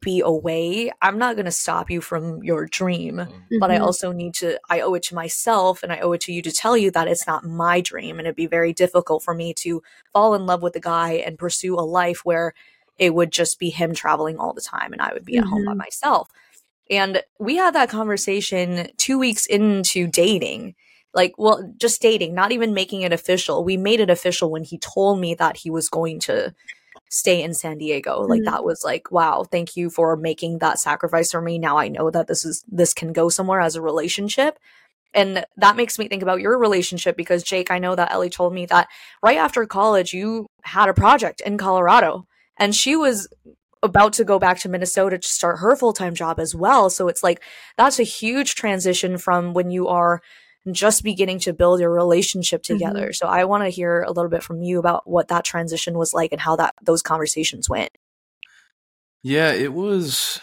be 0.00 0.20
away, 0.20 0.90
I'm 1.00 1.18
not 1.18 1.36
going 1.36 1.44
to 1.46 1.52
stop 1.52 1.90
you 1.90 2.00
from 2.00 2.42
your 2.42 2.66
dream 2.66 3.26
but 3.60 3.70
I 3.70 3.76
Mhm. 3.78 3.82
also 3.82 4.10
need 4.10 4.34
to 4.36 4.58
I 4.70 4.80
owe 4.80 4.94
it 4.94 5.04
to 5.04 5.14
myself 5.14 5.84
and 5.84 5.92
I 5.92 6.00
owe 6.00 6.10
it 6.12 6.20
to 6.22 6.32
you 6.32 6.42
to 6.42 6.50
tell 6.50 6.76
you 6.76 6.90
that 6.90 7.06
it's 7.06 7.28
not 7.28 7.44
my 7.44 7.80
dream 7.80 8.18
and 8.18 8.26
it'd 8.26 8.34
be 8.34 8.46
very 8.48 8.72
difficult 8.72 9.22
for 9.22 9.34
me 9.34 9.54
to 9.58 9.82
fall 10.12 10.34
in 10.34 10.46
love 10.46 10.62
with 10.62 10.74
a 10.74 10.80
guy 10.80 11.12
and 11.12 11.38
pursue 11.38 11.76
a 11.76 11.82
life 11.82 12.24
where 12.24 12.54
it 12.98 13.14
would 13.14 13.30
just 13.30 13.60
be 13.60 13.70
him 13.70 13.94
traveling 13.94 14.38
all 14.38 14.52
the 14.52 14.60
time 14.60 14.92
and 14.92 15.00
I 15.00 15.12
would 15.12 15.24
be 15.24 15.36
at 15.36 15.44
home 15.44 15.64
by 15.64 15.74
Mhm. 15.74 15.76
myself. 15.76 16.28
And 16.92 17.22
we 17.40 17.56
had 17.56 17.74
that 17.74 17.88
conversation 17.88 18.88
2 18.98 19.18
weeks 19.18 19.46
into 19.46 20.06
dating. 20.06 20.74
Like, 21.14 21.34
well, 21.38 21.74
just 21.76 22.00
dating, 22.00 22.34
not 22.34 22.52
even 22.52 22.74
making 22.74 23.02
it 23.02 23.12
official. 23.12 23.64
We 23.64 23.76
made 23.76 24.00
it 24.00 24.10
official 24.10 24.50
when 24.50 24.64
he 24.64 24.78
told 24.78 25.18
me 25.18 25.34
that 25.34 25.56
he 25.58 25.70
was 25.70 25.88
going 25.88 26.20
to 26.20 26.54
stay 27.10 27.42
in 27.42 27.54
San 27.54 27.78
Diego. 27.78 28.20
Like 28.20 28.42
Mhm. 28.42 28.46
that 28.46 28.64
was 28.64 28.82
like, 28.84 29.10
wow, 29.10 29.44
thank 29.44 29.76
you 29.76 29.90
for 29.90 30.16
making 30.16 30.58
that 30.58 30.78
sacrifice 30.78 31.30
for 31.30 31.42
me. 31.42 31.58
Now 31.58 31.76
I 31.78 31.88
know 31.88 32.10
that 32.10 32.26
this 32.26 32.44
is 32.44 32.64
this 32.68 32.94
can 32.94 33.12
go 33.12 33.28
somewhere 33.28 33.60
as 33.60 33.76
a 33.76 33.82
relationship. 33.82 34.58
And 35.14 35.44
that 35.58 35.76
makes 35.76 35.98
me 35.98 36.08
think 36.08 36.22
about 36.22 36.40
your 36.40 36.58
relationship 36.58 37.16
because 37.16 37.42
Jake, 37.42 37.70
I 37.70 37.78
know 37.78 37.94
that 37.94 38.12
Ellie 38.12 38.30
told 38.30 38.54
me 38.54 38.64
that 38.66 38.88
right 39.22 39.36
after 39.36 39.66
college 39.66 40.14
you 40.14 40.46
had 40.62 40.88
a 40.88 40.94
project 40.94 41.42
in 41.42 41.58
Colorado 41.58 42.26
and 42.58 42.74
she 42.74 42.96
was 42.96 43.28
about 43.82 44.12
to 44.14 44.24
go 44.24 44.38
back 44.38 44.58
to 44.60 44.68
Minnesota 44.68 45.18
to 45.18 45.28
start 45.28 45.58
her 45.58 45.74
full-time 45.74 46.14
job 46.14 46.38
as 46.38 46.54
well. 46.54 46.88
So 46.88 47.08
it's 47.08 47.22
like 47.22 47.42
that's 47.76 47.98
a 47.98 48.04
huge 48.04 48.54
transition 48.54 49.18
from 49.18 49.54
when 49.54 49.70
you 49.70 49.88
are 49.88 50.20
just 50.70 51.02
beginning 51.02 51.40
to 51.40 51.52
build 51.52 51.80
your 51.80 51.90
relationship 51.90 52.62
mm-hmm. 52.62 52.74
together. 52.74 53.12
So 53.12 53.26
I 53.26 53.44
want 53.44 53.64
to 53.64 53.68
hear 53.68 54.02
a 54.02 54.12
little 54.12 54.30
bit 54.30 54.42
from 54.42 54.62
you 54.62 54.78
about 54.78 55.08
what 55.08 55.28
that 55.28 55.44
transition 55.44 55.98
was 55.98 56.14
like 56.14 56.32
and 56.32 56.40
how 56.40 56.56
that 56.56 56.74
those 56.82 57.02
conversations 57.02 57.68
went. 57.68 57.90
Yeah, 59.22 59.52
it 59.52 59.72
was. 59.72 60.40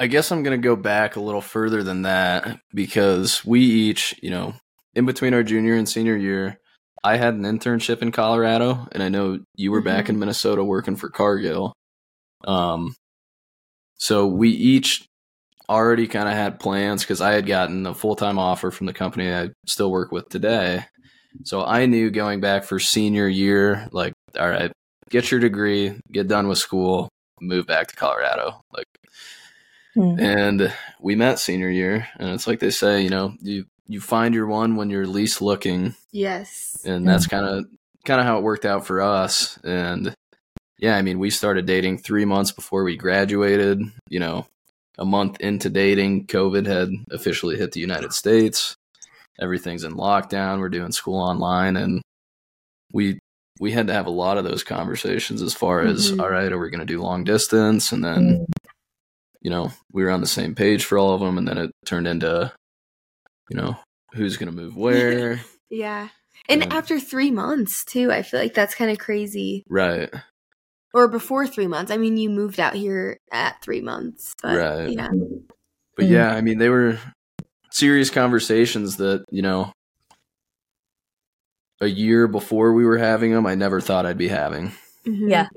I 0.00 0.06
guess 0.06 0.30
I'm 0.30 0.42
going 0.42 0.60
to 0.60 0.64
go 0.64 0.76
back 0.76 1.16
a 1.16 1.20
little 1.20 1.40
further 1.40 1.82
than 1.82 2.02
that 2.02 2.60
because 2.72 3.44
we 3.44 3.60
each, 3.60 4.14
you 4.22 4.30
know, 4.30 4.54
in 4.94 5.06
between 5.06 5.34
our 5.34 5.42
junior 5.42 5.74
and 5.74 5.88
senior 5.88 6.16
year, 6.16 6.60
I 7.04 7.16
had 7.16 7.34
an 7.34 7.42
internship 7.42 8.02
in 8.02 8.12
Colorado, 8.12 8.88
and 8.92 9.02
I 9.02 9.08
know 9.08 9.38
you 9.54 9.70
were 9.70 9.82
back 9.82 10.08
in 10.08 10.18
Minnesota 10.18 10.64
working 10.64 10.96
for 10.96 11.08
Cargill. 11.08 11.72
Um, 12.44 12.94
so 13.96 14.26
we 14.26 14.50
each 14.50 15.04
already 15.68 16.06
kind 16.08 16.28
of 16.28 16.34
had 16.34 16.60
plans 16.60 17.02
because 17.02 17.20
I 17.20 17.32
had 17.32 17.46
gotten 17.46 17.86
a 17.86 17.94
full 17.94 18.16
time 18.16 18.38
offer 18.38 18.70
from 18.70 18.86
the 18.86 18.92
company 18.92 19.32
I 19.32 19.50
still 19.66 19.90
work 19.90 20.12
with 20.12 20.28
today. 20.28 20.84
So 21.44 21.64
I 21.64 21.86
knew 21.86 22.10
going 22.10 22.40
back 22.40 22.64
for 22.64 22.78
senior 22.78 23.28
year, 23.28 23.88
like, 23.92 24.12
all 24.38 24.48
right, 24.48 24.72
get 25.10 25.30
your 25.30 25.40
degree, 25.40 26.00
get 26.10 26.26
done 26.26 26.48
with 26.48 26.58
school, 26.58 27.08
move 27.40 27.66
back 27.66 27.88
to 27.88 27.96
Colorado. 27.96 28.60
Like, 28.72 28.86
Hmm. 29.94 30.18
and 30.20 30.72
we 31.00 31.16
met 31.16 31.38
senior 31.38 31.70
year, 31.70 32.06
and 32.18 32.30
it's 32.30 32.46
like 32.46 32.60
they 32.60 32.70
say, 32.70 33.02
you 33.02 33.08
know, 33.10 33.34
you 33.40 33.64
you 33.88 34.00
find 34.00 34.34
your 34.34 34.46
one 34.46 34.76
when 34.76 34.90
you're 34.90 35.06
least 35.06 35.40
looking, 35.42 35.94
Yes. 36.12 36.82
and 36.84 37.06
that's 37.08 37.26
kind 37.26 37.46
of 37.46 37.64
kind 38.04 38.20
of 38.20 38.26
how 38.26 38.38
it 38.38 38.42
worked 38.44 38.64
out 38.64 38.86
for 38.86 39.00
us. 39.00 39.58
And 39.64 40.14
yeah, 40.78 40.96
I 40.96 41.02
mean, 41.02 41.18
we 41.18 41.30
started 41.30 41.66
dating 41.66 41.98
three 41.98 42.24
months 42.24 42.52
before 42.52 42.84
we 42.84 42.96
graduated. 42.96 43.80
You 44.08 44.20
know, 44.20 44.46
a 44.98 45.04
month 45.04 45.40
into 45.40 45.70
dating, 45.70 46.26
COVID 46.26 46.66
had 46.66 46.90
officially 47.10 47.56
hit 47.56 47.72
the 47.72 47.80
United 47.80 48.12
States. 48.12 48.76
Everything's 49.40 49.84
in 49.84 49.92
lockdown. 49.94 50.58
We're 50.60 50.68
doing 50.68 50.92
school 50.92 51.20
online, 51.20 51.76
and 51.76 52.02
we 52.92 53.18
we 53.60 53.72
had 53.72 53.88
to 53.88 53.92
have 53.92 54.06
a 54.06 54.10
lot 54.10 54.38
of 54.38 54.44
those 54.44 54.62
conversations 54.64 55.42
as 55.42 55.52
far 55.54 55.80
as 55.82 56.12
Mhm. 56.12 56.20
all 56.22 56.30
right, 56.30 56.52
are 56.52 56.58
we 56.58 56.70
going 56.70 56.86
to 56.86 56.86
do 56.86 57.00
long 57.02 57.24
distance, 57.24 57.90
and 57.92 58.04
then 58.04 58.46
you 59.40 59.50
know 59.50 59.72
we 59.92 60.04
were 60.04 60.10
on 60.10 60.20
the 60.20 60.26
same 60.26 60.54
page 60.54 60.84
for 60.84 60.98
all 60.98 61.14
of 61.14 61.20
them, 61.20 61.38
and 61.38 61.46
then 61.48 61.58
it 61.58 61.70
turned 61.84 62.06
into 62.06 62.52
you 63.50 63.56
know 63.56 63.76
who's 64.12 64.36
going 64.36 64.50
to 64.50 64.56
move 64.56 64.76
where, 64.76 65.40
Yeah. 65.70 66.08
And 66.48 66.62
Yeah. 66.62 66.74
after 66.74 66.98
three 66.98 67.30
months 67.30 67.84
too, 67.84 68.10
I 68.10 68.22
feel 68.22 68.40
like 68.40 68.54
that's 68.54 68.74
kind 68.74 68.90
of 68.90 68.98
crazy. 68.98 69.64
right? 69.68 70.10
Or 70.94 71.06
before 71.08 71.46
three 71.46 71.66
months. 71.66 71.90
I 71.92 71.98
mean, 71.98 72.16
you 72.16 72.30
moved 72.30 72.58
out 72.58 72.74
here 72.74 73.18
at 73.30 73.60
three 73.62 73.82
months, 73.82 74.34
but 74.42 74.56
Right. 74.56 74.88
yeah. 74.88 75.10
But 75.96 76.06
Mm. 76.06 76.10
yeah, 76.10 76.30
I 76.32 76.40
mean, 76.40 76.56
they 76.58 76.70
were 76.70 76.98
serious 77.70 78.08
conversations 78.08 78.96
that, 78.96 79.24
you 79.30 79.42
know, 79.42 79.72
a 81.80 81.86
year 81.86 82.26
before 82.26 82.72
we 82.72 82.84
were 82.84 82.98
having 82.98 83.32
them, 83.32 83.46
I 83.46 83.54
never 83.54 83.80
thought 83.80 84.06
I'd 84.06 84.16
be 84.18 84.28
having. 84.28 84.72
Mhm. 85.04 85.30
Yeah, 85.30 85.48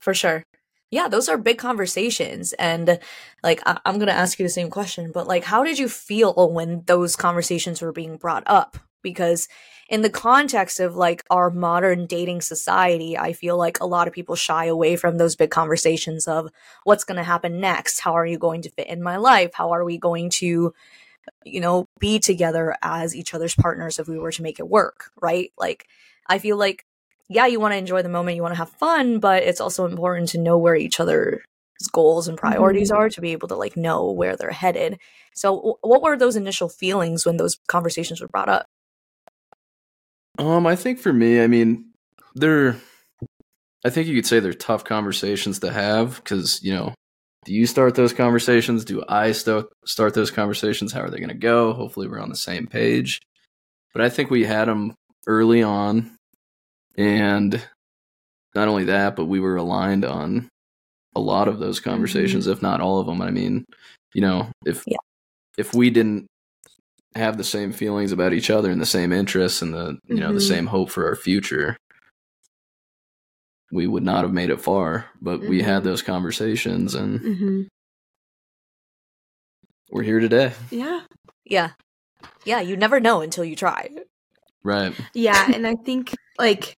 for 0.00 0.14
sure. 0.14 0.42
Yeah, 0.90 1.08
those 1.08 1.28
are 1.28 1.36
big 1.36 1.58
conversations. 1.58 2.52
And 2.54 2.98
like, 3.42 3.60
I- 3.66 3.80
I'm 3.84 3.96
going 3.96 4.06
to 4.08 4.12
ask 4.12 4.38
you 4.38 4.44
the 4.44 4.50
same 4.50 4.70
question, 4.70 5.10
but 5.12 5.26
like, 5.26 5.44
how 5.44 5.64
did 5.64 5.78
you 5.78 5.88
feel 5.88 6.52
when 6.52 6.82
those 6.86 7.16
conversations 7.16 7.82
were 7.82 7.92
being 7.92 8.16
brought 8.16 8.44
up? 8.46 8.78
Because 9.02 9.48
in 9.88 10.02
the 10.02 10.10
context 10.10 10.80
of 10.80 10.96
like 10.96 11.24
our 11.30 11.50
modern 11.50 12.06
dating 12.06 12.40
society, 12.40 13.16
I 13.16 13.32
feel 13.32 13.56
like 13.56 13.80
a 13.80 13.86
lot 13.86 14.08
of 14.08 14.14
people 14.14 14.34
shy 14.36 14.66
away 14.66 14.96
from 14.96 15.18
those 15.18 15.36
big 15.36 15.50
conversations 15.50 16.26
of 16.26 16.50
what's 16.84 17.04
going 17.04 17.16
to 17.18 17.22
happen 17.22 17.60
next? 17.60 18.00
How 18.00 18.14
are 18.14 18.26
you 18.26 18.38
going 18.38 18.62
to 18.62 18.70
fit 18.70 18.88
in 18.88 19.02
my 19.02 19.16
life? 19.16 19.52
How 19.54 19.70
are 19.72 19.84
we 19.84 19.98
going 19.98 20.30
to, 20.30 20.72
you 21.44 21.60
know, 21.60 21.86
be 22.00 22.18
together 22.18 22.76
as 22.82 23.14
each 23.14 23.34
other's 23.34 23.54
partners 23.54 23.98
if 23.98 24.08
we 24.08 24.18
were 24.18 24.32
to 24.32 24.42
make 24.42 24.58
it 24.58 24.68
work? 24.68 25.10
Right. 25.20 25.52
Like, 25.56 25.86
I 26.26 26.38
feel 26.38 26.56
like 26.56 26.84
yeah, 27.28 27.46
you 27.46 27.60
want 27.60 27.72
to 27.72 27.78
enjoy 27.78 28.02
the 28.02 28.08
moment, 28.08 28.36
you 28.36 28.42
want 28.42 28.54
to 28.54 28.58
have 28.58 28.70
fun, 28.70 29.18
but 29.18 29.42
it's 29.42 29.60
also 29.60 29.84
important 29.84 30.28
to 30.30 30.38
know 30.38 30.58
where 30.58 30.76
each 30.76 31.00
other's 31.00 31.40
goals 31.92 32.28
and 32.28 32.38
priorities 32.38 32.90
are 32.90 33.08
to 33.10 33.20
be 33.20 33.32
able 33.32 33.48
to 33.48 33.56
like 33.56 33.76
know 33.76 34.10
where 34.10 34.36
they're 34.36 34.50
headed. 34.50 34.98
So, 35.34 35.56
w- 35.56 35.74
what 35.82 36.02
were 36.02 36.16
those 36.16 36.36
initial 36.36 36.68
feelings 36.68 37.26
when 37.26 37.36
those 37.36 37.58
conversations 37.68 38.20
were 38.20 38.28
brought 38.28 38.48
up? 38.48 38.66
Um, 40.38 40.66
I 40.66 40.76
think 40.76 40.98
for 40.98 41.12
me, 41.12 41.40
I 41.42 41.46
mean, 41.46 41.92
they're, 42.34 42.76
I 43.84 43.90
think 43.90 44.06
you 44.06 44.14
could 44.14 44.26
say 44.26 44.40
they're 44.40 44.52
tough 44.52 44.84
conversations 44.84 45.60
to 45.60 45.72
have 45.72 46.16
because, 46.16 46.62
you 46.62 46.74
know, 46.74 46.94
do 47.44 47.54
you 47.54 47.66
start 47.66 47.94
those 47.94 48.12
conversations? 48.12 48.84
Do 48.84 49.04
I 49.08 49.32
st- 49.32 49.66
start 49.84 50.14
those 50.14 50.30
conversations? 50.30 50.92
How 50.92 51.02
are 51.02 51.10
they 51.10 51.18
going 51.18 51.28
to 51.28 51.34
go? 51.34 51.72
Hopefully, 51.72 52.08
we're 52.08 52.20
on 52.20 52.28
the 52.28 52.36
same 52.36 52.66
page. 52.66 53.20
But 53.92 54.02
I 54.02 54.08
think 54.08 54.30
we 54.30 54.44
had 54.44 54.66
them 54.66 54.94
early 55.26 55.62
on. 55.62 56.15
And 56.96 57.62
not 58.54 58.68
only 58.68 58.84
that, 58.84 59.16
but 59.16 59.26
we 59.26 59.40
were 59.40 59.56
aligned 59.56 60.04
on 60.04 60.48
a 61.14 61.20
lot 61.20 61.48
of 61.48 61.58
those 61.58 61.80
conversations, 61.80 62.46
if 62.46 62.62
not 62.62 62.80
all 62.80 62.98
of 63.00 63.06
them. 63.06 63.20
I 63.22 63.30
mean, 63.30 63.64
you 64.14 64.20
know, 64.22 64.50
if 64.64 64.82
Yeah. 64.86 64.96
if 65.58 65.74
we 65.74 65.90
didn't 65.90 66.26
have 67.14 67.38
the 67.38 67.44
same 67.44 67.72
feelings 67.72 68.12
about 68.12 68.34
each 68.34 68.50
other 68.50 68.70
and 68.70 68.80
the 68.80 68.86
same 68.86 69.12
interests 69.12 69.62
and 69.62 69.72
the 69.72 69.98
you 70.06 70.20
know 70.20 70.32
the 70.32 70.38
Mhm. 70.40 70.48
same 70.48 70.66
hope 70.66 70.90
for 70.90 71.06
our 71.06 71.16
future, 71.16 71.76
we 73.72 73.86
would 73.86 74.02
not 74.02 74.22
have 74.24 74.32
made 74.32 74.50
it 74.50 74.60
far. 74.60 75.06
But 75.20 75.40
we 75.40 75.62
had 75.62 75.82
Mhm. 75.82 75.84
those 75.84 76.02
conversations, 76.02 76.94
and 76.94 77.20
hmm 77.20 77.62
we're 79.90 80.02
here 80.02 80.20
today. 80.20 80.52
Yeah. 80.70 81.02
Yeah. 81.44 81.70
Yeah, 82.44 82.60
you 82.60 82.76
never 82.76 83.00
know 83.00 83.20
until 83.20 83.44
you 83.44 83.56
try. 83.56 83.88
Right. 84.62 84.94
Yeah, 85.14 85.50
and 85.52 85.66
I 85.66 85.74
think 85.76 86.14
like 86.38 86.74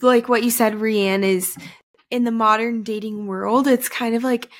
like 0.00 0.28
what 0.28 0.42
you 0.42 0.50
said, 0.50 0.74
Rianne, 0.74 1.24
is 1.24 1.56
in 2.10 2.24
the 2.24 2.30
modern 2.30 2.82
dating 2.82 3.26
world, 3.26 3.66
it's 3.66 3.88
kind 3.88 4.14
of 4.14 4.22
like 4.22 4.50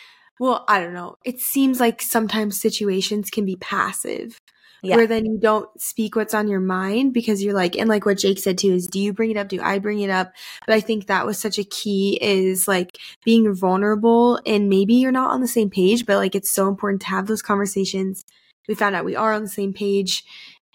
well, 0.42 0.64
I 0.66 0.80
don't 0.80 0.94
know. 0.94 1.18
It 1.24 1.38
seems 1.38 1.78
like 1.78 2.02
sometimes 2.02 2.60
situations 2.60 3.30
can 3.30 3.44
be 3.44 3.54
passive. 3.54 4.40
Yeah. 4.82 4.96
Where 4.96 5.06
then 5.06 5.24
you 5.24 5.38
don't 5.38 5.68
speak 5.80 6.16
what's 6.16 6.34
on 6.34 6.48
your 6.48 6.58
mind 6.58 7.14
because 7.14 7.44
you're 7.44 7.54
like, 7.54 7.76
and 7.76 7.88
like 7.88 8.04
what 8.04 8.18
Jake 8.18 8.40
said 8.40 8.58
too 8.58 8.72
is, 8.72 8.88
do 8.88 8.98
you 8.98 9.12
bring 9.12 9.30
it 9.30 9.36
up? 9.36 9.46
Do 9.46 9.62
I 9.62 9.78
bring 9.78 10.00
it 10.00 10.10
up? 10.10 10.32
But 10.66 10.74
I 10.74 10.80
think 10.80 11.06
that 11.06 11.24
was 11.24 11.38
such 11.38 11.60
a 11.60 11.64
key 11.64 12.18
is 12.20 12.66
like 12.66 12.98
being 13.24 13.54
vulnerable 13.54 14.40
and 14.44 14.68
maybe 14.68 14.94
you're 14.94 15.12
not 15.12 15.30
on 15.30 15.40
the 15.40 15.46
same 15.46 15.70
page, 15.70 16.04
but 16.04 16.16
like 16.16 16.34
it's 16.34 16.50
so 16.50 16.66
important 16.66 17.02
to 17.02 17.08
have 17.08 17.28
those 17.28 17.42
conversations. 17.42 18.24
We 18.66 18.74
found 18.74 18.96
out 18.96 19.04
we 19.04 19.14
are 19.14 19.32
on 19.32 19.42
the 19.42 19.48
same 19.48 19.72
page 19.72 20.24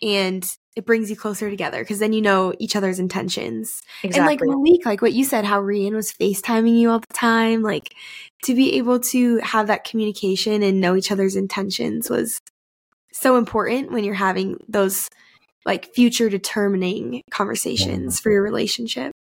and 0.01 0.49
it 0.77 0.85
brings 0.85 1.09
you 1.09 1.15
closer 1.15 1.49
together 1.49 1.79
because 1.79 1.97
then 1.97 2.13
you 2.13 2.21
know 2.21 2.53
each 2.59 2.75
other's 2.75 2.99
intentions. 2.99 3.81
Exactly. 4.03 4.19
And 4.19 4.27
like 4.27 4.39
Malik, 4.41 4.85
like 4.85 5.01
what 5.01 5.11
you 5.11 5.25
said, 5.25 5.43
how 5.43 5.59
Rian 5.59 5.93
was 5.93 6.13
FaceTiming 6.13 6.79
you 6.79 6.91
all 6.91 6.99
the 6.99 7.13
time, 7.15 7.63
like 7.63 7.95
to 8.43 8.53
be 8.53 8.73
able 8.73 8.99
to 8.99 9.39
have 9.39 9.65
that 9.67 9.85
communication 9.85 10.61
and 10.61 10.79
know 10.79 10.95
each 10.95 11.11
other's 11.11 11.35
intentions 11.35 12.11
was 12.11 12.39
so 13.11 13.37
important 13.37 13.91
when 13.91 14.03
you're 14.03 14.13
having 14.13 14.59
those 14.69 15.09
like 15.65 15.95
future 15.95 16.29
determining 16.29 17.23
conversations 17.31 18.19
for 18.19 18.31
your 18.31 18.43
relationship. 18.43 19.11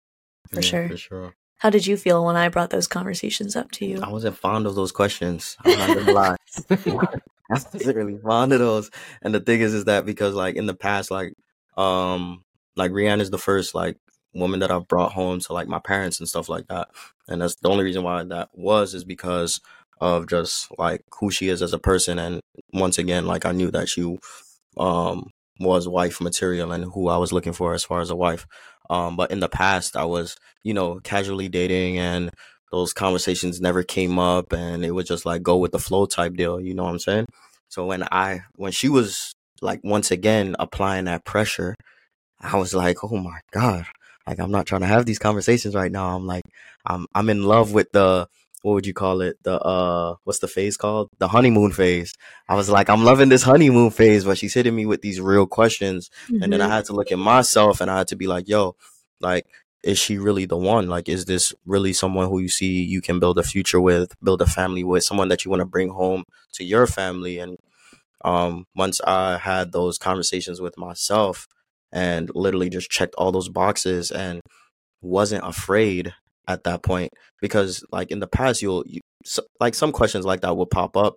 For 0.53 0.61
sure. 0.61 0.89
For 0.89 0.97
sure. 0.97 1.33
How 1.57 1.71
did 1.71 1.87
you 1.87 1.97
feel 1.97 2.23
when 2.23 2.35
I 2.35 2.49
brought 2.49 2.69
those 2.69 2.85
conversations 2.85 3.55
up 3.55 3.71
to 3.71 3.85
you? 3.87 3.99
I 3.99 4.09
wasn't 4.09 4.37
fond 4.37 4.67
of 4.67 4.75
those 4.75 4.91
questions. 4.91 5.57
I'm 5.65 5.79
not 5.79 5.97
gonna 5.97 6.11
lie. 6.11 6.35
I 7.49 7.59
wasn't 7.73 7.97
really 7.97 8.19
fond 8.19 8.53
of 8.53 8.59
those. 8.59 8.91
And 9.23 9.33
the 9.33 9.39
thing 9.39 9.61
is, 9.61 9.73
is 9.73 9.85
that 9.85 10.05
because 10.05 10.35
like 10.35 10.55
in 10.55 10.67
the 10.67 10.75
past, 10.75 11.09
like 11.09 11.33
um, 11.77 12.43
like 12.75 12.91
Rihanna 12.91 13.21
is 13.21 13.29
the 13.29 13.37
first 13.37 13.73
like 13.75 13.97
woman 14.33 14.59
that 14.59 14.71
I've 14.71 14.87
brought 14.87 15.13
home 15.13 15.39
to 15.41 15.53
like 15.53 15.67
my 15.67 15.79
parents 15.79 16.19
and 16.19 16.27
stuff 16.27 16.49
like 16.49 16.67
that. 16.67 16.89
And 17.27 17.41
that's 17.41 17.55
the 17.55 17.69
only 17.69 17.83
reason 17.83 18.03
why 18.03 18.23
that 18.23 18.49
was 18.53 18.93
is 18.93 19.03
because 19.03 19.59
of 19.99 20.27
just 20.27 20.67
like 20.77 21.01
who 21.19 21.31
she 21.31 21.49
is 21.49 21.61
as 21.61 21.73
a 21.73 21.79
person. 21.79 22.19
And 22.19 22.41
once 22.73 22.97
again, 22.97 23.25
like 23.25 23.45
I 23.45 23.51
knew 23.51 23.71
that 23.71 23.89
she 23.89 24.17
um 24.77 25.31
was 25.59 25.87
wife 25.87 26.21
material 26.21 26.71
and 26.71 26.85
who 26.85 27.09
I 27.09 27.17
was 27.17 27.33
looking 27.33 27.53
for 27.53 27.73
as 27.73 27.83
far 27.83 28.01
as 28.01 28.11
a 28.11 28.15
wife. 28.15 28.45
Um, 28.89 29.15
but 29.15 29.31
in 29.31 29.39
the 29.39 29.49
past, 29.49 29.97
I 29.97 30.05
was, 30.05 30.37
you 30.63 30.73
know, 30.73 30.99
casually 31.03 31.49
dating 31.49 31.97
and 31.97 32.29
those 32.71 32.93
conversations 32.93 33.59
never 33.59 33.83
came 33.83 34.19
up 34.19 34.53
and 34.53 34.85
it 34.85 34.91
was 34.91 35.07
just 35.07 35.25
like 35.25 35.41
go 35.41 35.57
with 35.57 35.71
the 35.71 35.79
flow 35.79 36.05
type 36.05 36.35
deal. 36.35 36.59
You 36.59 36.73
know 36.73 36.83
what 36.83 36.91
I'm 36.91 36.99
saying? 36.99 37.25
So 37.69 37.85
when 37.85 38.03
I, 38.11 38.41
when 38.55 38.71
she 38.71 38.87
was 38.87 39.33
like 39.61 39.81
once 39.83 40.11
again 40.11 40.55
applying 40.59 41.05
that 41.05 41.25
pressure, 41.25 41.75
I 42.39 42.57
was 42.57 42.73
like, 42.73 42.97
oh 43.03 43.17
my 43.17 43.39
God, 43.51 43.85
like 44.27 44.39
I'm 44.39 44.51
not 44.51 44.65
trying 44.65 44.81
to 44.81 44.87
have 44.87 45.05
these 45.05 45.19
conversations 45.19 45.75
right 45.75 45.91
now. 45.91 46.15
I'm 46.15 46.25
like, 46.27 46.43
I'm, 46.85 47.07
I'm 47.15 47.29
in 47.29 47.43
love 47.43 47.73
with 47.73 47.91
the, 47.91 48.27
what 48.61 48.73
would 48.73 48.85
you 48.87 48.93
call 48.93 49.21
it? 49.21 49.37
The, 49.43 49.59
uh, 49.59 50.15
what's 50.23 50.39
the 50.39 50.47
phase 50.47 50.77
called? 50.77 51.09
The 51.19 51.27
honeymoon 51.27 51.71
phase. 51.71 52.13
I 52.49 52.55
was 52.55 52.69
like, 52.69 52.89
I'm 52.89 53.03
loving 53.03 53.29
this 53.29 53.43
honeymoon 53.43 53.91
phase, 53.91 54.25
but 54.25 54.37
she's 54.37 54.53
hitting 54.53 54.75
me 54.75 54.85
with 54.85 55.01
these 55.01 55.21
real 55.21 55.45
questions. 55.47 56.09
And 56.41 56.51
then 56.51 56.61
I 56.61 56.67
Mhm. 56.67 56.71
had 56.71 56.85
to 56.85 56.93
look 56.93 57.11
at 57.11 57.19
myself 57.19 57.81
and 57.81 57.89
I 57.89 57.99
had 57.99 58.07
to 58.09 58.15
be 58.15 58.27
like, 58.27 58.47
yo, 58.47 58.75
like, 59.19 59.45
is 59.83 59.97
she 59.99 60.17
really 60.17 60.45
the 60.45 60.57
one? 60.57 60.89
Like, 60.89 61.07
is 61.07 61.25
this 61.25 61.53
really 61.65 61.93
someone 61.93 62.27
who 62.29 62.39
you 62.39 62.49
see 62.49 62.83
you 62.83 62.99
can 63.01 63.19
build 63.19 63.37
a 63.37 63.43
future 63.43 63.79
with, 63.79 64.13
build 64.21 64.41
a 64.41 64.45
family 64.47 64.83
with, 64.83 65.03
someone 65.03 65.29
that 65.29 65.45
you 65.45 65.51
want 65.51 65.61
to 65.61 65.65
bring 65.65 65.89
home 65.89 66.23
to 66.53 66.63
your 66.63 66.87
family? 66.87 67.39
And 67.39 67.57
um, 68.25 68.65
once 68.75 68.99
I 69.05 69.37
had 69.37 69.71
those 69.71 69.97
conversations 69.97 70.59
with 70.61 70.77
myself 70.77 71.45
and 71.91 72.29
literally 72.35 72.69
just 72.69 72.89
checked 72.89 73.15
all 73.17 73.31
those 73.31 73.49
boxes 73.49 74.11
and 74.11 74.41
wasn't 75.01 75.45
afraid 75.45 76.13
at 76.47 76.63
that 76.63 76.81
point 76.83 77.11
because 77.41 77.83
like 77.91 78.09
in 78.11 78.19
the 78.19 78.27
past 78.27 78.61
you'll 78.61 78.83
you, 78.87 79.01
so, 79.25 79.43
like 79.59 79.75
some 79.75 79.91
questions 79.91 80.25
like 80.25 80.41
that 80.41 80.55
will 80.57 80.65
pop 80.65 80.95
up 80.97 81.15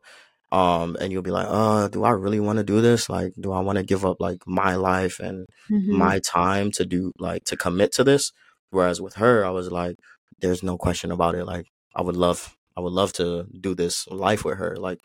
um 0.53 0.97
and 1.01 1.13
you'll 1.13 1.23
be 1.23 1.31
like 1.31 1.47
uh 1.49 1.87
do 1.89 2.03
i 2.05 2.11
really 2.11 2.41
want 2.41 2.59
to 2.59 2.65
do 2.65 2.81
this? 2.81 3.09
Like 3.09 3.33
do 3.41 3.53
i 3.53 3.61
want 3.61 3.79
to 3.79 3.85
give 3.85 4.05
up 4.05 4.17
like 4.21 4.39
my 4.47 4.75
life 4.75 5.21
and 5.21 5.47
Mhm. 5.71 5.89
my 5.89 6.19
time 6.21 6.71
to 6.73 6.85
do 6.85 7.13
like 7.19 7.45
to 7.45 7.57
commit 7.57 7.93
to 7.93 8.05
this? 8.05 8.33
Whereas 8.71 9.01
with 9.01 9.15
her 9.15 9.45
i 9.45 9.51
was 9.51 9.71
like 9.71 9.97
there's 10.41 10.63
no 10.63 10.77
question 10.77 11.11
about 11.13 11.35
it. 11.37 11.45
Like 11.47 11.67
i 11.97 12.03
would 12.03 12.17
love 12.17 12.55
i 12.77 12.81
would 12.81 12.93
love 12.93 13.13
to 13.15 13.47
do 13.61 13.75
this 13.75 14.07
life 14.09 14.45
with 14.45 14.59
her. 14.59 14.77
Like 14.77 14.99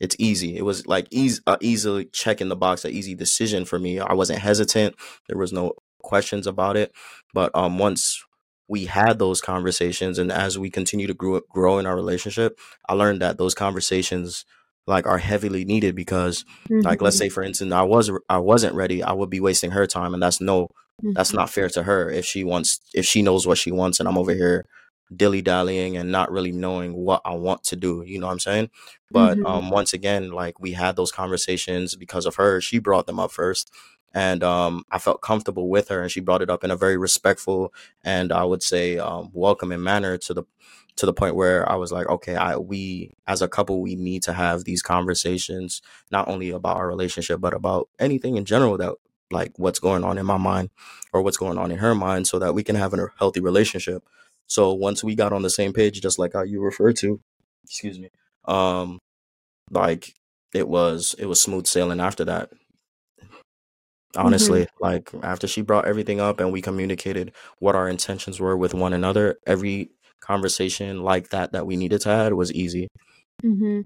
it's 0.00 0.16
easy 0.18 0.56
it 0.56 0.64
was 0.64 0.86
like 0.86 1.06
easy 1.10 1.40
uh, 1.46 1.56
easily 1.60 2.06
check 2.06 2.40
in 2.40 2.48
the 2.48 2.56
box 2.56 2.84
an 2.84 2.90
easy 2.92 3.14
decision 3.14 3.64
for 3.64 3.78
me 3.78 3.98
i 4.00 4.12
wasn't 4.12 4.38
hesitant 4.38 4.94
there 5.28 5.38
was 5.38 5.52
no 5.52 5.72
questions 6.02 6.46
about 6.46 6.76
it 6.76 6.92
but 7.34 7.50
um 7.54 7.78
once 7.78 8.22
we 8.68 8.86
had 8.86 9.18
those 9.18 9.40
conversations 9.40 10.18
and 10.18 10.32
as 10.32 10.58
we 10.58 10.70
continue 10.70 11.06
to 11.06 11.14
grow 11.14 11.40
grow 11.50 11.78
in 11.78 11.86
our 11.86 11.94
relationship 11.94 12.58
i 12.88 12.92
learned 12.94 13.20
that 13.22 13.38
those 13.38 13.54
conversations 13.54 14.44
like 14.88 15.06
are 15.06 15.18
heavily 15.18 15.64
needed 15.64 15.94
because 15.94 16.44
like 16.82 17.00
let's 17.00 17.16
Mhm. 17.16 17.20
say 17.20 17.28
for 17.28 17.42
instance 17.44 17.72
i 17.72 17.82
was 17.82 18.10
i 18.28 18.38
wasn't 18.38 18.74
ready 18.74 19.02
i 19.02 19.12
would 19.12 19.30
be 19.30 19.40
wasting 19.40 19.70
her 19.70 19.86
time 19.86 20.14
and 20.14 20.22
that's 20.22 20.40
no 20.40 20.68
that's 21.14 21.30
Mhm. 21.32 21.36
not 21.36 21.50
fair 21.50 21.68
to 21.68 21.82
her 21.84 22.10
if 22.10 22.24
she 22.24 22.42
wants 22.44 22.80
if 22.94 23.04
she 23.06 23.22
knows 23.22 23.46
what 23.46 23.58
she 23.58 23.70
wants 23.70 24.00
and 24.00 24.08
i'm 24.08 24.18
over 24.18 24.34
here 24.34 24.64
dilly 25.16 25.42
dallying 25.42 25.96
and 25.96 26.10
not 26.12 26.30
really 26.30 26.52
knowing 26.52 26.94
what 26.94 27.20
i 27.24 27.34
want 27.34 27.62
to 27.64 27.76
do 27.76 28.02
you 28.06 28.18
know 28.18 28.26
what 28.26 28.32
i'm 28.32 28.38
saying 28.40 28.70
but 29.10 29.38
Mhm. 29.38 29.46
um 29.46 29.70
once 29.70 29.92
again 29.92 30.30
like 30.30 30.58
we 30.60 30.72
had 30.72 30.96
those 30.96 31.12
conversations 31.12 31.96
because 31.96 32.26
of 32.26 32.36
her 32.36 32.60
she 32.60 32.78
brought 32.78 33.06
them 33.06 33.20
up 33.20 33.30
first 33.30 33.70
and 34.14 34.42
um 34.44 34.84
i 34.90 34.98
felt 34.98 35.20
comfortable 35.22 35.68
with 35.68 35.88
her 35.88 36.02
and 36.02 36.10
she 36.10 36.20
brought 36.20 36.42
it 36.42 36.50
up 36.50 36.64
in 36.64 36.70
a 36.70 36.76
very 36.76 36.96
respectful 36.96 37.72
and 38.04 38.32
i 38.32 38.44
would 38.44 38.62
say 38.62 38.98
um 38.98 39.30
welcoming 39.32 39.82
manner 39.82 40.16
to 40.18 40.34
the 40.34 40.44
to 40.96 41.06
the 41.06 41.12
point 41.12 41.34
where 41.34 41.70
i 41.70 41.74
was 41.74 41.90
like 41.92 42.06
okay 42.08 42.36
i 42.36 42.56
we 42.56 43.12
as 43.26 43.42
a 43.42 43.48
couple 43.48 43.80
we 43.80 43.96
need 43.96 44.22
to 44.22 44.32
have 44.32 44.64
these 44.64 44.82
conversations 44.82 45.80
not 46.10 46.28
only 46.28 46.50
about 46.50 46.76
our 46.76 46.86
relationship 46.88 47.40
but 47.40 47.54
about 47.54 47.88
anything 47.98 48.36
in 48.36 48.44
general 48.44 48.76
that 48.76 48.94
like 49.30 49.52
what's 49.56 49.78
going 49.78 50.04
on 50.04 50.18
in 50.18 50.26
my 50.26 50.36
mind 50.36 50.68
or 51.12 51.22
what's 51.22 51.38
going 51.38 51.56
on 51.56 51.70
in 51.70 51.78
her 51.78 51.94
mind 51.94 52.26
so 52.26 52.38
that 52.38 52.54
we 52.54 52.62
can 52.62 52.76
have 52.76 52.92
a 52.92 53.08
healthy 53.18 53.40
relationship 53.40 54.04
so 54.46 54.72
once 54.72 55.02
we 55.02 55.14
got 55.14 55.32
on 55.32 55.42
the 55.42 55.50
same 55.50 55.72
page 55.72 56.00
just 56.00 56.18
like 56.18 56.32
how 56.34 56.42
you 56.42 56.60
referred 56.60 56.96
to 56.96 57.20
excuse 57.64 57.98
me 57.98 58.08
um 58.46 58.98
like 59.70 60.12
it 60.54 60.68
was 60.68 61.14
it 61.18 61.26
was 61.26 61.40
smooth 61.40 61.66
sailing 61.66 62.00
after 62.00 62.24
that 62.24 62.50
honestly 64.16 64.66
like 64.80 65.10
after 65.22 65.46
she 65.46 65.62
brought 65.62 65.86
everything 65.86 66.20
up 66.20 66.38
and 66.38 66.52
we 66.52 66.60
communicated 66.60 67.32
what 67.60 67.74
our 67.74 67.88
intentions 67.88 68.38
were 68.38 68.56
with 68.56 68.74
one 68.74 68.92
another 68.92 69.38
every 69.46 69.90
conversation 70.20 71.02
like 71.02 71.30
that 71.30 71.52
that 71.52 71.66
we 71.66 71.76
needed 71.76 72.00
to 72.00 72.10
have 72.10 72.32
was 72.32 72.52
easy 72.52 72.88
Mhm. 73.42 73.84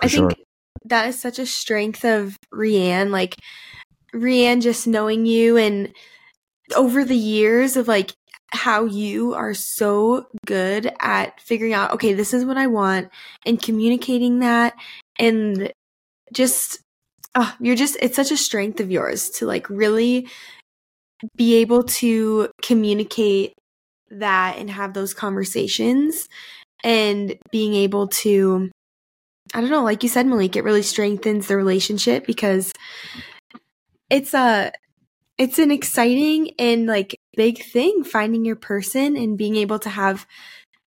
I 0.00 0.06
sure 0.06 0.30
think 0.30 0.46
that 0.84 1.08
is 1.08 1.20
such 1.20 1.38
a 1.38 1.46
strength 1.46 2.04
of 2.04 2.36
Rianne. 2.52 3.10
Like 3.10 3.36
Rianne 4.14 4.62
just 4.62 4.86
knowing 4.86 5.26
you 5.26 5.56
and 5.56 5.92
over 6.74 7.04
the 7.04 7.16
years 7.16 7.76
of 7.76 7.88
like 7.88 8.12
how 8.56 8.84
you 8.84 9.34
are 9.34 9.54
so 9.54 10.26
good 10.46 10.92
at 11.00 11.40
figuring 11.40 11.72
out, 11.72 11.92
okay, 11.92 12.12
this 12.14 12.34
is 12.34 12.44
what 12.44 12.56
I 12.56 12.66
want 12.66 13.10
and 13.44 13.60
communicating 13.62 14.40
that 14.40 14.74
and 15.18 15.72
just 16.32 16.80
oh, 17.34 17.54
you're 17.60 17.76
just 17.76 17.96
it's 18.00 18.16
such 18.16 18.30
a 18.30 18.36
strength 18.36 18.80
of 18.80 18.90
yours 18.90 19.30
to 19.30 19.46
like 19.46 19.68
really 19.70 20.28
be 21.36 21.56
able 21.56 21.84
to 21.84 22.48
communicate 22.62 23.54
that 24.10 24.56
and 24.58 24.70
have 24.70 24.94
those 24.94 25.14
conversations 25.14 26.28
and 26.84 27.36
being 27.50 27.74
able 27.74 28.08
to 28.08 28.70
I 29.54 29.60
don't 29.60 29.70
know, 29.70 29.84
like 29.84 30.02
you 30.02 30.08
said, 30.08 30.26
Malik, 30.26 30.56
it 30.56 30.64
really 30.64 30.82
strengthens 30.82 31.46
the 31.46 31.56
relationship 31.56 32.26
because 32.26 32.72
it's 34.10 34.34
a 34.34 34.72
it's 35.38 35.58
an 35.58 35.70
exciting 35.70 36.52
and 36.58 36.86
like 36.86 37.14
big 37.36 37.62
thing 37.62 38.04
finding 38.04 38.44
your 38.44 38.56
person 38.56 39.16
and 39.16 39.38
being 39.38 39.56
able 39.56 39.78
to 39.80 39.88
have 39.88 40.26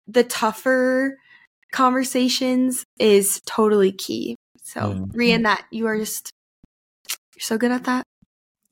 the 0.08 0.24
tougher 0.24 1.18
conversations 1.72 2.84
is 3.00 3.42
totally 3.46 3.92
key. 3.92 4.36
So, 4.64 4.82
Mm. 4.82 5.12
Rian, 5.14 5.44
that 5.44 5.66
you 5.72 5.88
are 5.88 5.98
just 5.98 6.32
you're 7.36 7.42
so 7.42 7.58
good 7.58 7.72
at 7.72 7.86
that. 7.86 8.04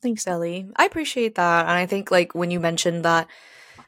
Thanks, 0.02 0.26
Ellie. 0.26 0.68
I 0.76 0.84
appreciate 0.84 1.34
that. 1.36 1.62
And 1.62 1.72
I 1.72 1.86
think 1.86 2.10
like 2.10 2.34
when 2.34 2.50
you 2.50 2.60
mentioned 2.60 3.04
that 3.04 3.28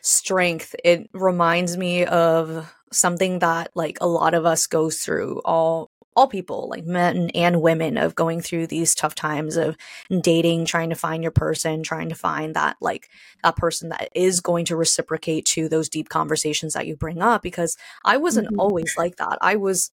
strength, 0.01 0.75
it 0.85 1.09
reminds 1.13 1.77
me 1.77 2.05
of 2.05 2.73
something 2.93 3.41
that 3.41 3.71
like 3.75 3.99
a 4.01 4.09
lot 4.09 4.35
of 4.35 4.45
us 4.45 4.67
goes 4.67 4.99
through 4.99 5.41
all 5.45 5.89
all 6.21 6.29
people, 6.29 6.69
like 6.69 6.85
men 6.85 7.31
and 7.35 7.63
women 7.63 7.97
of 7.97 8.15
going 8.15 8.43
through 8.43 8.67
these 8.67 8.95
tough 8.95 9.15
times 9.15 9.57
of 9.57 9.75
dating, 10.21 10.67
trying 10.67 10.91
to 10.91 10.95
find 10.95 11.23
your 11.23 11.33
person, 11.33 11.83
trying 11.83 12.11
to 12.11 12.15
find 12.15 12.55
that 12.55 12.77
like 12.83 13.09
a 13.43 13.55
person 13.55 13.89
that 13.89 14.11
is 14.15 14.41
going 14.41 14.67
to 14.67 14.77
reciprocate 14.77 15.47
to 15.47 15.67
those 15.67 15.89
deep 15.89 16.11
conversations 16.11 16.75
that 16.75 16.87
you 16.87 16.95
bring 16.95 17.23
up 17.23 17.43
because 17.43 17.77
I 18.05 18.19
wasn't 18.19 18.49
Mhm. 18.49 18.59
always 18.59 18.95
like 18.99 19.17
that. 19.17 19.39
I 19.41 19.57
was 19.57 19.93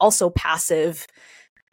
also 0.00 0.30
passive 0.30 1.06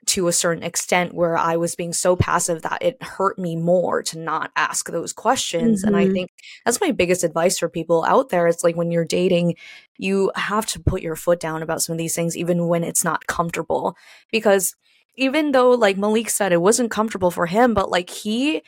to 0.07 0.27
a 0.27 0.33
certain 0.33 0.63
extent 0.63 1.13
where 1.13 1.37
I 1.37 1.57
was 1.57 1.75
being 1.75 1.93
so 1.93 2.15
passive 2.15 2.61
that 2.63 2.81
it 2.81 3.01
hurt 3.01 3.37
me 3.37 3.55
more 3.55 4.01
to 4.03 4.17
not 4.19 4.51
ask 4.55 4.89
those 4.89 5.13
questions. 5.13 5.83
And 5.83 5.95
I 5.95 6.07
Mhm. 6.07 6.13
think 6.13 6.31
that's 6.65 6.81
my 6.81 6.91
biggest 6.91 7.23
advice 7.23 7.59
for 7.59 7.69
people 7.69 8.03
out 8.05 8.29
there. 8.29 8.47
It's 8.47 8.63
like 8.63 8.75
when 8.75 8.91
you're 8.91 9.05
dating, 9.05 9.55
you 9.97 10.31
have 10.35 10.65
to 10.67 10.79
put 10.79 11.01
your 11.01 11.15
foot 11.15 11.39
down 11.39 11.61
about 11.61 11.81
some 11.81 11.93
of 11.93 11.97
these 11.97 12.15
things, 12.15 12.37
even 12.37 12.67
when 12.67 12.83
it's 12.83 13.03
not 13.03 13.27
comfortable. 13.27 13.95
Because 14.31 14.75
even 15.15 15.51
though, 15.51 15.71
like 15.71 15.97
Malik 15.97 16.29
said, 16.29 16.51
it 16.51 16.61
wasn't 16.61 16.91
comfortable 16.91 17.31
for 17.31 17.45
him, 17.47 17.73
but 17.73 17.89
like 17.89 18.09
he, 18.09 18.61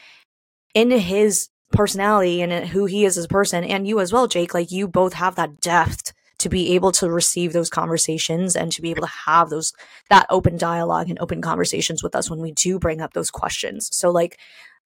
in 0.74 0.92
his 0.92 1.50
personality 1.72 2.42
and 2.42 2.68
who 2.70 2.86
he 2.86 3.06
is 3.06 3.18
as 3.18 3.26
a 3.26 3.30
person, 3.30 3.64
and 3.64 3.88
you 3.88 4.00
as 4.00 4.12
well, 4.12 4.28
Jake, 4.28 4.54
like 4.54 4.72
you 4.72 4.88
both 4.88 5.14
have 5.14 5.36
that 5.36 5.62
depth 5.62 6.14
to 6.40 6.50
be 6.50 6.74
able 6.74 6.92
to 6.94 7.10
receive 7.10 7.54
those 7.54 7.70
conversations 7.70 8.56
and 8.56 8.72
to 8.72 8.82
be 8.82 8.92
able 8.92 9.02
to 9.04 9.14
have 9.26 9.50
those 9.50 9.74
that 10.10 10.26
open 10.30 10.58
dialogue 10.58 11.10
and 11.10 11.20
open 11.20 11.42
conversations 11.42 12.02
with 12.02 12.16
us 12.16 12.30
when 12.30 12.40
we 12.40 12.52
do 12.52 12.80
bring 12.80 13.02
up 13.02 13.14
those 13.14 13.30
questions. 13.32 13.90
So 13.96 14.10
like 14.10 14.40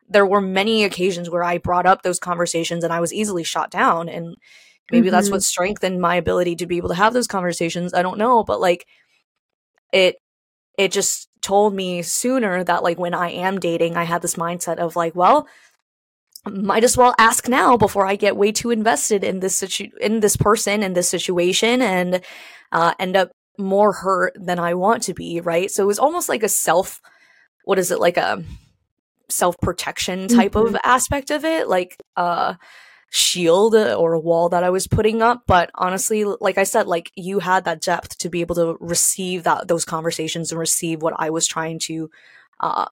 there 0.10 0.26
were 0.26 0.42
many 0.42 0.84
occasions 0.84 1.30
where 1.30 1.44
I 1.44 1.58
brought 1.58 1.86
up 1.86 2.02
those 2.02 2.20
conversations 2.20 2.84
and 2.84 2.92
I 2.92 3.00
was 3.00 3.14
easily 3.14 3.44
shot 3.44 3.72
down. 3.72 4.10
And 4.10 4.36
maybe 4.92 5.10
that's 5.10 5.30
Mhm. 5.30 5.34
what 5.34 5.44
strengthened 5.44 6.02
my 6.02 6.16
ability 6.18 6.56
to 6.58 6.66
be 6.66 6.78
able 6.78 6.90
to 6.90 6.96
have 6.96 7.14
those 7.14 7.28
conversations. 7.28 7.94
I 7.94 8.02
don't 8.02 8.18
know, 8.18 8.44
but 8.44 8.60
like 8.60 8.86
it 9.92 10.18
it 10.78 10.92
just 10.92 11.30
told 11.42 11.74
me 11.76 12.02
sooner 12.02 12.64
that 12.64 12.82
like 12.84 12.98
when 12.98 13.14
I 13.14 13.30
am 13.30 13.60
dating, 13.60 13.96
I 13.96 14.06
had 14.06 14.22
this 14.24 14.36
mindset 14.36 14.78
of 14.78 14.96
like, 14.96 15.16
well, 15.16 15.48
might 16.46 16.84
as 16.84 16.98
well 16.98 17.16
ask 17.18 17.48
now 17.48 17.78
before 17.78 18.06
I 18.06 18.16
get 18.16 18.36
way 18.38 18.52
too 18.52 18.72
invested 18.72 19.24
in 19.24 19.40
this 19.40 19.56
situ- 19.56 19.92
in 20.02 20.20
this 20.20 20.36
person 20.36 20.84
in 20.84 20.94
this 20.94 21.10
situation 21.10 21.82
and 21.82 22.22
uh, 22.72 22.94
end 23.00 23.16
up 23.16 23.32
more 23.58 23.94
hurt 23.94 24.34
than 24.36 24.60
I 24.60 24.74
want 24.74 25.04
to 25.04 25.14
be, 25.14 25.40
right? 25.40 25.70
So 25.70 25.84
it 25.84 25.88
was 25.88 26.00
almost 26.00 26.28
like 26.28 26.44
a 26.44 26.50
self 26.50 27.02
what 27.66 27.80
is 27.80 27.92
it 27.92 28.00
like 28.00 28.18
a 28.18 28.44
self 29.30 29.56
protection 29.62 30.28
type 30.28 30.56
of 30.56 30.76
aspect 30.84 31.32
of 31.32 31.46
it, 31.46 31.68
like 31.68 31.98
uh 32.16 32.56
shield 33.10 33.76
or 33.76 34.14
a 34.14 34.20
wall 34.20 34.50
that 34.50 34.64
I 34.64 34.72
was 34.72 34.88
putting 34.88 35.22
up. 35.22 35.44
But 35.46 35.70
honestly, 35.76 36.26
like 36.26 36.58
I 36.58 36.64
said, 36.64 36.88
like 36.88 37.12
you 37.16 37.40
had 37.40 37.64
that 37.66 37.82
depth 37.82 38.18
to 38.18 38.30
be 38.30 38.42
able 38.42 38.56
to 38.56 38.76
receive 38.80 39.44
that 39.44 39.68
those 39.68 39.86
conversations 39.86 40.52
and 40.52 40.60
receive 40.60 41.02
what 41.02 41.14
I 41.18 41.30
was 41.30 41.48
trying 41.48 41.80
to 41.80 42.10
uh 42.60 42.88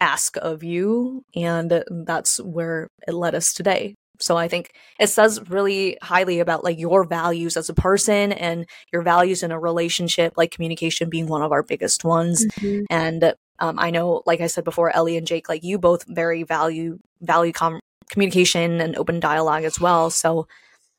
ask 0.00 0.36
of 0.38 0.62
you 0.62 1.22
and 1.34 1.82
that's 2.06 2.38
where 2.40 2.88
it 3.06 3.12
led 3.12 3.34
us 3.34 3.52
today 3.54 3.94
so 4.18 4.36
i 4.36 4.48
think 4.48 4.70
it 5.00 5.08
says 5.08 5.40
really 5.48 5.96
highly 6.02 6.40
about 6.40 6.64
like 6.64 6.78
your 6.78 7.04
values 7.04 7.56
as 7.56 7.68
a 7.68 7.74
person 7.74 8.32
and 8.32 8.66
your 8.92 9.02
values 9.02 9.42
in 9.42 9.50
a 9.52 9.58
relationship 9.58 10.32
like 10.36 10.50
communication 10.50 11.08
being 11.08 11.26
one 11.26 11.42
of 11.42 11.52
our 11.52 11.62
biggest 11.62 12.04
ones 12.04 12.44
Mhm. 12.60 12.84
and 12.90 13.34
um, 13.60 13.78
i 13.78 13.90
know 13.90 14.22
like 14.26 14.40
i 14.40 14.46
said 14.46 14.64
before 14.64 14.94
ellie 14.94 15.16
and 15.16 15.26
jake 15.26 15.48
like 15.48 15.62
you 15.64 15.78
both 15.78 16.04
very 16.08 16.42
value 16.42 16.98
value 17.22 17.52
com- 17.52 17.80
communication 18.10 18.80
and 18.80 18.96
open 18.96 19.20
dialogue 19.20 19.64
as 19.64 19.80
well 19.80 20.10
so 20.10 20.46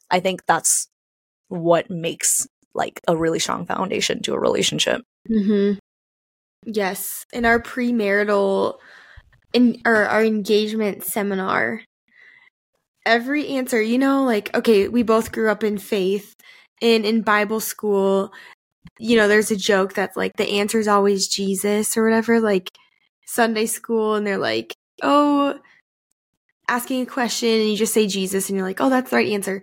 i 0.10 0.20
think 0.20 0.46
that's 0.46 0.88
what 1.50 1.90
makes 1.90 2.48
like 2.74 3.00
a 3.08 3.16
really 3.16 3.40
strong 3.40 3.66
foundation 3.66 4.22
to 4.22 4.34
a 4.34 4.40
relationship 4.40 5.02
Mm-hmm. 5.30 5.80
Yes, 6.66 7.26
in 7.32 7.46
our 7.46 7.60
premarital, 7.60 8.78
in 9.54 9.82
or 9.86 10.08
our 10.08 10.24
engagement 10.24 11.04
seminar, 11.04 11.82
every 13.06 13.48
answer, 13.50 13.82
you 13.82 13.98
know, 14.00 14.24
like 14.24 14.54
okay, 14.56 14.88
we 14.88 15.04
both 15.04 15.32
grew 15.32 15.50
up 15.50 15.64
in 15.64 15.78
faith, 15.78 16.36
and 16.82 17.06
in 17.06 17.22
Bible 17.22 17.60
school, 17.60 18.32
you 19.00 19.16
know, 19.18 19.28
there's 19.28 19.52
a 19.52 19.56
joke 19.56 19.94
that's 19.94 20.18
like 20.18 20.34
the 20.38 20.50
answer 20.60 20.80
is 20.80 20.88
always 20.88 21.28
Jesus 21.28 21.96
or 21.98 22.04
whatever. 22.04 22.40
Like 22.42 22.72
Sunday 23.28 23.68
school, 23.68 24.16
and 24.16 24.26
they're 24.26 24.38
like, 24.38 24.76
oh, 25.04 25.60
asking 26.68 27.04
a 27.04 27.06
question, 27.06 27.50
and 27.50 27.70
you 27.70 27.78
just 27.78 27.94
say 27.94 28.08
Jesus, 28.08 28.50
and 28.50 28.58
you're 28.58 28.68
like, 28.68 28.82
oh, 28.82 28.90
that's 28.90 29.12
the 29.12 29.18
right 29.18 29.32
answer. 29.32 29.62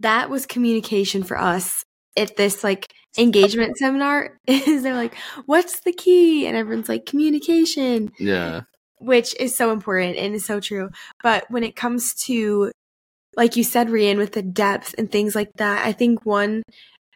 That 0.00 0.30
was 0.30 0.46
communication 0.46 1.22
for 1.22 1.38
us 1.38 1.84
at 2.16 2.36
this 2.36 2.62
like 2.62 2.92
engagement 3.18 3.76
seminar 3.76 4.38
is 4.46 4.82
they're 4.82 4.94
like 4.94 5.14
what's 5.46 5.80
the 5.80 5.92
key? 5.92 6.46
And 6.46 6.56
everyone's 6.56 6.88
like 6.88 7.06
communication. 7.06 8.12
Yeah. 8.18 8.62
which 8.98 9.34
is 9.40 9.56
so 9.56 9.72
important 9.72 10.16
and 10.16 10.34
is 10.34 10.44
so 10.46 10.60
true. 10.60 10.90
But 11.22 11.44
when 11.50 11.64
it 11.64 11.76
comes 11.76 12.14
to 12.26 12.70
like 13.36 13.56
you 13.56 13.64
said 13.64 13.88
Rian 13.88 14.16
with 14.18 14.32
the 14.32 14.42
depth 14.42 14.94
and 14.98 15.10
things 15.10 15.34
like 15.34 15.50
that 15.56 15.84
I 15.86 15.92
think 15.92 16.24
one 16.24 16.62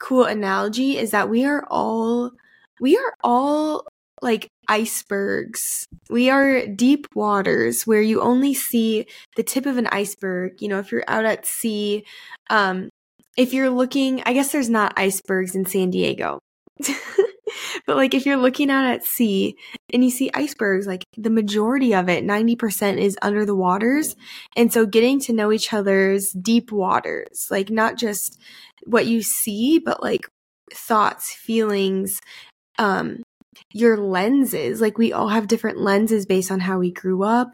cool 0.01 0.25
analogy 0.25 0.99
is 0.99 1.11
that 1.13 1.31
we 1.31 1.45
are 1.45 1.65
all 1.71 2.33
we 2.81 2.97
are 2.99 3.15
all 3.25 3.87
like 4.23 4.49
icebergs. 4.69 5.87
We 6.11 6.31
are 6.31 6.67
deep 6.67 7.07
waters 7.15 7.87
where 7.87 8.01
you 8.03 8.21
only 8.21 8.55
see 8.55 9.07
the 9.37 9.43
tip 9.43 9.67
of 9.67 9.77
an 9.79 9.87
iceberg. 9.89 10.61
You 10.61 10.69
know 10.69 10.79
if 10.79 10.91
you're 10.91 11.05
out 11.07 11.25
at 11.25 11.47
sea 11.47 12.05
um 12.51 12.89
if 13.37 13.53
you're 13.53 13.71
looking 13.71 14.23
i 14.27 14.33
guess 14.33 14.53
there's 14.53 14.71
not 14.71 14.93
icebergs 14.97 15.55
in 15.55 15.67
san 15.67 15.91
diego. 15.91 16.39
But 17.87 17.97
like 17.97 18.15
if 18.15 18.27
you're 18.27 18.37
looking 18.37 18.71
out 18.71 18.85
at 18.85 19.05
sea 19.05 19.57
and 19.93 20.03
you 20.05 20.11
see 20.11 20.31
icebergs 20.35 20.87
like 20.87 21.05
the 21.17 21.31
majority 21.31 21.95
of 21.95 22.09
it 22.09 22.25
90% 22.25 22.99
is 22.99 23.17
under 23.23 23.47
the 23.47 23.55
waters. 23.55 24.17
And 24.57 24.73
so 24.73 24.87
getting 24.87 25.21
to 25.21 25.33
know 25.33 25.53
each 25.53 25.73
other's 25.73 26.31
deep 26.33 26.73
waters 26.73 27.47
like 27.51 27.71
not 27.71 27.97
just 27.97 28.41
what 28.85 29.07
you 29.07 29.23
see 29.23 29.79
but 29.79 30.03
like 30.03 30.29
thoughts 30.73 31.33
feelings 31.33 32.21
um 32.79 33.23
your 33.73 33.97
lenses. 33.97 34.81
Like 34.81 34.99
we 34.99 35.13
all 35.13 35.29
have 35.29 35.49
different 35.49 35.79
lenses 35.79 36.27
based 36.27 36.51
on 36.51 36.61
how 36.61 36.79
we 36.79 36.93
grew 36.93 37.23
up 37.23 37.53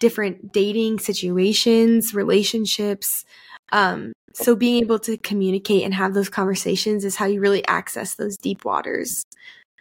different 0.00 0.52
dating 0.52 0.98
situations 0.98 2.14
relationships 2.14 3.24
um 3.70 4.12
so 4.34 4.56
being 4.56 4.82
able 4.82 4.98
to 4.98 5.16
communicate 5.18 5.82
and 5.82 5.94
have 5.94 6.14
those 6.14 6.28
conversations 6.28 7.04
is 7.04 7.16
how 7.16 7.26
you 7.26 7.40
really 7.40 7.66
access 7.66 8.14
those 8.14 8.36
deep 8.36 8.64
waters 8.64 9.24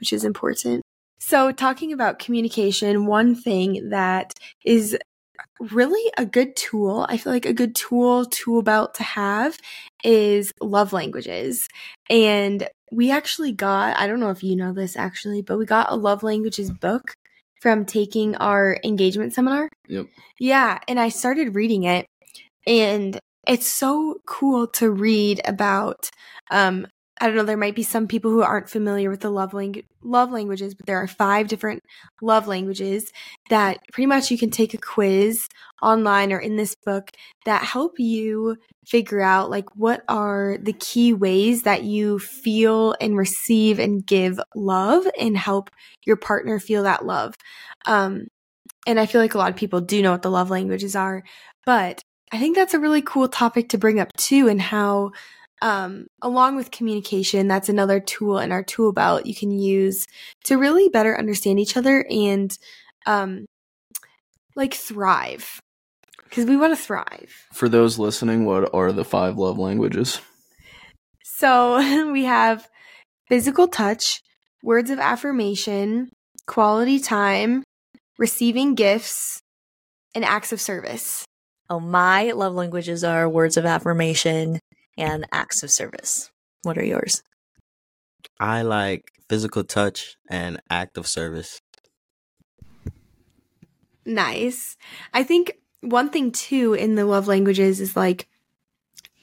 which 0.02 0.12
is 0.12 0.26
important. 0.26 0.82
So 1.20 1.52
talking 1.52 1.93
about 1.93 2.20
communication 2.20 3.06
one 3.06 3.36
thing 3.36 3.89
that 3.89 4.34
is 4.66 4.97
really 5.60 6.12
a 6.18 6.26
good 6.26 6.56
tool 6.56 7.06
i 7.10 7.18
feel 7.18 7.34
like 7.34 7.45
a 7.45 7.54
good 7.54 7.74
tool 7.76 8.26
tool 8.26 8.62
belt 8.62 8.93
to 8.95 9.04
have 9.04 9.58
is 10.04 10.52
love 10.60 10.91
languages. 10.91 11.68
And 12.10 12.68
we 12.91 13.12
actually 13.12 13.52
got 13.52 13.97
i 13.97 14.08
don't 14.08 14.20
know 14.20 14.32
if 14.32 14.43
you 14.43 14.56
know 14.56 14.74
this 14.74 14.97
actually 14.97 15.41
but 15.41 15.58
we 15.58 15.66
got 15.66 15.91
a 15.91 15.95
love 15.95 16.24
languages 16.24 16.72
book 16.72 17.14
from 17.62 17.86
taking 17.86 18.36
our 18.36 18.80
engagement 18.84 19.34
seminar. 19.34 19.70
Yep. 19.88 20.08
yeah 20.39 20.80
and 20.88 20.99
i 20.99 21.10
started 21.10 21.56
reading 21.56 21.84
it 21.84 22.06
and 22.68 23.20
it's 23.52 23.68
so 23.68 24.22
cool 24.26 24.66
to 24.66 24.89
read 24.89 25.41
about 25.45 26.10
um 26.52 26.88
I 27.20 27.28
don't 27.28 27.36
know, 27.36 27.43
there 27.43 27.56
might 27.56 27.76
be 27.76 27.84
some 27.84 28.08
people 28.08 28.32
who 28.32 28.41
aren't 28.41 28.68
familiar 28.68 29.12
with 29.12 29.20
the 29.20 29.30
love 29.30 29.54
language 29.54 29.86
love 30.02 30.32
languages, 30.32 30.74
but 30.74 30.88
there 30.88 30.97
are 30.97 31.08
five 31.08 31.49
different 31.49 31.84
love 32.22 32.47
languages 32.47 33.12
that 33.49 33.78
pretty 33.91 34.08
much 34.08 34.32
you 34.32 34.38
can 34.39 34.49
take 34.49 34.74
a 34.74 34.78
quiz 34.80 35.47
online 35.84 36.32
or 36.32 36.39
in 36.39 36.56
this 36.56 36.76
book 36.76 37.12
that 37.45 37.64
help 37.64 37.99
you 37.99 38.56
figure 38.88 39.22
out 39.22 39.52
like 39.52 39.76
what 39.76 40.04
are 40.08 40.58
the 40.62 40.74
key 40.74 41.14
ways 41.14 41.64
that 41.64 41.84
you 41.84 42.18
feel 42.20 42.95
and 43.02 43.18
receive 43.18 43.78
and 43.80 44.06
give 44.08 44.39
love 44.56 45.06
and 45.20 45.38
help 45.38 45.70
your 46.06 46.16
partner 46.16 46.58
feel 46.58 46.84
that 46.84 47.06
love. 47.06 47.36
Um 47.86 48.28
and 48.88 48.99
I 48.99 49.06
feel 49.06 49.22
like 49.22 49.36
a 49.36 49.38
lot 49.38 49.52
of 49.52 49.58
people 49.58 49.82
do 49.82 50.02
know 50.02 50.12
what 50.12 50.24
the 50.24 50.32
love 50.32 50.49
languages 50.49 50.95
are, 50.95 51.24
but 51.66 52.04
I 52.32 52.40
think 52.40 52.56
that's 52.56 52.74
a 52.74 52.80
really 52.80 53.02
cool 53.02 53.28
topic 53.28 53.70
to 53.70 53.78
bring 53.78 54.00
up 54.00 54.12
too 54.18 54.48
and 54.48 54.62
how 54.62 55.12
um, 55.62 56.08
along 56.22 56.56
with 56.56 56.72
communication, 56.72 57.48
that's 57.48 57.70
another 57.70 58.00
tool 58.00 58.40
in 58.40 58.52
our 58.52 58.64
tool 58.64 58.94
belt 58.94 59.28
you 59.28 59.36
can 59.36 59.52
use 59.52 60.08
to 60.46 60.58
really 60.58 60.90
better 60.90 61.18
understand 61.18 61.60
each 61.60 61.78
other 61.78 62.06
and 62.10 62.58
um, 63.06 63.46
like 64.56 64.74
thrive. 64.74 65.60
Because 66.24 66.46
we 66.46 66.58
want 66.58 66.72
to 66.72 66.82
thrive. 66.82 67.48
For 67.52 67.68
those 67.68 68.00
listening, 68.00 68.46
what 68.46 68.74
are 68.74 68.92
the 68.92 69.04
five 69.04 69.38
love 69.38 69.60
languages? 69.60 70.20
So 71.24 72.12
we 72.12 72.24
have 72.24 72.68
physical 73.28 73.68
touch, 73.68 74.22
words 74.64 74.90
of 74.90 75.00
affirmation, 75.00 76.10
quality 76.48 77.00
time, 77.00 77.64
receiving 78.18 78.76
gifts, 78.76 79.42
and 80.16 80.24
acts 80.24 80.52
of 80.52 80.62
service. 80.62 81.26
Oh, 81.72 81.80
my 81.80 82.32
love 82.32 82.54
languages 82.54 83.02
are 83.02 83.30
words 83.30 83.56
of 83.56 83.66
affirmation 83.66 84.60
and 84.98 85.26
acts 85.32 85.64
of 85.64 85.72
service. 85.72 86.30
What 86.64 86.78
are 86.78 86.84
yours? 86.84 87.24
I 88.42 88.64
like 88.64 89.14
physical 89.30 89.64
touch 89.64 90.18
and 90.30 90.62
act 90.70 90.98
of 90.98 91.08
service. 91.08 91.62
Nice. 94.06 94.76
I 95.14 95.24
think 95.24 95.60
one 95.80 96.10
thing 96.10 96.34
too 96.34 96.74
in 96.74 96.96
the 96.96 97.06
love 97.06 97.30
languages 97.30 97.80
is 97.80 97.96
like 97.96 98.28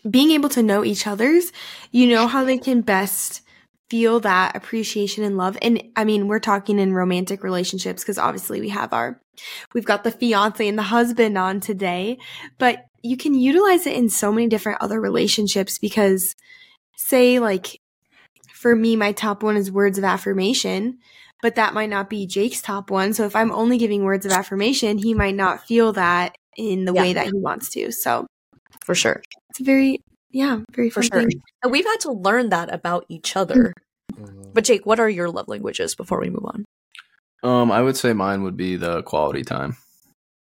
being 0.09 0.31
able 0.31 0.49
to 0.49 0.63
know 0.63 0.83
each 0.83 1.07
other's, 1.07 1.53
you 1.93 2.07
know 2.07 2.29
how 2.29 2.45
they 2.45 2.57
can 2.57 2.81
best 2.81 3.43
feel 3.91 4.21
that 4.21 4.57
appreciation 4.57 5.25
and 5.25 5.37
love. 5.37 5.57
And 5.63 5.83
I 5.97 6.05
mean, 6.05 6.29
we're 6.29 6.41
talking 6.41 6.79
in 6.79 6.93
romantic 6.93 7.43
relationships 7.43 8.03
because 8.03 8.19
obviously 8.19 8.61
we 8.61 8.69
have 8.69 8.93
our, 8.93 9.21
we've 9.73 9.85
got 9.85 10.05
the 10.05 10.11
fiance 10.11 10.67
and 10.67 10.79
the 10.79 10.83
husband 10.83 11.39
on 11.39 11.61
today, 11.61 12.19
but 12.59 12.85
you 13.03 13.17
can 13.17 13.35
utilize 13.35 13.87
it 13.87 13.97
in 13.97 14.09
so 14.09 14.33
many 14.33 14.49
different 14.49 14.83
other 14.83 15.01
relationships 15.01 15.79
because 15.79 16.35
say 16.97 17.39
like 17.39 17.81
for 18.53 18.75
me, 18.75 18.97
my 18.97 19.13
top 19.13 19.43
one 19.43 19.57
is 19.57 19.71
words 19.71 19.99
of 19.99 20.05
affirmation 20.05 20.99
but 21.41 21.55
that 21.55 21.75
might 21.75 21.91
not 21.91 22.11
be 22.11 22.27
Jake's 22.27 22.61
top 22.61 22.91
one. 22.91 23.13
So 23.15 23.25
if 23.25 23.37
I'm 23.37 23.53
only 23.53 23.79
giving 23.79 24.05
words 24.05 24.27
of 24.27 24.33
affirmation, 24.33 24.99
he 24.99 25.15
might 25.15 25.37
not 25.37 25.67
feel 25.67 25.93
that 25.93 26.37
in 26.57 26.85
the 26.85 26.93
Yeah. 26.93 27.03
way 27.03 27.13
that 27.13 27.27
he 27.27 27.33
wants 27.35 27.71
to. 27.71 27.93
So 27.93 28.27
For 28.85 28.95
sure. 28.95 29.23
it's 29.51 29.61
a 29.61 29.65
very, 29.65 30.01
yeah, 30.31 30.61
very 30.75 30.91
For 30.91 31.03
sure. 31.03 31.21
thing. 31.23 31.43
And 31.63 31.73
we've 31.73 31.85
had 31.85 32.01
to 32.01 32.13
learn 32.13 32.51
that 32.51 32.73
about 32.73 33.05
each 33.09 33.37
other. 33.37 33.73
But 34.55 34.65
Jake, 34.65 34.87
what 34.87 34.99
are 35.01 35.09
your 35.09 35.31
love 35.31 35.49
languages 35.49 35.95
before 35.95 36.21
we 36.21 36.31
move 36.31 36.45
on? 36.45 36.65
Um, 37.43 37.71
I 37.71 37.83
would 37.83 37.97
say 37.97 38.13
mine 38.13 38.43
would 38.43 38.57
be 38.57 38.77
the 38.77 39.03
quality 39.03 39.43
time. 39.45 39.77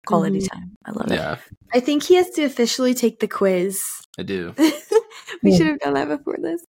quality 0.06 0.40
Mhm. 0.42 0.50
time. 0.52 0.72
I 0.86 0.92
love 0.92 1.12
it. 1.12 1.16
Yeah, 1.16 1.38
I 1.74 1.80
think 1.80 2.04
he 2.04 2.16
has 2.16 2.30
to 2.32 2.44
officially 2.44 2.94
take 2.94 3.20
the 3.22 3.28
quiz. 3.28 3.82
I 4.20 4.24
do. 4.24 4.54
we 5.44 5.56
should 5.56 5.66
have 5.68 5.80
done 5.80 5.94
that 5.94 6.10
before 6.10 6.36
this. 6.42 6.62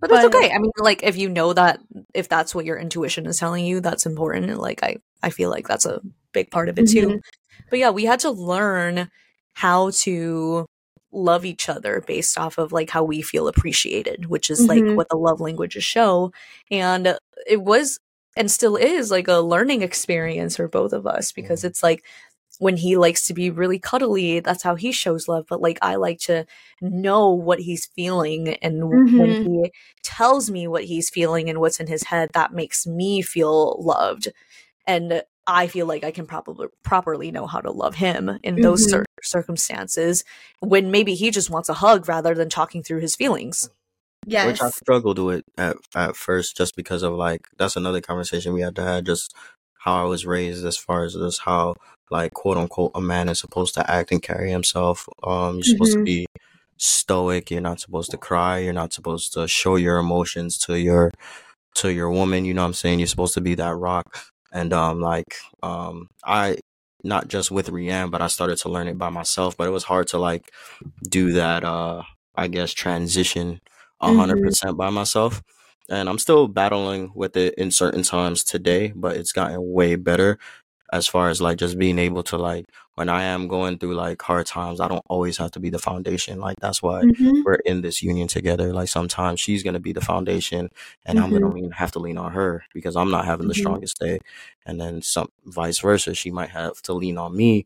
But 0.00 0.10
that's 0.10 0.24
But- 0.26 0.34
okay. 0.34 0.50
I 0.52 0.58
mean, 0.58 0.72
like 0.78 1.04
if 1.04 1.16
you 1.16 1.28
know 1.28 1.52
that 1.52 1.78
if 2.14 2.28
that's 2.28 2.52
what 2.54 2.64
your 2.64 2.76
intuition 2.78 3.26
is 3.26 3.38
telling 3.38 3.64
you, 3.64 3.80
that's 3.80 4.06
important. 4.06 4.58
Like 4.58 4.82
I, 4.82 4.96
I 5.22 5.30
feel 5.30 5.50
like 5.50 5.68
that's 5.68 5.86
a 5.86 6.00
big 6.32 6.50
part 6.50 6.68
of 6.68 6.78
it 6.80 6.88
too. 6.88 7.06
Mhm. 7.06 7.20
But 7.70 7.78
yeah, 7.78 7.90
we 7.90 8.04
had 8.06 8.18
to 8.20 8.30
learn 8.30 9.08
how 9.54 9.90
to 10.02 10.66
love 11.12 11.44
each 11.44 11.68
other 11.68 12.02
based 12.06 12.38
off 12.38 12.58
of 12.58 12.72
like 12.72 12.90
how 12.90 13.04
we 13.04 13.22
feel 13.22 13.48
appreciated, 13.48 14.26
which 14.26 14.50
is 14.50 14.68
like 14.68 14.84
Mhm. 14.84 14.94
what 14.94 15.08
the 15.10 15.16
love 15.16 15.40
languages 15.40 15.84
show. 15.84 16.32
And 16.70 17.16
it 17.48 17.62
was 17.62 17.98
and 18.36 18.50
still 18.50 18.76
is 18.76 19.10
like 19.10 19.28
a 19.28 19.40
learning 19.40 19.82
experience 19.82 20.56
for 20.56 20.68
both 20.68 20.92
of 20.92 21.06
us 21.06 21.32
because 21.32 21.64
it's 21.64 21.82
like 21.82 22.04
when 22.58 22.76
he 22.76 22.96
likes 22.96 23.26
to 23.26 23.34
be 23.34 23.50
really 23.50 23.78
cuddly, 23.78 24.40
that's 24.40 24.62
how 24.62 24.74
he 24.76 24.92
shows 24.92 25.28
love. 25.28 25.46
But 25.48 25.60
like 25.62 25.78
I 25.82 25.96
like 25.96 26.18
to 26.20 26.46
know 26.82 27.30
what 27.30 27.60
he's 27.60 27.86
feeling 27.86 28.50
and 28.62 28.80
w 28.80 29.00
when 29.14 29.34
he 29.42 29.72
tells 30.04 30.50
me 30.50 30.68
what 30.68 30.84
he's 30.84 31.10
feeling 31.10 31.48
and 31.50 31.60
what's 31.60 31.80
in 31.80 31.86
his 31.88 32.04
head, 32.04 32.30
that 32.34 32.52
makes 32.54 32.86
me 32.86 33.22
feel 33.22 33.76
loved. 33.82 34.28
And 34.86 35.22
I 35.46 35.66
feel 35.66 35.86
like 35.86 36.04
I 36.04 36.10
can 36.10 36.26
probably 36.26 36.68
properly 36.84 37.30
know 37.30 37.46
how 37.46 37.60
to 37.60 37.70
love 37.70 37.94
him 37.96 38.38
in 38.42 38.60
those 38.60 38.86
Mhm. 38.86 38.90
cir- 38.90 39.04
circumstances 39.22 40.22
when 40.60 40.90
maybe 40.90 41.14
he 41.14 41.30
just 41.30 41.50
wants 41.50 41.68
a 41.68 41.74
hug 41.74 42.08
rather 42.08 42.34
than 42.34 42.48
talking 42.48 42.82
through 42.82 43.00
his 43.00 43.16
feelings. 43.16 43.68
Yes. 44.26 44.46
Which 44.46 44.62
I 44.62 44.70
struggled 44.70 45.18
with 45.18 45.44
at 45.56 45.76
at 45.94 46.14
first, 46.14 46.56
just 46.56 46.76
because 46.76 47.02
of 47.02 47.14
like 47.14 47.40
that's 47.58 47.74
another 47.76 48.00
conversation 48.00 48.52
we 48.52 48.60
had 48.60 48.76
to 48.76 48.82
have. 48.82 49.04
Just 49.04 49.34
how 49.78 50.02
I 50.02 50.04
was 50.04 50.26
raised, 50.26 50.64
as 50.64 50.76
far 50.76 51.04
as 51.04 51.14
just 51.14 51.40
how 51.42 51.74
like 52.10 52.34
quote 52.34 52.58
unquote 52.58 52.92
a 52.94 53.00
man 53.00 53.28
is 53.30 53.38
supposed 53.38 53.72
to 53.74 53.90
act 53.90 54.12
and 54.12 54.22
carry 54.22 54.50
himself. 54.50 55.08
Um, 55.24 55.54
you're 55.56 55.62
supposed 55.64 55.96
Mhm. 55.96 56.00
to 56.00 56.04
be 56.04 56.26
stoic. 56.76 57.50
You're 57.50 57.60
not 57.60 57.80
supposed 57.80 58.10
to 58.10 58.16
cry. 58.18 58.58
You're 58.58 58.72
not 58.72 58.92
supposed 58.92 59.32
to 59.34 59.48
show 59.48 59.76
your 59.76 59.96
emotions 59.98 60.58
to 60.58 60.78
your 60.78 61.10
to 61.76 61.90
your 61.92 62.10
woman. 62.10 62.44
You 62.44 62.52
know 62.52 62.62
what 62.62 62.68
I'm 62.68 62.74
saying? 62.74 62.98
You're 62.98 63.08
supposed 63.08 63.34
to 63.34 63.40
be 63.40 63.54
that 63.54 63.74
rock. 63.76 64.18
And 64.52 64.72
um, 64.72 65.00
like 65.00 65.36
um, 65.62 66.08
I 66.24 66.58
not 67.04 67.28
just 67.28 67.50
with 67.50 67.68
Rianne, 67.70 68.10
but 68.10 68.22
I 68.22 68.26
started 68.28 68.58
to 68.58 68.68
learn 68.68 68.88
it 68.88 68.98
by 68.98 69.10
myself. 69.10 69.56
But 69.56 69.68
it 69.68 69.70
was 69.72 69.84
hard 69.84 70.08
to 70.08 70.18
like 70.18 70.50
do 71.08 71.32
that. 71.32 71.64
Uh, 71.64 72.02
I 72.34 72.48
guess 72.48 72.72
transition 72.72 73.60
a 74.00 74.12
hundred 74.12 74.38
Mhm. 74.38 74.42
percent 74.42 74.76
by 74.76 74.90
myself. 74.90 75.42
And 75.90 76.08
I'm 76.08 76.18
still 76.18 76.48
battling 76.48 77.12
with 77.14 77.36
it 77.36 77.54
in 77.56 77.70
certain 77.72 78.02
times 78.02 78.44
today, 78.44 78.92
but 78.94 79.16
it's 79.16 79.32
gotten 79.32 79.72
way 79.72 79.96
better 79.96 80.38
as 80.92 81.06
far 81.08 81.28
as 81.30 81.40
like 81.40 81.58
just 81.58 81.78
being 81.78 81.98
able 81.98 82.22
to 82.24 82.36
like 82.38 82.66
when 83.00 83.08
I 83.08 83.22
am 83.22 83.48
going 83.48 83.78
through 83.78 83.94
like 83.94 84.20
hard 84.20 84.44
times, 84.44 84.78
I 84.78 84.86
don't 84.86 85.02
always 85.08 85.38
have 85.38 85.52
to 85.52 85.58
be 85.58 85.70
the 85.70 85.78
foundation. 85.78 86.38
Like 86.38 86.60
that's 86.60 86.82
why 86.82 87.00
Mhm. 87.04 87.44
we're 87.46 87.54
in 87.64 87.80
this 87.80 88.02
union 88.02 88.28
together. 88.28 88.74
Like 88.74 88.90
sometimes 88.90 89.40
she's 89.40 89.62
gonna 89.62 89.80
be 89.80 89.94
the 89.94 90.02
foundation, 90.02 90.68
and 91.06 91.18
I'm 91.18 91.32
gonna 91.32 91.48
lean, 91.48 91.70
have 91.70 91.92
to 91.92 91.98
lean 91.98 92.18
on 92.18 92.32
her 92.32 92.62
because 92.74 92.96
I'm 92.96 93.10
not 93.10 93.24
having 93.24 93.48
the 93.48 93.54
Mhm. 93.54 93.62
strongest 93.62 93.98
day, 94.00 94.18
and 94.66 94.78
then 94.78 95.00
some 95.00 95.28
vice 95.46 95.78
versa. 95.78 96.12
She 96.14 96.30
might 96.30 96.50
have 96.50 96.82
to 96.82 96.92
lean 96.92 97.16
on 97.16 97.34
me 97.34 97.64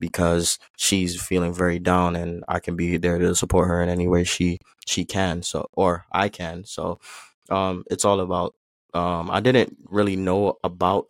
because 0.00 0.58
she's 0.76 1.18
feeling 1.18 1.54
very 1.54 1.78
down, 1.78 2.14
and 2.14 2.44
I 2.46 2.60
can 2.60 2.76
be 2.76 2.98
there 2.98 3.18
to 3.18 3.34
support 3.34 3.68
her 3.68 3.80
in 3.82 3.88
any 3.88 4.06
way 4.06 4.22
she 4.24 4.58
she 4.84 5.06
can. 5.06 5.42
So 5.42 5.70
or 5.72 6.04
I 6.12 6.28
can. 6.28 6.64
So 6.64 7.00
um, 7.48 7.84
it's 7.90 8.04
all 8.04 8.20
about. 8.20 8.54
Um, 8.92 9.30
I 9.30 9.40
didn't 9.40 9.78
really 9.88 10.14
know 10.14 10.58
about 10.62 11.06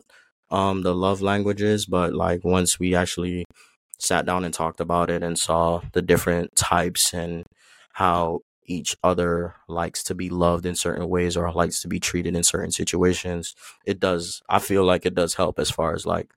um 0.51 0.83
the 0.83 0.95
love 0.95 1.21
languages, 1.21 1.85
but 1.85 2.13
like 2.13 2.43
once 2.43 2.79
we 2.79 2.95
actually 2.95 3.45
sat 3.97 4.25
down 4.25 4.43
and 4.43 4.53
talked 4.53 4.81
about 4.81 5.09
it 5.09 5.23
and 5.23 5.39
saw 5.39 5.81
the 5.93 6.01
different 6.01 6.55
types 6.55 7.13
and 7.13 7.45
how 7.93 8.39
each 8.67 8.95
other 9.03 9.55
likes 9.67 10.03
to 10.03 10.15
be 10.15 10.29
loved 10.29 10.65
in 10.65 10.75
certain 10.75 11.07
ways 11.07 11.37
or 11.37 11.51
likes 11.51 11.81
to 11.81 11.87
be 11.87 11.99
treated 11.99 12.35
in 12.35 12.43
certain 12.43 12.71
situations 12.71 13.53
it 13.85 13.99
does 13.99 14.41
i 14.49 14.57
feel 14.57 14.83
like 14.83 15.05
it 15.05 15.13
does 15.13 15.35
help 15.35 15.59
as 15.59 15.69
far 15.69 15.93
as 15.93 16.03
like 16.03 16.33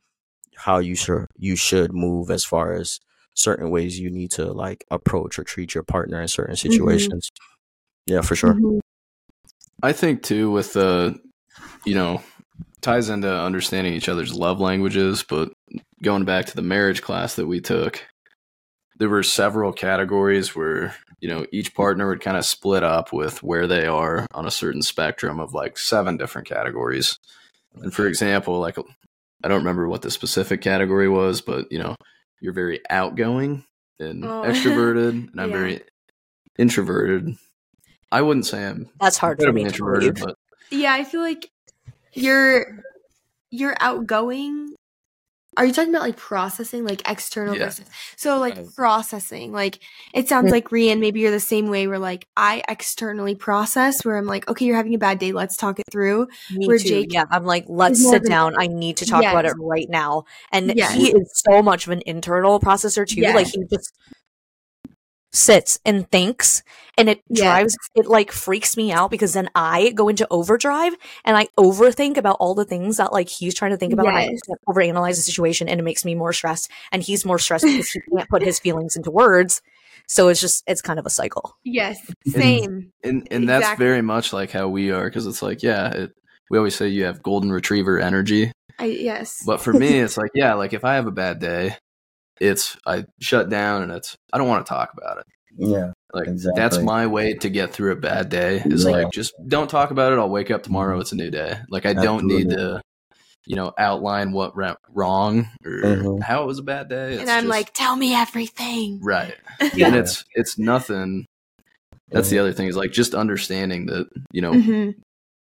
how 0.59 0.78
you 0.78 0.94
should 0.94 1.26
you 1.36 1.56
should 1.56 1.92
move 1.92 2.30
as 2.30 2.44
far 2.44 2.74
as 2.74 3.00
certain 3.34 3.70
ways 3.70 4.00
you 4.00 4.11
need 4.11 4.30
to 4.32 4.52
like 4.52 4.84
approach 4.90 5.38
or 5.38 5.44
treat 5.44 5.74
your 5.74 5.84
partner 5.84 6.20
in 6.20 6.26
certain 6.28 6.56
situations. 6.56 7.30
Yeah 8.06 8.20
for 8.20 8.34
sure. 8.34 8.54
Mhm. 8.54 8.80
I 9.82 9.92
think 9.92 10.22
too 10.24 10.50
with 10.50 10.72
the 10.72 11.20
you 11.84 11.94
know 11.94 12.20
ties 12.81 13.09
into 13.09 13.33
understanding 13.33 13.95
each 13.95 14.09
other's 14.09 14.35
love 14.35 14.61
languages, 14.61 15.24
but 15.29 15.53
going 16.03 16.24
back 16.24 16.47
to 16.47 16.57
the 16.57 16.62
marriage 16.62 17.03
class 17.03 17.35
that 17.37 17.47
we 17.47 17.61
took, 17.61 18.05
there 18.99 19.09
were 19.09 19.22
several 19.22 19.72
categories 19.72 20.55
where 20.57 20.95
you 21.20 21.29
know 21.29 21.47
each 21.53 21.74
partner 21.74 22.09
would 22.09 22.20
kind 22.20 22.37
of 22.37 22.45
split 22.45 22.83
up 22.83 23.12
with 23.12 23.43
where 23.43 23.66
they 23.66 23.87
are 23.87 24.26
on 24.33 24.47
a 24.47 24.51
certain 24.51 24.83
spectrum 24.83 25.41
of 25.41 25.55
like 25.55 25.79
seven 25.79 26.16
different 26.16 26.49
categories. 26.49 27.18
And 27.83 27.93
for 27.93 28.07
example, 28.07 28.59
like 28.61 28.79
I 29.45 29.49
don't 29.49 29.59
remember 29.59 29.89
what 29.89 30.03
the 30.03 30.11
specific 30.11 30.61
category 30.62 31.09
was, 31.09 31.41
but 31.41 31.70
you 31.70 31.79
know, 31.79 31.95
you're 32.41 32.53
very 32.53 32.81
outgoing 32.91 33.64
and 34.01 34.24
Oh. 34.24 34.43
extroverted, 34.47 35.11
and 35.33 35.41
I'm 35.41 35.51
Yeah. 35.51 35.57
very 35.57 35.81
introverted. 36.59 37.37
I 38.11 38.22
wouldn't 38.22 38.47
say 38.47 38.64
I'm 38.66 38.89
That's 39.01 39.18
hard 39.18 39.41
for 39.41 39.53
me 39.53 39.62
introverted, 39.64 40.14
believe. 40.14 40.26
but 40.26 40.37
Yeah, 40.70 40.93
I 40.93 41.05
feel 41.05 41.20
like 41.20 41.51
you're 42.22 42.82
you're 43.50 43.76
outgoing. 43.80 44.74
Are 45.56 45.66
you 45.66 45.72
talking 45.72 45.90
about 45.92 46.02
like 46.02 46.16
processing, 46.16 46.84
like 46.84 47.08
external 47.10 47.56
Yeah. 47.56 47.66
versus 47.66 47.86
so 48.16 48.38
like 48.38 48.54
Right. 48.56 48.66
processing? 48.76 49.50
Like 49.52 49.80
it 50.14 50.28
sounds 50.28 50.52
like 50.52 50.68
Rian, 50.68 51.00
maybe 51.00 51.20
you're 51.20 51.32
the 51.32 51.40
same 51.40 51.68
way 51.68 51.88
where 51.88 51.98
like 51.98 52.26
I 52.36 52.62
externally 52.68 53.34
process 53.34 54.04
where 54.04 54.16
I'm 54.16 54.26
like, 54.26 54.46
okay, 54.48 54.66
you're 54.66 54.76
having 54.76 54.94
a 54.94 54.98
bad 54.98 55.18
day, 55.18 55.32
let's 55.32 55.56
talk 55.56 55.80
it 55.80 55.86
through. 55.90 56.28
Me 56.50 56.66
where 56.66 56.78
too. 56.78 56.84
Jake 56.88 57.12
yeah, 57.12 57.24
I'm 57.30 57.44
like, 57.44 57.64
let's 57.68 57.98
sit 58.08 58.24
down. 58.24 58.54
I 58.56 58.68
need 58.68 58.98
to 58.98 59.06
talk 59.06 59.24
about 59.26 59.46
it 59.46 59.54
right 59.58 59.88
now. 59.90 60.24
And 60.52 60.74
Yes. 60.76 60.92
he 60.94 61.08
is 61.10 61.42
so 61.48 61.60
much 61.62 61.86
of 61.86 61.92
an 61.92 62.02
internal 62.06 62.60
processor 62.60 63.04
too. 63.06 63.22
Like 63.32 63.48
he 63.48 63.64
just 63.70 63.92
sits 65.33 65.79
and 65.85 66.11
thinks 66.11 66.62
and 66.97 67.09
it 67.09 67.22
Yes. 67.29 67.43
drives 67.43 67.76
it 67.95 68.07
like 68.07 68.33
freaks 68.33 68.76
me 68.76 68.91
out 68.91 69.11
because 69.11 69.35
then 69.35 69.51
I 69.55 69.91
go 69.91 70.09
into 70.09 70.26
overdrive 70.31 70.95
and 71.24 71.37
I 71.37 71.49
overthink 71.59 72.16
about 72.16 72.39
all 72.41 72.55
the 72.55 72.64
things 72.64 72.97
that 72.97 73.12
like 73.12 73.29
he's 73.29 73.55
trying 73.55 73.72
to 73.72 73.76
think 73.76 73.93
about 73.93 74.07
and 74.07 74.16
I 74.18 74.31
overanalyze 74.72 75.16
the 75.16 75.22
situation 75.22 75.68
and 75.68 75.79
it 75.79 75.83
makes 75.83 76.05
me 76.05 76.14
more 76.14 76.33
stressed 76.33 76.70
and 76.93 77.03
he's 77.03 77.24
more 77.26 77.39
stressed 77.39 77.64
because 77.64 77.91
he 77.91 78.01
can't 78.16 78.29
put 78.31 78.43
his 78.43 78.59
feelings 78.64 78.97
into 78.97 79.11
words. 79.11 79.61
So 80.07 80.29
it's 80.29 80.41
just 80.41 80.64
it's 80.66 80.81
kind 80.81 80.99
of 80.99 81.05
a 81.05 81.11
cycle. 81.11 81.55
Yes, 81.64 81.99
same. 82.26 82.93
and 83.05 83.29
and 83.31 83.47
that's 83.49 83.64
Exactly. 83.64 83.85
very 83.85 84.03
much 84.03 84.33
like 84.33 84.51
how 84.51 84.68
we 84.68 84.91
are 84.91 85.05
because 85.05 85.26
it's 85.26 85.43
like 85.43 85.62
yeah 85.62 85.91
it, 85.91 86.12
we 86.51 86.57
always 86.57 86.74
say 86.74 86.89
you 86.89 87.05
have 87.05 87.22
golden 87.22 87.53
retriever 87.53 87.99
energy 88.01 88.51
I 88.79 88.87
yes. 88.87 89.43
but 89.45 89.61
for 89.61 89.72
me 89.74 90.01
it's 90.01 90.16
like 90.16 90.31
yeah 90.35 90.55
like 90.55 90.72
if 90.72 90.85
i 90.85 90.95
have 90.95 91.07
a 91.07 91.11
bad 91.12 91.41
day 91.41 91.76
it's 92.41 92.76
i 92.86 93.05
shut 93.20 93.49
down 93.49 93.82
and 93.82 93.93
it's 93.93 94.16
i 94.32 94.39
don't 94.39 94.49
want 94.49 94.64
to 94.64 94.68
talk 94.68 94.91
about 94.97 95.18
it 95.18 95.24
yeah 95.57 95.93
like 96.12 96.28
that's 96.55 96.78
my 96.78 97.07
way 97.07 97.34
to 97.34 97.49
get 97.51 97.72
through 97.72 97.93
a 97.93 97.97
bad 97.97 98.28
day 98.28 98.62
is 98.64 98.84
Yeah. 98.84 98.91
like 98.91 99.12
just 99.12 99.32
don't 99.47 99.68
talk 99.68 99.91
about 99.91 100.12
it 100.12 100.18
i'll 100.18 100.28
wake 100.28 100.51
up 100.51 100.62
tomorrow 100.62 100.99
it's 101.01 101.12
a 101.12 101.16
new 101.16 101.30
day 101.30 101.59
like 101.68 101.84
i 101.86 101.93
don't 101.95 102.24
need 102.26 102.51
to 102.51 102.80
you 103.47 103.57
know 103.57 103.72
outline 103.78 104.32
what 104.32 104.57
went 104.57 104.76
wrong 104.93 105.49
or 105.64 105.70
Mhm. 105.82 106.22
how 106.22 106.43
it 106.43 106.47
was 106.47 106.59
a 106.59 106.62
bad 106.62 106.89
day 106.89 107.18
and 107.18 107.30
I'm 107.30 107.45
just- 107.45 107.51
like, 107.51 107.72
tell 107.72 107.97
me 107.97 108.14
everything. 108.14 109.01
right 109.03 109.34
Yeah. 109.74 109.86
and 109.89 109.97
it's 109.97 110.24
it's 110.34 110.59
nothing 110.59 111.24
that's 112.11 112.30
the 112.30 112.39
other 112.39 112.53
thing 112.53 112.68
is 112.68 112.76
like 112.76 112.93
just 112.93 113.14
understanding 113.14 113.86
that 113.86 114.07
you 114.32 114.43
know 114.43 114.53
Mhm. 114.53 114.95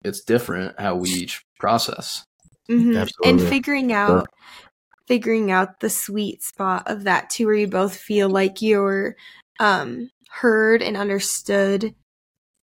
it's 0.05 0.21
different 0.21 0.79
how 0.79 0.95
we 0.95 1.09
each 1.09 1.41
process 1.59 2.23
Mhm. 2.69 3.09
and 3.25 3.41
figuring 3.41 3.91
out 3.93 4.27
figuring 5.07 5.51
out 5.51 5.79
the 5.79 5.89
sweet 5.89 6.43
spot 6.43 6.83
of 6.87 7.03
that 7.03 7.29
too 7.29 7.45
where 7.45 7.55
you 7.55 7.67
both 7.67 7.95
feel 7.95 8.29
like 8.29 8.61
you're 8.61 9.15
um 9.59 10.09
heard 10.29 10.81
and 10.81 10.97
understood 10.97 11.95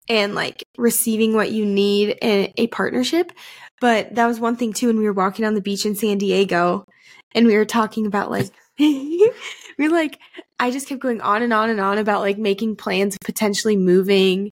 and 0.09 0.34
like 0.34 0.64
receiving 0.78 1.34
what 1.34 1.53
you 1.53 1.66
need 1.66 2.16
in 2.22 2.53
a 2.57 2.66
partnership. 2.68 3.32
But 3.80 4.14
that 4.14 4.26
was 4.26 4.41
one 4.41 4.57
thing 4.57 4.72
too 4.72 4.86
when 4.86 4.99
we 4.99 5.05
were 5.05 5.12
walking 5.12 5.45
on 5.45 5.55
the 5.55 5.61
beach 5.61 5.86
in 5.86 5.95
san 5.95 6.18
diego 6.18 6.84
and 7.32 7.47
we 7.47 7.57
were 7.57 7.64
talking 7.64 8.07
about 8.07 8.30
like 8.30 8.51
we 8.78 9.32
were 9.78 9.89
like 9.89 10.18
i 10.59 10.70
just 10.70 10.89
kept 10.89 11.01
going 11.01 11.20
on 11.20 11.43
and 11.43 11.53
on 11.53 11.70
and 11.70 11.80
on 11.80 11.99
about 11.99 12.20
like 12.20 12.39
making 12.39 12.76
plans 12.76 13.16
potentially 13.24 13.76
moving 13.76 14.51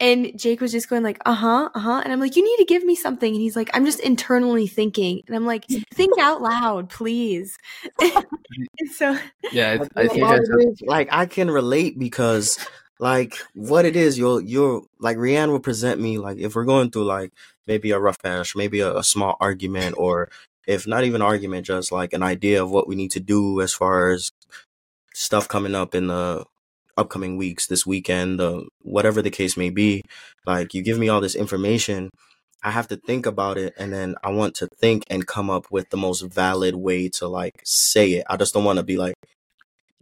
and 0.00 0.38
Jake 0.38 0.60
was 0.60 0.72
just 0.72 0.88
going 0.88 1.02
like, 1.02 1.20
uh 1.24 1.34
huh, 1.34 1.70
uh 1.74 1.78
huh. 1.78 2.02
And 2.04 2.12
I'm 2.12 2.20
like, 2.20 2.36
you 2.36 2.42
need 2.42 2.56
to 2.56 2.64
give 2.64 2.84
me 2.84 2.94
something. 2.94 3.32
And 3.32 3.40
he's 3.40 3.56
like, 3.56 3.70
I'm 3.74 3.84
just 3.84 4.00
internally 4.00 4.66
thinking. 4.66 5.22
And 5.26 5.36
I'm 5.36 5.46
like, 5.46 5.66
think 5.92 6.18
out 6.18 6.42
loud, 6.42 6.88
please. 6.88 7.56
so, 8.94 9.16
Yeah, 9.52 9.78
I, 9.96 10.00
I 10.00 10.04
I 10.04 10.08
think 10.08 10.24
I 10.24 10.38
just, 10.38 10.86
like 10.86 11.08
I 11.12 11.26
can 11.26 11.50
relate 11.50 11.98
because 11.98 12.58
like 12.98 13.36
what 13.54 13.84
it 13.84 13.96
is, 13.96 14.18
you'll 14.18 14.40
you'll 14.40 14.88
like 14.98 15.16
Rianne 15.16 15.50
will 15.50 15.60
present 15.60 16.00
me 16.00 16.18
like 16.18 16.38
if 16.38 16.54
we're 16.54 16.64
going 16.64 16.90
through 16.90 17.04
like 17.04 17.32
maybe 17.66 17.92
a 17.92 17.98
rough 17.98 18.20
patch, 18.20 18.56
maybe 18.56 18.80
a, 18.80 18.96
a 18.96 19.04
small 19.04 19.36
argument, 19.40 19.94
or 19.96 20.28
if 20.66 20.86
not 20.86 21.04
even 21.04 21.22
argument, 21.22 21.66
just 21.66 21.92
like 21.92 22.12
an 22.12 22.22
idea 22.22 22.62
of 22.62 22.70
what 22.70 22.88
we 22.88 22.96
need 22.96 23.12
to 23.12 23.20
do 23.20 23.60
as 23.60 23.72
far 23.72 24.10
as 24.10 24.32
stuff 25.12 25.46
coming 25.46 25.74
up 25.74 25.94
in 25.94 26.08
the 26.08 26.44
upcoming 26.96 27.36
weeks, 27.36 27.66
this 27.66 27.86
weekend, 27.86 28.40
uh, 28.40 28.62
whatever 28.82 29.22
the 29.22 29.30
case 29.30 29.56
may 29.56 29.70
be. 29.70 30.02
Like 30.46 30.74
you 30.74 30.82
give 30.82 30.98
me 30.98 31.08
all 31.08 31.20
this 31.20 31.34
information, 31.34 32.10
I 32.62 32.70
have 32.70 32.88
to 32.88 32.96
think 32.96 33.26
about 33.26 33.58
it, 33.58 33.74
and 33.76 33.92
then 33.92 34.14
I 34.24 34.30
want 34.30 34.54
to 34.56 34.68
think 34.80 35.04
and 35.10 35.26
come 35.26 35.50
up 35.50 35.66
with 35.70 35.90
the 35.90 35.98
most 35.98 36.22
valid 36.22 36.74
way 36.74 37.08
to 37.10 37.28
like 37.28 37.52
say 37.64 38.12
it. 38.12 38.26
I 38.28 38.36
just 38.36 38.54
don't 38.54 38.64
want 38.64 38.78
to 38.78 38.84
be 38.84 38.96
like 38.96 39.14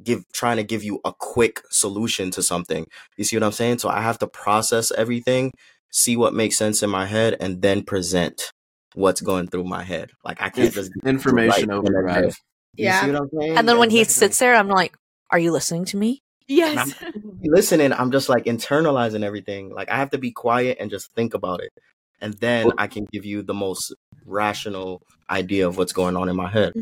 give 0.03 0.25
trying 0.33 0.57
to 0.59 0.65
give 0.65 0.85
you 0.85 1.01
a 1.05 1.13
quick 1.13 1.63
solution 1.71 2.31
to 2.33 2.43
something. 2.43 2.87
You 3.17 3.25
see 3.25 3.37
what 3.37 3.43
I'm 3.43 3.53
saying? 3.53 3.79
So 3.79 3.89
I 3.89 4.01
have 4.01 4.19
to 4.21 4.27
process 4.27 4.93
everything, 4.93 5.53
see 5.91 6.17
what 6.17 6.35
makes 6.35 6.57
sense 6.57 6.83
in 6.83 6.91
my 6.91 7.07
head, 7.07 7.37
and 7.41 7.63
then 7.63 7.83
present 7.83 8.51
what's 8.95 9.21
going 9.21 9.49
through 9.49 9.65
my 9.65 9.83
head. 9.83 10.11
Like 10.25 10.41
I 10.41 10.49
can't 10.49 10.73
just 10.73 10.93
Information 11.05 11.71
right, 11.71 11.79
overdrive. 11.79 12.37
You 12.77 12.85
Yeah. 12.85 13.01
see 13.01 13.13
what 13.13 13.23
I'm 13.23 13.31
saying? 13.41 13.59
And 13.59 13.69
then 13.69 13.79
when 13.79 13.91
he 13.91 14.05
sits 14.05 14.39
there, 14.39 14.55
I'm 14.55 14.69
like, 14.69 14.97
"Are 15.31 15.39
you 15.39 15.53
listening 15.53 15.85
to 15.87 15.97
me?" 15.97 16.21
Yes. 16.53 16.95
listening, 17.43 17.93
I'm 17.93 18.13
just 18.13 18.29
like 18.29 18.45
internalizing 18.45 19.25
everything. 19.25 19.71
Like 19.71 19.91
I 19.91 19.97
have 19.97 20.11
to 20.11 20.19
be 20.19 20.31
quiet 20.31 20.79
and 20.81 20.91
just 20.91 21.13
think 21.13 21.35
about 21.35 21.63
it. 21.63 21.73
And 22.21 22.35
then 22.35 22.71
I 22.79 22.87
can 22.87 23.07
give 23.13 23.25
you 23.25 23.43
the 23.43 23.55
most 23.55 23.93
rational 24.25 25.03
idea 25.29 25.67
of 25.67 25.77
what's 25.77 25.93
going 25.93 26.17
on 26.17 26.29
in 26.29 26.37
my 26.37 26.49
head. 26.49 26.73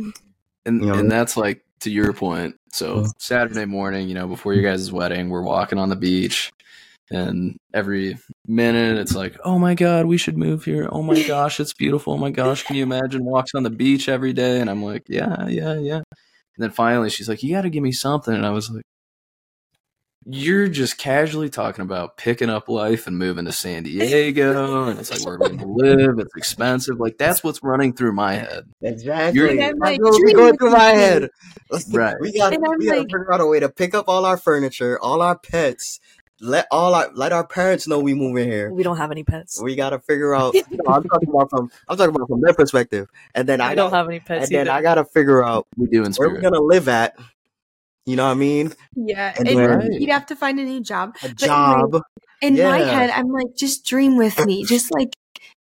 And 0.66 0.80
You 0.82 0.86
know? 0.86 0.94
and 0.94 1.10
that's 1.10 1.36
like 1.36 1.64
to 1.80 1.90
your 1.90 2.12
point. 2.12 2.56
So 2.72 2.96
Mhm. 2.96 3.12
Saturday 3.18 3.64
morning, 3.64 4.08
you 4.08 4.14
know, 4.14 4.26
before 4.26 4.52
your 4.52 4.62
guys' 4.62 4.92
wedding, 4.92 5.30
we're 5.30 5.42
walking 5.42 5.78
on 5.78 5.88
the 5.88 5.96
beach, 5.96 6.52
and 7.10 7.56
every 7.72 8.18
minute 8.46 8.98
it's 8.98 9.14
like, 9.14 9.36
"Oh 9.44 9.58
my 9.58 9.74
god, 9.74 10.04
we 10.06 10.18
should 10.18 10.36
move 10.36 10.64
here! 10.64 10.88
Oh 10.92 11.02
my 11.02 11.14
gosh, 11.26 11.58
it's 11.58 11.72
beautiful! 11.72 12.12
Oh 12.14 12.18
my 12.18 12.30
gosh, 12.30 12.64
can 12.64 12.76
you 12.76 12.82
imagine 12.82 13.24
walks 13.24 13.54
on 13.54 13.62
the 13.62 13.70
beach 13.70 14.08
every 14.08 14.34
day?" 14.34 14.60
And 14.60 14.68
I'm 14.68 14.82
like, 14.84 15.04
"Yeah, 15.08 15.48
yeah, 15.48 15.74
yeah." 15.78 16.02
And 16.56 16.58
then 16.58 16.70
finally, 16.70 17.08
she's 17.08 17.28
like, 17.28 17.42
"You 17.42 17.54
got 17.54 17.62
to 17.62 17.70
give 17.70 17.82
me 17.82 17.92
something," 17.92 18.34
and 18.34 18.44
I 18.44 18.50
was 18.50 18.68
like. 18.70 18.84
You're 20.26 20.68
just 20.68 20.98
casually 20.98 21.48
talking 21.48 21.82
about 21.82 22.18
picking 22.18 22.50
up 22.50 22.68
life 22.68 23.06
and 23.06 23.16
moving 23.18 23.46
to 23.46 23.52
San 23.52 23.84
Diego, 23.84 24.88
and 24.88 24.98
it's 24.98 25.10
like 25.10 25.20
we're 25.24 25.38
going 25.38 25.58
to 25.58 25.66
live. 25.66 26.18
It's 26.18 26.36
expensive. 26.36 27.00
Like 27.00 27.16
that's 27.16 27.42
what's 27.42 27.62
running 27.62 27.94
through 27.94 28.12
my 28.12 28.34
head. 28.34 28.64
Exactly. 28.82 29.40
You're- 29.40 29.50
And 29.52 29.62
I'm 29.62 29.78
like, 29.78 29.98
That's 30.02 30.32
going 30.34 30.58
through 30.58 30.70
my 30.72 30.90
head. 30.90 31.30
Right. 31.92 32.16
We 32.20 32.32
got 32.36 32.52
And 32.52 32.62
we 32.78 32.86
got 32.86 32.92
to 32.92 32.98
like- 32.98 33.06
figure 33.06 33.32
out 33.32 33.40
a 33.40 33.46
way 33.46 33.60
to 33.60 33.68
pick 33.70 33.94
up 33.94 34.08
all 34.08 34.26
our 34.26 34.36
furniture, 34.36 34.98
all 35.00 35.22
our 35.22 35.38
pets. 35.38 36.00
Let 36.42 36.66
all 36.70 36.94
our 36.94 37.10
let 37.14 37.32
our 37.32 37.46
parents 37.46 37.86
know 37.86 37.98
we 38.00 38.14
moving 38.14 38.48
here. 38.50 38.70
We 38.72 38.82
don't 38.82 38.96
have 38.96 39.10
any 39.10 39.24
pets. 39.24 39.60
We 39.62 39.74
got 39.76 39.90
to 39.90 39.98
figure 40.00 40.34
out. 40.34 40.54
No, 40.70 40.94
I'm 40.94 41.02
talking 41.04 41.28
about 41.28 41.48
from 41.50 41.70
I'm 41.88 41.96
talking 41.98 42.14
about 42.14 42.28
from 42.28 42.40
their 42.40 42.54
perspective, 42.54 43.08
and 43.34 43.46
then 43.48 43.60
I, 43.60 43.70
I 43.70 43.74
don't 43.74 43.90
got 43.90 43.96
have 43.98 44.08
any 44.08 44.20
pets 44.20 44.46
and 44.48 44.54
then. 44.54 44.68
I 44.68 44.80
got 44.82 44.94
to 44.94 45.04
figure 45.04 45.44
out 45.44 45.66
We 45.76 45.86
do 45.86 46.02
in 46.04 46.12
where 46.14 46.30
we're 46.30 46.40
gonna 46.40 46.60
live 46.60 46.88
at. 46.88 47.14
You 48.10 48.16
know 48.16 48.24
what 48.26 48.32
I 48.32 48.34
mean? 48.34 48.72
Yeah. 48.96 49.32
And 49.38 49.48
And, 49.48 49.94
you'd 49.94 50.10
have 50.10 50.26
to 50.26 50.36
find 50.36 50.58
a 50.58 50.64
new 50.64 50.80
job. 50.80 51.14
A 51.22 51.26
anyway, 51.26 51.46
job. 51.46 52.02
In 52.42 52.56
my 52.56 52.78
Yeah. 52.78 52.92
head, 52.92 53.10
I'm 53.10 53.28
like, 53.32 53.54
just 53.56 53.86
dream 53.86 54.16
with 54.16 54.44
me. 54.44 54.64
Just 54.64 54.92
like, 54.92 55.10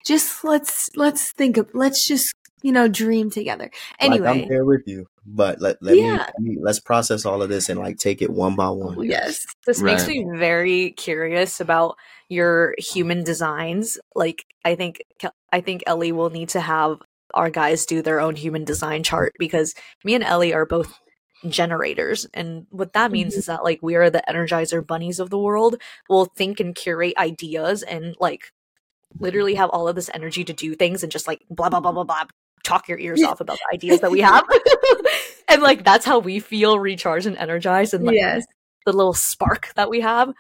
just 0.04 0.44
let's 0.44 0.90
let's 0.96 1.32
think 1.34 1.58
of 1.58 1.70
let's 1.74 2.08
just 2.08 2.34
you 2.64 2.72
know 2.72 2.88
dream 2.88 3.30
together. 3.30 3.70
Anyway, 4.00 4.26
like 4.26 4.42
I'm 4.44 4.50
there 4.50 4.66
with 4.66 4.82
you, 4.88 5.06
but 5.26 5.62
let 5.62 5.78
let 5.82 5.94
me, 5.94 6.02
Yeah. 6.02 6.18
let 6.26 6.40
me 6.40 6.58
let's 6.60 6.80
process 6.80 7.24
all 7.26 7.44
of 7.44 7.50
this 7.50 7.70
and 7.70 7.80
like 7.80 7.98
take 7.98 8.22
it 8.24 8.32
one 8.32 8.56
by 8.56 8.70
one. 8.70 8.96
Oh, 8.98 9.04
yes, 9.04 9.46
This 9.68 9.82
makes 9.82 10.08
me 10.08 10.26
very 10.38 10.92
curious 10.92 11.60
about 11.60 11.98
your 12.30 12.74
human 12.80 13.24
designs. 13.24 14.00
Like, 14.16 14.46
I 14.66 14.74
think 14.74 15.04
I 15.52 15.62
think 15.62 15.84
Ellie 15.86 16.14
will 16.14 16.32
need 16.32 16.50
to 16.50 16.62
have 16.62 16.98
our 17.36 17.52
guys 17.52 17.86
do 17.86 18.02
their 18.02 18.20
own 18.20 18.36
human 18.36 18.64
design 18.64 19.04
chart 19.04 19.34
because 19.38 19.76
me 20.04 20.16
and 20.16 20.24
Ellie 20.24 20.54
are 20.54 20.66
both 20.66 21.00
generators, 21.48 22.28
and 22.34 22.68
what 22.70 22.94
that 22.94 23.12
means 23.12 23.36
is 23.36 23.46
that 23.46 23.64
like 23.64 23.80
we 23.82 23.96
are 23.96 24.10
the 24.10 24.24
energizer 24.28 24.86
bunnies 24.86 25.20
of 25.20 25.30
the 25.30 25.40
world. 25.40 25.82
We'll 26.10 26.26
think 26.26 26.60
and 26.60 26.76
curate 26.76 27.18
ideas 27.18 27.84
and 27.84 28.16
like 28.20 28.52
literally 29.20 29.56
have 29.56 29.70
all 29.70 29.88
of 29.88 29.96
this 29.96 30.10
energy 30.14 30.44
to 30.44 30.54
do 30.54 30.76
things 30.76 31.04
and 31.04 31.12
just 31.12 31.28
like 31.28 31.44
blah 31.50 31.70
blah 31.70 31.80
blah 31.80 31.92
blah 31.92 32.04
blah 32.04 32.24
talk 32.64 32.88
your 32.88 33.00
ears 33.00 33.24
off 33.24 33.42
about 33.42 33.58
the 33.58 33.76
ideas 33.76 34.00
that 34.02 34.12
we 34.12 34.22
have. 34.22 34.44
and 35.48 35.62
like 35.62 35.84
that's 35.84 36.06
how 36.06 36.20
we 36.20 36.40
feel 36.40 36.80
recharged 36.80 37.26
and 37.26 37.38
energized 37.38 37.94
and 37.94 38.06
like 38.06 38.16
yes, 38.16 38.46
the 38.86 38.94
little 38.94 39.14
spark 39.14 39.74
that 39.76 39.90
we 39.90 40.02
have. 40.02 40.34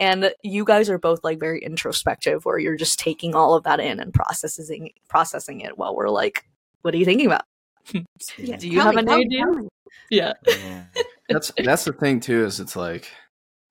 And 0.00 0.32
you 0.42 0.64
guys 0.64 0.90
are 0.90 0.98
both 0.98 1.22
like 1.22 1.38
very 1.38 1.60
introspective, 1.60 2.44
where 2.44 2.58
you're 2.58 2.76
just 2.76 2.98
taking 2.98 3.34
all 3.34 3.54
of 3.54 3.64
that 3.64 3.78
in 3.78 4.00
and 4.00 4.12
processing 4.12 4.90
processing 5.08 5.60
it 5.60 5.78
while 5.78 5.94
we're 5.94 6.08
like, 6.08 6.44
"What 6.82 6.94
are 6.94 6.96
you 6.96 7.04
thinking 7.04 7.26
about?" 7.26 7.44
yes. 8.38 8.60
Do 8.60 8.68
you 8.68 8.80
have 8.80 8.96
an 8.96 9.08
idea? 9.08 9.44
Yeah, 10.10 10.32
Yeah. 10.46 10.84
that's 11.28 11.52
that's 11.64 11.84
the 11.84 11.92
thing 11.92 12.20
too 12.20 12.44
is 12.44 12.60
it's 12.60 12.76
like 12.76 13.10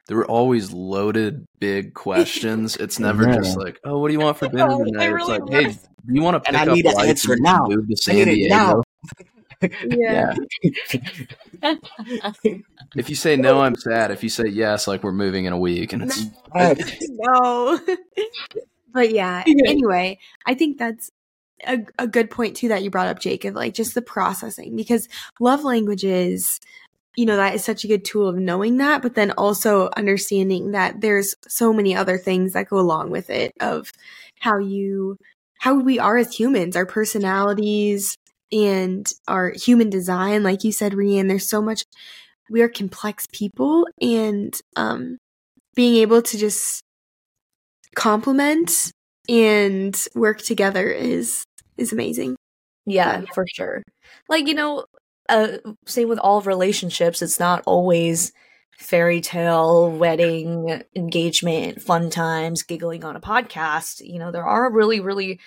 there 0.07 0.17
were 0.17 0.26
always 0.26 0.72
loaded 0.72 1.45
big 1.59 1.93
questions 1.93 2.76
it's 2.78 2.99
never 3.07 3.28
Yeah. 3.28 3.36
just 3.38 3.57
like 3.57 3.80
oh 3.86 3.99
what 3.99 4.07
do 4.07 4.13
you 4.13 4.19
want 4.19 4.38
for 4.38 4.47
dinner 4.49 4.67
they 4.78 4.91
tonight 4.91 5.03
it's 5.05 5.13
really 5.13 5.39
like 5.39 5.49
hey 5.51 5.72
do 5.72 6.13
you 6.13 6.22
want 6.24 6.43
to 6.43 6.49
And 6.49 6.57
pick 6.57 6.67
I 6.67 6.72
up 6.72 6.76
need 6.76 6.86
an 6.88 7.07
answer 7.07 7.34
and 7.34 7.41
now. 7.43 7.65
move 7.67 7.88
to 7.88 7.93
I 7.93 7.95
san 7.95 8.15
need 8.15 8.26
diego 8.36 8.55
now. 8.55 8.82
Yeah. 9.86 10.34
if 12.95 13.09
you 13.09 13.15
say 13.15 13.36
no 13.36 13.61
i'm 13.61 13.76
sad 13.76 14.09
if 14.09 14.24
you 14.24 14.30
say 14.30 14.47
yes 14.47 14.88
like 14.88 15.03
we're 15.03 15.11
moving 15.11 15.45
in 15.45 15.53
a 15.53 15.59
week 15.59 15.93
and 15.93 16.01
it's 16.03 16.26
Right. 16.53 16.82
no. 17.09 17.80
but 18.93 19.11
yeah, 19.11 19.43
Yeah. 19.45 19.69
anyway, 19.69 20.17
I 20.45 20.53
think 20.55 20.78
that's 20.80 21.11
a, 21.68 21.80
a 21.99 22.07
good 22.07 22.30
point 22.30 22.55
too 22.55 22.68
that 22.70 22.84
you 22.84 22.89
brought 22.89 23.07
up, 23.07 23.20
Jacob, 23.20 23.55
like 23.55 23.74
just 23.74 23.93
the 23.95 24.01
processing 24.01 24.76
because 24.76 25.07
love 25.39 25.64
languages, 25.64 26.59
you 27.16 27.26
know, 27.26 27.36
that 27.36 27.55
is 27.55 27.64
such 27.64 27.84
a 27.84 27.88
good 27.88 28.05
tool 28.05 28.28
of 28.28 28.38
knowing 28.38 28.78
that, 28.78 29.01
but 29.01 29.16
then 29.16 29.32
also 29.32 29.89
understanding 29.97 30.72
that 30.72 31.01
there's 31.01 31.36
so 31.47 31.74
many 31.74 31.95
other 31.95 32.18
things 32.18 32.53
that 32.53 32.70
go 32.70 32.80
along 32.80 33.12
with 33.12 33.30
it 33.30 33.51
of 33.59 33.91
how 34.39 34.57
you, 34.57 35.18
how 35.59 35.76
we 35.80 35.99
are 35.99 36.18
as 36.18 36.36
humans, 36.36 36.76
our 36.76 36.86
personalities 36.86 38.16
and 38.51 39.12
our 39.28 39.53
human 39.55 39.89
design. 39.89 40.43
Like 40.43 40.64
you 40.64 40.72
said, 40.72 40.93
Rianne, 40.93 41.28
there's 41.28 41.49
so 41.49 41.62
much, 41.62 41.84
we 42.49 42.62
are 42.62 42.70
complex 42.70 43.28
people 43.32 43.88
and, 44.01 44.57
um, 44.76 45.18
being 45.76 45.95
able 45.97 46.22
to 46.22 46.38
just 46.38 46.82
complement 47.95 48.91
and 49.30 50.05
work 50.16 50.41
together 50.41 50.89
is 50.89 51.45
is 51.78 51.93
amazing. 51.93 52.36
yeah, 52.86 53.22
for 53.34 53.45
sure. 53.47 53.84
Like 54.30 54.47
you 54.47 54.53
know, 54.53 54.86
uh, 55.30 55.57
same 55.86 56.09
with 56.09 56.19
all 56.19 56.41
relationships. 56.41 57.22
It's 57.22 57.39
not 57.39 57.63
always 57.65 58.32
fairy 58.78 59.22
tale, 59.22 59.91
wedding, 59.91 60.82
engagement, 60.95 61.82
fun 61.82 62.09
times, 62.09 62.63
giggling 62.63 63.03
on 63.03 63.15
a 63.15 63.22
podcast. 63.22 64.01
You 64.05 64.19
know, 64.19 64.32
there 64.32 64.45
are 64.45 64.72
really, 64.72 64.99
really 64.99 65.39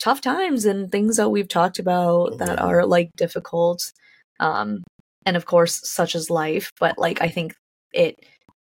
tough 0.00 0.20
times 0.20 0.64
and 0.64 0.90
things 0.90 1.18
that 1.18 1.28
we've 1.28 1.48
talked 1.48 1.78
about 1.78 2.38
that 2.38 2.58
are 2.58 2.86
like 2.86 3.10
difficult. 3.16 3.92
Um, 4.40 4.82
and 5.26 5.36
of 5.36 5.44
course, 5.44 5.80
such 5.88 6.14
as 6.14 6.30
life. 6.30 6.72
But 6.80 6.98
like, 6.98 7.20
I 7.20 7.28
think 7.28 7.54
it 7.92 8.16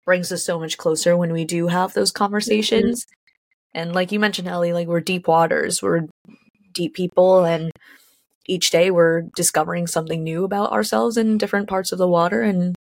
brings 0.07 0.33
us 0.33 0.45
so 0.45 0.59
much 0.59 0.79
closer 0.79 1.17
when 1.17 1.33
we 1.33 1.45
do 1.45 1.67
have 1.69 1.93
those 1.93 2.11
conversations. 2.11 3.05
And 3.75 3.95
like 3.95 4.13
you 4.13 4.19
mentioned, 4.19 4.49
Ellie, 4.49 4.73
like 4.73 4.89
we're 4.89 5.01
deep 5.01 5.29
waters, 5.29 5.83
we're 5.83 6.07
deep 6.77 6.95
people, 6.95 7.45
and 7.45 7.73
each 8.47 8.71
day 8.71 8.93
we're 8.93 9.23
discovering 9.35 9.89
something 9.89 10.23
new 10.23 10.45
about 10.45 10.71
ourselves 10.71 11.17
in 11.17 11.39
different 11.39 11.69
parts 11.69 11.91
of 11.91 11.99
the 11.99 12.07
water. 12.09 12.43
And, 12.43 12.77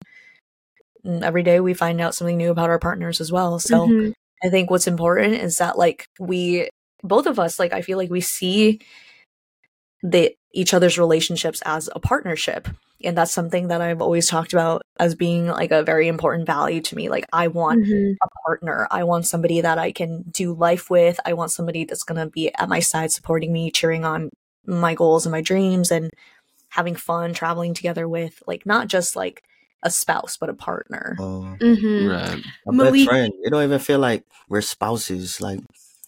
and 1.03 1.25
every 1.25 1.43
day 1.43 1.59
we 1.59 1.75
find 1.75 2.01
out 2.01 2.15
something 2.15 2.37
new 2.37 2.53
about 2.53 2.71
our 2.71 2.79
partners 2.79 3.21
as 3.21 3.33
well. 3.33 3.59
So, 3.59 3.89
Mhm. 3.89 4.13
I 4.45 4.51
think 4.51 4.71
what's 4.71 4.87
important 4.87 5.35
is 5.35 5.57
that 5.57 5.79
like 5.79 6.07
we 6.21 6.69
both 7.03 7.27
of 7.27 7.39
us 7.39 7.59
like 7.59 7.73
I 7.73 7.83
feel 7.83 7.99
like 7.99 8.11
we 8.11 8.21
see 8.21 8.81
the 10.03 10.35
each 10.53 10.75
other's 10.75 10.99
relationships 10.99 11.63
as 11.65 11.89
a 11.95 12.01
partnership. 12.01 12.69
And 13.03 13.17
that's 13.17 13.33
something 13.33 13.69
that 13.69 13.81
I've 13.81 14.03
always 14.03 14.29
talked 14.29 14.53
about 14.53 14.83
as 14.99 15.15
being 15.15 15.47
like 15.47 15.71
a 15.71 15.83
very 15.83 16.09
important 16.09 16.47
value 16.47 16.81
to 16.81 16.97
me. 16.97 17.09
Like 17.09 17.27
I 17.33 17.49
want 17.49 17.85
Mhm. 17.85 18.17
a 18.23 18.29
partner. 18.47 18.89
I 18.91 19.05
want 19.05 19.27
somebody 19.27 19.61
that 19.61 19.79
I 19.79 19.93
can 19.93 20.23
do 20.31 20.55
life 20.55 20.89
with. 20.91 21.19
I 21.25 21.33
want 21.35 21.51
somebody 21.51 21.85
that's 21.85 22.03
going 22.03 22.19
to 22.25 22.31
be 22.31 22.53
at 22.55 22.69
my 22.69 22.81
side 22.81 23.13
supporting 23.13 23.53
me, 23.53 23.71
cheering 23.71 24.05
on 24.05 24.31
my 24.67 24.95
goals 24.95 25.27
and 25.27 25.31
my 25.33 25.43
dreams 25.43 25.91
and 25.91 26.11
having 26.71 26.97
fun 26.97 27.33
traveling 27.35 27.75
together 27.75 28.09
with 28.09 28.43
like 28.47 28.67
not 28.67 28.89
just 28.89 29.15
like 29.17 29.43
a 29.83 29.91
spouse 29.91 30.37
but 30.37 30.49
a 30.49 30.55
partner. 30.55 31.17
Um, 31.21 31.57
Mhm. 31.61 32.11
right 32.11 32.45
a 32.67 32.73
Malik- 32.73 32.95
best 32.95 33.09
friend. 33.09 33.33
It 33.45 33.51
don't 33.51 33.63
even 33.63 33.79
feel 33.79 33.99
like 34.01 34.25
we're 34.49 34.61
spouses. 34.63 35.41
Like 35.41 35.61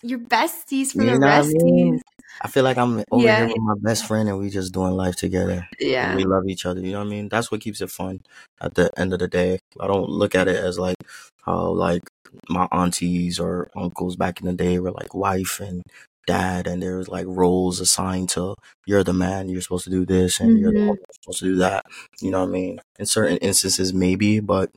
Your 0.02 0.18
besties 0.20 0.94
for 0.94 1.04
You 1.04 1.18
the 1.18 1.18
what 1.18 1.30
I 1.30 1.42
mean? 1.42 2.00
I 2.40 2.48
feel 2.48 2.64
like 2.64 2.78
I'm 2.78 3.04
over 3.10 3.28
Yeah. 3.28 3.34
here 3.34 3.48
with 3.48 3.58
my 3.62 3.74
best 3.78 4.06
friend 4.06 4.28
and 4.28 4.38
we 4.38 4.48
just 4.50 4.72
doing 4.72 4.92
life 4.92 5.16
together. 5.16 5.68
Yeah. 5.80 6.14
We 6.14 6.24
love 6.24 6.44
each 6.48 6.64
other. 6.64 6.80
You 6.80 6.92
know 6.92 7.00
what 7.00 7.06
I 7.06 7.10
mean? 7.10 7.28
That's 7.28 7.50
what 7.50 7.60
keeps 7.60 7.80
it 7.80 7.90
fun 7.90 8.20
at 8.60 8.74
the 8.74 8.90
end 8.98 9.12
of 9.12 9.18
the 9.18 9.28
day. 9.28 9.58
I 9.80 9.86
don't 9.86 10.08
look 10.08 10.34
at 10.34 10.48
it 10.48 10.56
as 10.56 10.78
like 10.78 10.96
how 11.44 11.70
like 11.70 12.02
my 12.48 12.68
aunties 12.72 13.38
or 13.38 13.70
uncles 13.76 14.16
back 14.16 14.40
in 14.40 14.46
the 14.46 14.52
day 14.52 14.78
were 14.78 14.92
like 14.92 15.14
wife 15.14 15.60
and 15.60 15.82
dad 16.26 16.66
and 16.66 16.82
there's 16.82 17.08
like 17.08 17.24
roles 17.26 17.80
assigned 17.80 18.28
to 18.28 18.54
you're 18.84 19.02
the 19.02 19.14
man 19.14 19.48
you're 19.48 19.62
supposed 19.62 19.84
to 19.84 19.90
do 19.90 20.04
this 20.04 20.40
and 20.40 20.58
you're 20.58 20.72
the 20.74 20.80
Mhm. 20.80 20.86
woman 20.86 21.00
you're 21.08 21.14
supposed 21.22 21.38
to 21.38 21.44
do 21.46 21.56
that 21.56 21.86
you 22.20 22.30
know 22.30 22.40
what 22.40 22.48
i 22.50 22.52
mean 22.52 22.78
in 22.98 23.06
certain 23.06 23.38
instances 23.38 23.94
maybe 23.94 24.38
but 24.38 24.70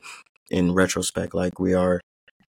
in 0.50 0.72
retrospect 0.72 1.34
like 1.34 1.58
we 1.58 1.74
are 1.74 2.00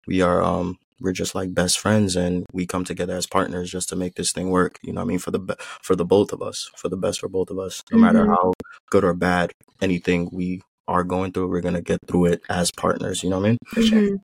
we 0.06 0.22
are 0.22 0.42
um 0.42 0.78
we're 1.00 1.12
just 1.12 1.34
like 1.34 1.52
best 1.54 1.78
friends 1.78 2.16
and 2.16 2.46
we 2.52 2.66
come 2.66 2.84
together 2.84 3.14
as 3.16 3.26
partners 3.26 3.70
just 3.70 3.88
to 3.88 3.96
make 3.96 4.14
this 4.14 4.32
thing 4.32 4.50
work 4.50 4.78
you 4.82 4.92
know 4.92 5.00
what 5.00 5.06
i 5.06 5.08
mean 5.08 5.18
for 5.18 5.30
the 5.30 5.38
be- 5.38 5.54
for 5.82 5.96
the 5.96 6.04
both 6.04 6.32
of 6.32 6.40
us 6.42 6.70
for 6.76 6.88
the 6.88 6.96
best 6.96 7.20
for 7.20 7.28
both 7.28 7.50
of 7.50 7.58
us 7.58 7.82
no 7.90 7.98
matter 7.98 8.24
Mhm. 8.24 8.28
how 8.28 8.52
good 8.90 9.04
or 9.04 9.14
bad 9.14 9.50
anything 9.80 10.28
we 10.32 10.62
are 10.86 11.04
going 11.04 11.32
through 11.32 11.48
we're 11.48 11.60
gonna 11.60 11.82
get 11.82 11.98
through 12.06 12.26
it 12.26 12.42
as 12.48 12.70
partners 12.70 13.22
you 13.22 13.30
know 13.30 13.38
what 13.40 13.46
i 13.46 13.48
mean. 13.50 13.58
Mhm. 13.74 14.16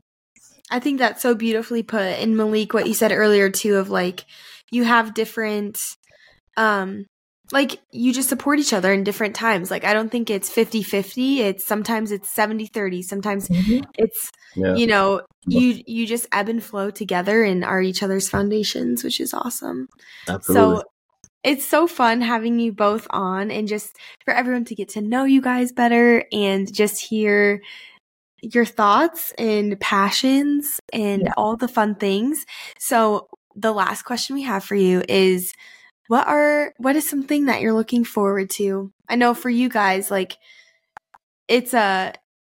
I 0.73 0.79
think 0.79 0.99
that's 1.01 1.21
so 1.21 1.35
beautifully 1.35 1.83
put. 1.83 2.01
And 2.01 2.37
Malik, 2.37 2.73
what 2.73 2.87
you 2.87 2.95
said 2.95 3.11
earlier 3.11 3.51
too, 3.51 3.75
of 3.77 3.91
like 3.91 4.25
you 4.71 4.85
have 4.85 5.15
different, 5.15 5.81
um, 6.57 7.07
like 7.53 7.81
you 7.91 8.13
just 8.13 8.29
support 8.29 8.59
each 8.59 8.73
other 8.73 8.93
in 8.93 9.05
different 9.05 9.35
times. 9.35 9.71
Like 9.71 9.85
I 9.85 9.93
don't 9.93 10.11
think 10.11 10.31
it's 10.31 10.49
50 10.51 10.83
50. 10.83 11.41
It's 11.41 11.65
sometimes 11.65 12.13
it's 12.13 12.31
70 12.31 12.67
30. 12.67 13.03
Sometimes 13.03 13.49
mm-hmm. 13.49 13.85
it's, 13.99 14.31
yeah 14.55 14.75
you 14.75 14.87
know, 14.87 15.23
you, 15.47 15.83
you 15.87 16.07
just 16.07 16.27
ebb 16.33 16.49
and 16.49 16.63
flow 16.63 16.91
together 16.91 17.43
and 17.43 17.65
are 17.65 17.81
each 17.81 18.03
other's 18.03 18.29
foundations, 18.29 19.03
which 19.03 19.21
is 19.21 19.35
awesome. 19.35 19.89
absolutely 20.29 20.77
So 20.79 20.83
it's 21.43 21.65
so 21.65 21.87
fun 21.87 22.21
having 22.21 22.61
you 22.61 22.73
both 22.73 23.07
on 23.11 23.51
and 23.51 23.67
just 23.67 23.97
for 24.25 24.35
everyone 24.35 24.65
to 24.67 24.75
get 24.75 24.91
to 24.91 25.01
know 25.01 25.25
you 25.25 25.41
guys 25.41 25.73
better 25.73 26.25
and 26.33 26.73
just 26.73 27.01
hear 27.01 27.63
your 28.43 28.65
thoughts 28.65 29.33
and 29.39 29.79
passions 29.81 30.79
and 30.93 31.23
Yeah. 31.23 31.33
all 31.37 31.57
the 31.57 31.69
fun 31.69 31.95
things. 31.95 32.45
So 32.79 33.29
the 33.57 33.73
last 33.73 34.03
question 34.03 34.35
we 34.35 34.43
have 34.43 34.65
for 34.65 34.75
you 34.75 35.03
is 35.09 35.53
what 36.11 36.27
are 36.27 36.75
what 36.79 36.97
is 36.97 37.09
something 37.09 37.45
that 37.45 37.61
you're 37.61 37.73
looking 37.73 38.03
forward 38.05 38.51
to? 38.51 38.93
I 39.09 39.15
know 39.15 39.33
for 39.33 39.49
you 39.49 39.69
guys 39.69 40.11
like 40.11 40.37
it's 41.47 41.73
a 41.73 42.15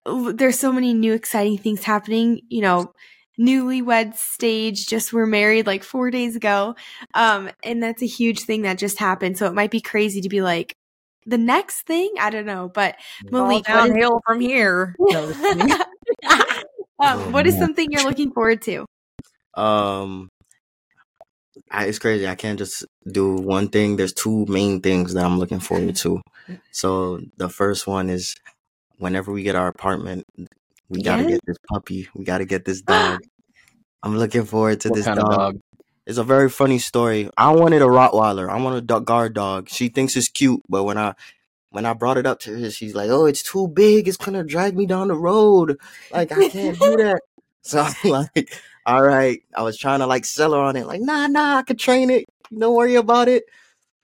there's 0.05 0.57
so 0.57 0.71
many 0.71 0.93
new 0.93 1.11
exciting 1.13 1.57
things 1.57 1.83
happening, 1.83 2.39
you 2.47 2.61
know, 2.61 2.93
newlywed 3.37 4.15
stage 4.15 4.87
just 4.87 5.11
were 5.11 5.27
married 5.27 5.67
like 5.67 5.83
4 5.83 6.11
days 6.11 6.37
ago. 6.37 6.75
Um 7.13 7.49
and 7.61 7.83
that's 7.83 8.01
a 8.01 8.07
huge 8.07 8.43
thing 8.43 8.61
that 8.61 8.77
just 8.77 8.97
happened. 8.99 9.37
So 9.37 9.47
it 9.47 9.53
might 9.53 9.69
be 9.69 9.81
crazy 9.81 10.21
to 10.21 10.29
be 10.29 10.41
like 10.41 10.73
the 11.25 11.37
next 11.37 11.81
thing, 11.85 12.09
I 12.21 12.29
don't 12.29 12.45
know, 12.45 12.71
but 12.73 12.95
All 13.25 13.31
Malik, 13.49 13.67
what 13.67 13.83
is- 13.83 13.89
downhill 13.89 14.21
from 14.25 14.39
here. 14.39 14.95
No, 14.99 15.27
just 15.27 15.41
kidding. 16.23 16.63
um, 16.99 17.33
what 17.33 17.45
is 17.47 17.57
something 17.57 17.91
you're 17.91 18.05
looking 18.05 18.31
forward 18.31 18.61
to? 18.61 18.85
Um, 19.55 20.29
I, 21.71 21.85
it's 21.85 21.99
crazy. 21.99 22.27
I 22.27 22.35
can't 22.35 22.59
just 22.59 22.85
do 23.09 23.35
one 23.35 23.69
thing. 23.69 23.95
There's 23.95 24.13
two 24.13 24.45
main 24.47 24.81
things 24.81 25.13
that 25.13 25.23
I'm 25.23 25.39
looking 25.39 25.59
forward 25.59 25.95
to. 25.97 26.21
So 26.71 27.21
the 27.37 27.49
first 27.49 27.87
one 27.87 28.09
is 28.09 28.35
whenever 28.97 29.31
we 29.31 29.43
get 29.43 29.55
our 29.55 29.67
apartment, 29.67 30.25
we 30.89 31.01
gotta 31.01 31.23
get 31.23 31.39
this 31.45 31.57
puppy. 31.69 32.09
We 32.13 32.25
gotta 32.25 32.45
get 32.45 32.65
this 32.65 32.81
dog. 32.93 33.21
I'm 34.03 34.17
looking 34.17 34.45
forward 34.45 34.81
to 34.81 34.89
What 34.89 34.95
this 34.95 35.05
dog. 35.05 35.15
dog? 35.15 35.59
It's 36.05 36.17
a 36.17 36.23
very 36.23 36.49
funny 36.49 36.79
story. 36.79 37.29
I 37.37 37.51
wanted 37.51 37.81
a 37.81 37.85
Rottweiler. 37.85 38.49
I 38.49 38.59
want 38.61 38.91
a 38.91 38.99
guard 38.99 39.33
dog. 39.33 39.69
She 39.69 39.87
thinks 39.87 40.15
it's 40.17 40.27
cute, 40.27 40.61
but 40.67 40.83
when 40.83 40.97
I 40.97 41.13
when 41.69 41.85
I 41.85 41.93
brought 41.93 42.17
it 42.17 42.25
up 42.25 42.39
to 42.41 42.59
her, 42.59 42.69
she's 42.71 42.95
like, 42.95 43.09
"Oh, 43.09 43.25
it's 43.25 43.43
too 43.43 43.67
big. 43.69 44.07
It's 44.07 44.17
gonna 44.17 44.43
drag 44.43 44.75
me 44.75 44.85
down 44.85 45.07
the 45.07 45.15
road. 45.15 45.77
Like 46.11 46.31
I 46.31 46.49
can't 46.49 46.77
do 46.77 46.97
that." 46.97 47.21
So 47.63 47.79
I'm 48.03 48.09
like, 48.09 48.59
"All 48.85 49.01
right." 49.01 49.41
I 49.55 49.63
was 49.63 49.77
trying 49.77 49.99
to 49.99 50.07
like 50.07 50.25
sell 50.25 50.53
her 50.53 50.59
on 50.59 50.75
it. 50.75 50.87
Like, 50.87 51.01
"Nah, 51.01 51.27
nah, 51.27 51.57
I 51.57 51.63
could 51.63 51.79
train 51.79 52.09
it. 52.09 52.25
Don't 52.57 52.75
worry 52.75 52.95
about 52.95 53.27
it." 53.27 53.43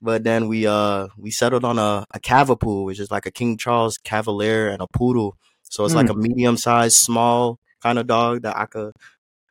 But 0.01 0.23
then 0.23 0.47
we 0.47 0.67
uh 0.67 1.07
we 1.17 1.31
settled 1.31 1.65
on 1.65 1.79
a 1.79 2.05
a 2.11 2.19
Cavapoo, 2.19 2.85
which 2.85 2.99
is 2.99 3.11
like 3.11 3.25
a 3.25 3.31
King 3.31 3.57
Charles 3.57 3.97
Cavalier 3.97 4.69
and 4.69 4.81
a 4.81 4.87
poodle. 4.87 5.37
So 5.63 5.83
it's 5.85 5.95
like 5.95 6.09
a 6.09 6.13
medium 6.15 6.55
sized, 6.57 6.95
small 6.95 7.59
kind 7.81 7.99
of 7.99 8.07
dog 8.07 8.43
that 8.43 8.55
I 8.55 8.65
could 8.65 8.93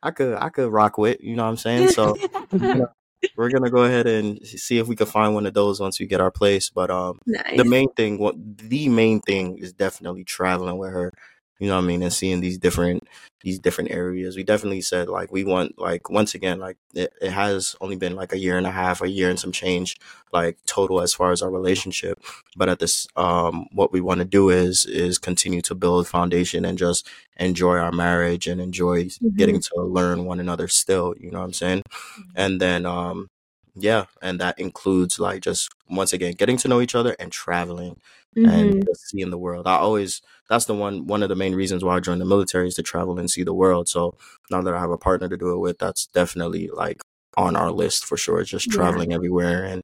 I 0.01 0.11
could 0.11 0.35
I 0.35 0.49
could 0.49 0.71
rock 0.71 0.97
with. 0.97 1.17
You 1.21 1.35
know 1.35 1.43
what 1.43 1.49
I'm 1.49 1.57
saying? 1.57 1.89
So 1.89 2.15
we're 3.35 3.49
gonna 3.49 3.69
go 3.69 3.83
ahead 3.83 4.07
and 4.07 4.45
see 4.45 4.77
if 4.77 4.87
we 4.87 4.95
can 4.95 5.07
find 5.07 5.33
one 5.33 5.45
of 5.45 5.53
those 5.53 5.79
once 5.79 5.99
we 5.99 6.05
get 6.05 6.21
our 6.21 6.31
place. 6.31 6.69
But 6.69 6.89
um, 6.89 7.19
nice. 7.25 7.57
the 7.57 7.65
main 7.65 7.91
thing, 7.93 8.17
what 8.17 8.35
the 8.37 8.89
main 8.89 9.21
thing 9.21 9.57
is 9.57 9.73
definitely 9.73 10.23
traveling 10.23 10.77
with 10.77 10.91
her. 10.91 11.11
You 11.59 11.67
know 11.67 11.75
what 11.75 11.83
I 11.83 11.87
mean, 11.87 12.03
and 12.03 12.13
seeing 12.13 12.41
these 12.41 12.57
different 12.57 13.07
these 13.41 13.59
different 13.59 13.91
areas. 13.91 14.35
We 14.35 14.43
definitely 14.43 14.81
said 14.81 15.09
like 15.09 15.31
we 15.31 15.43
want 15.43 15.77
like 15.79 16.09
once 16.09 16.35
again 16.35 16.59
like 16.59 16.77
it, 16.93 17.13
it 17.21 17.31
has 17.31 17.75
only 17.81 17.95
been 17.95 18.15
like 18.15 18.33
a 18.33 18.37
year 18.37 18.57
and 18.57 18.67
a 18.67 18.71
half, 18.71 19.01
a 19.01 19.09
year 19.09 19.29
and 19.29 19.39
some 19.39 19.51
change, 19.51 19.97
like 20.33 20.57
total 20.65 21.01
as 21.01 21.13
far 21.13 21.31
as 21.31 21.41
our 21.41 21.49
relationship. 21.51 22.21
But 22.55 22.69
at 22.69 22.79
this, 22.79 23.07
um, 23.15 23.67
what 23.71 23.91
we 23.91 24.01
want 24.01 24.19
to 24.19 24.25
do 24.25 24.49
is 24.49 24.85
is 24.85 25.17
continue 25.17 25.61
to 25.63 25.75
build 25.75 26.07
foundation 26.07 26.65
and 26.65 26.77
just 26.77 27.07
enjoy 27.37 27.77
our 27.77 27.91
marriage 27.91 28.47
and 28.47 28.59
enjoy 28.61 29.09
getting 29.35 29.59
to 29.61 29.81
learn 29.81 30.25
one 30.25 30.39
another 30.39 30.67
still. 30.67 31.13
You 31.19 31.31
know 31.31 31.39
what 31.39 31.45
I'm 31.45 31.53
saying? 31.53 31.83
and 32.35 32.59
then 32.61 32.85
um 32.85 33.29
yeah 33.79 34.05
and 34.21 34.39
that 34.39 34.57
includes 34.59 35.19
like 35.19 35.41
just 35.41 35.69
once 35.89 36.13
again 36.13 36.33
getting 36.33 36.57
to 36.57 36.67
know 36.67 36.81
each 36.81 36.95
other 36.95 37.15
and 37.19 37.31
traveling 37.31 37.99
Mhm. 38.35 38.49
and 38.53 38.85
just 38.85 39.09
seeing 39.09 39.29
the 39.29 39.37
world 39.37 39.67
i 39.67 39.75
always 39.75 40.21
that's 40.49 40.65
the 40.65 40.73
one 40.75 41.07
one 41.07 41.23
of 41.23 41.29
the 41.29 41.35
main 41.35 41.55
reasons 41.55 41.83
why 41.83 41.95
i 41.95 41.99
joined 41.99 42.21
the 42.21 42.25
military 42.25 42.67
is 42.67 42.75
to 42.75 42.83
travel 42.83 43.17
and 43.19 43.29
see 43.31 43.43
the 43.43 43.53
world 43.53 43.87
so 43.89 44.15
now 44.51 44.61
that 44.61 44.73
i 44.73 44.79
have 44.79 44.91
a 44.91 44.97
partner 44.97 45.27
to 45.29 45.37
do 45.37 45.51
it 45.53 45.59
with 45.59 45.77
that's 45.79 46.07
definitely 46.07 46.67
like 46.73 47.01
on 47.37 47.55
our 47.55 47.71
list 47.71 48.05
for 48.05 48.17
sure 48.17 48.43
just 48.43 48.67
Yeah. 48.67 48.75
traveling 48.77 49.13
everywhere 49.13 49.63
and 49.63 49.81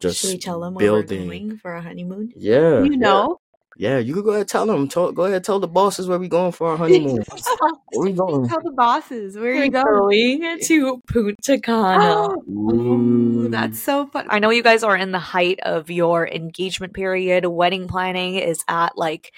just 0.00 0.20
Should 0.20 0.30
we 0.30 0.38
tell 0.38 0.60
them 0.60 0.74
where 0.74 0.92
we're 0.92 1.02
building 1.02 1.28
going 1.28 1.56
for 1.58 1.74
a 1.74 1.82
honeymoon? 1.82 2.32
yeah 2.36 2.82
you 2.84 2.96
know, 2.96 3.38
yeah 3.76 3.98
you 3.98 4.14
could 4.14 4.24
go 4.24 4.30
ahead 4.30 4.40
and 4.40 4.48
tell 4.48 4.66
them 4.66 4.88
tell, 4.88 5.12
go 5.12 5.24
ahead 5.24 5.44
tell 5.44 5.58
the 5.60 5.68
bosses 5.68 6.06
where 6.06 6.18
we 6.18 6.28
going 6.28 6.52
for 6.52 6.70
our 6.70 6.76
honeymoon 6.76 7.22
where 7.92 8.04
we 8.04 8.12
going 8.12 8.48
tell 8.48 8.60
the 8.62 8.72
bosses 8.72 9.36
where 9.36 9.54
We're 9.54 9.64
you 9.64 9.70
going. 9.70 10.40
going 10.40 10.58
to 10.60 11.00
Punta 11.06 11.60
Cana. 11.60 12.28
Ooh, 12.48 13.48
that's 13.48 13.82
so 13.82 14.06
fun. 14.06 14.26
I 14.30 14.38
know 14.38 14.50
you 14.50 14.62
guys 14.62 14.82
are 14.82 14.96
in 14.96 15.12
the 15.12 15.18
height 15.18 15.60
of 15.62 15.90
your 15.90 16.26
engagement 16.26 16.94
period. 16.94 17.46
Wedding 17.46 17.88
planning 17.88 18.36
is 18.36 18.64
at 18.68 18.96
like 18.96 19.32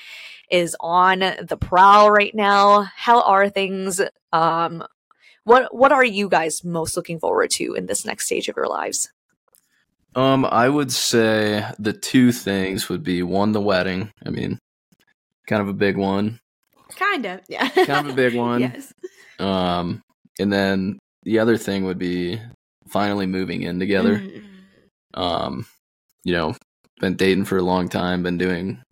is 0.51 0.77
on 0.81 1.21
the 1.21 1.59
prowl 1.61 2.11
right 2.11 2.35
now. 2.35 2.83
How 2.95 3.23
are 3.23 3.49
things? 3.49 4.01
Um 4.33 4.85
what 5.45 5.75
what 5.75 5.93
are 5.93 6.05
you 6.05 6.29
guys 6.29 6.65
most 6.65 6.97
looking 6.97 7.21
forward 7.21 7.51
to 7.53 7.75
in 7.75 7.87
this 7.87 8.05
next 8.05 8.27
stage 8.27 8.49
of 8.49 8.57
your 8.57 8.69
lives? 8.69 9.11
Um, 10.17 10.45
I 10.47 10.69
would 10.69 10.91
say 10.91 11.65
the 11.79 11.93
two 11.93 12.33
things 12.33 12.89
would 12.89 13.05
be 13.05 13.23
one, 13.23 13.53
the 13.53 13.61
wedding. 13.61 14.11
I 14.25 14.31
mean, 14.31 14.59
kind 15.47 15.61
of 15.63 15.69
a 15.69 15.75
big 15.75 15.97
one. 15.97 16.39
Kind 16.97 17.27
of, 17.27 17.41
yeah. 17.49 17.69
Kind 17.69 18.07
of 18.07 18.09
a 18.09 18.17
big 18.17 18.35
one. 18.49 18.61
yes. 18.63 18.93
Um, 19.39 20.01
and 20.39 20.51
then 20.53 20.99
the 21.25 21.39
other 21.39 21.59
thing 21.59 21.85
would 21.85 21.99
be 21.99 22.41
finally 22.89 23.27
moving 23.27 23.63
in 23.63 23.79
together. 23.79 24.19
Mhm. 24.19 24.43
Um, 25.15 25.67
you 26.25 26.33
know, 26.33 26.55
been 27.01 27.17
dating 27.17 27.45
for 27.45 27.59
a 27.59 27.63
long 27.63 27.89
time, 27.89 28.23
been 28.23 28.39
doing 28.39 28.83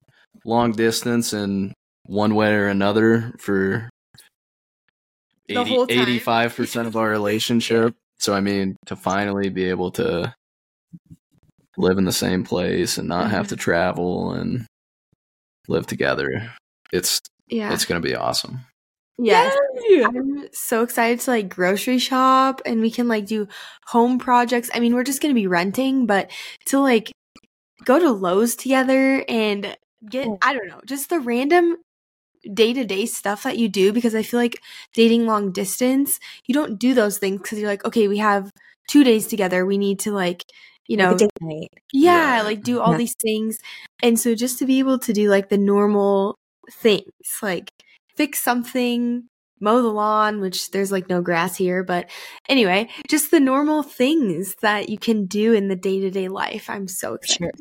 long 0.44 0.72
distance 0.72 1.32
in 1.32 1.72
one 2.04 2.34
way 2.34 2.52
or 2.52 2.68
another 2.68 3.32
for 3.38 3.88
The 5.48 5.64
whole 5.64 5.86
time. 5.86 6.00
85 6.00 6.54
percent 6.56 6.86
of 6.86 6.96
our 6.96 7.08
relationship. 7.18 7.94
So 8.18 8.34
I 8.34 8.40
mean, 8.40 8.76
to 8.86 8.96
finally 8.96 9.48
be 9.48 9.64
able 9.70 9.90
to 9.92 10.34
live 11.76 11.98
in 11.98 12.04
the 12.04 12.12
same 12.12 12.44
place 12.44 12.98
and 12.98 13.08
not 13.08 13.30
have 13.30 13.48
to 13.48 13.54
mm-hmm. 13.54 13.60
travel 13.60 14.32
and 14.32 14.66
live 15.68 15.86
together, 15.86 16.52
it's 16.92 17.20
Yeah. 17.48 17.72
it's 17.72 17.84
gonna 17.84 18.00
be 18.00 18.14
awesome. 18.14 18.60
Yes. 19.18 19.56
I'm 20.04 20.48
so 20.52 20.82
excited 20.82 21.20
to 21.20 21.30
like 21.30 21.48
grocery 21.48 21.98
shop 21.98 22.60
and 22.66 22.80
we 22.80 22.90
can 22.90 23.06
like 23.06 23.26
do 23.26 23.46
home 23.86 24.18
projects. 24.18 24.70
I 24.74 24.80
mean, 24.80 24.94
we're 24.94 25.04
just 25.04 25.22
going 25.22 25.32
to 25.32 25.40
be 25.40 25.46
renting, 25.46 26.06
but 26.06 26.30
to 26.66 26.80
like 26.80 27.12
go 27.84 27.98
to 27.98 28.10
Lowe's 28.10 28.56
together 28.56 29.24
and 29.28 29.76
get, 30.10 30.26
oh. 30.26 30.38
I 30.42 30.52
don't 30.52 30.66
know, 30.66 30.80
just 30.84 31.10
the 31.10 31.20
random 31.20 31.76
day 32.52 32.72
to 32.72 32.84
day 32.84 33.06
stuff 33.06 33.44
that 33.44 33.56
you 33.56 33.68
do 33.68 33.92
because 33.92 34.14
I 34.14 34.22
feel 34.22 34.40
like 34.40 34.60
dating 34.94 35.26
long 35.26 35.52
distance, 35.52 36.18
you 36.46 36.54
don't 36.54 36.78
do 36.78 36.92
those 36.92 37.18
things 37.18 37.40
because 37.40 37.58
you're 37.58 37.70
like, 37.70 37.84
okay, 37.84 38.08
we 38.08 38.18
have 38.18 38.50
two 38.90 39.04
days 39.04 39.28
together. 39.28 39.64
We 39.64 39.78
need 39.78 40.00
to 40.00 40.12
like, 40.12 40.44
you 40.88 40.96
know, 40.96 41.16
date 41.16 41.30
night. 41.40 41.68
yeah, 41.92 42.36
Yeah. 42.38 42.42
like 42.42 42.62
do 42.62 42.80
all 42.80 42.92
Yeah. 42.92 42.98
these 42.98 43.14
things. 43.20 43.58
And 44.02 44.18
so 44.18 44.34
just 44.34 44.58
to 44.58 44.66
be 44.66 44.78
able 44.78 44.98
to 45.00 45.12
do 45.12 45.28
like 45.30 45.48
the 45.48 45.58
normal 45.58 46.36
things, 46.70 47.04
like 47.42 47.70
fix 48.16 48.42
something, 48.42 49.24
mow 49.60 49.80
the 49.82 49.88
lawn, 49.88 50.40
which 50.40 50.70
there's 50.72 50.92
like 50.92 51.08
no 51.08 51.22
grass 51.22 51.56
here, 51.56 51.82
but 51.84 52.10
anyway, 52.48 52.88
just 53.08 53.30
the 53.30 53.40
normal 53.40 53.82
things 53.82 54.54
that 54.62 54.88
you 54.88 54.98
can 54.98 55.26
do 55.26 55.52
in 55.52 55.68
the 55.68 55.76
day 55.76 56.00
to 56.00 56.10
day 56.10 56.28
life. 56.28 56.68
I'm 56.68 56.86
so 56.88 57.14
excited. 57.14 57.54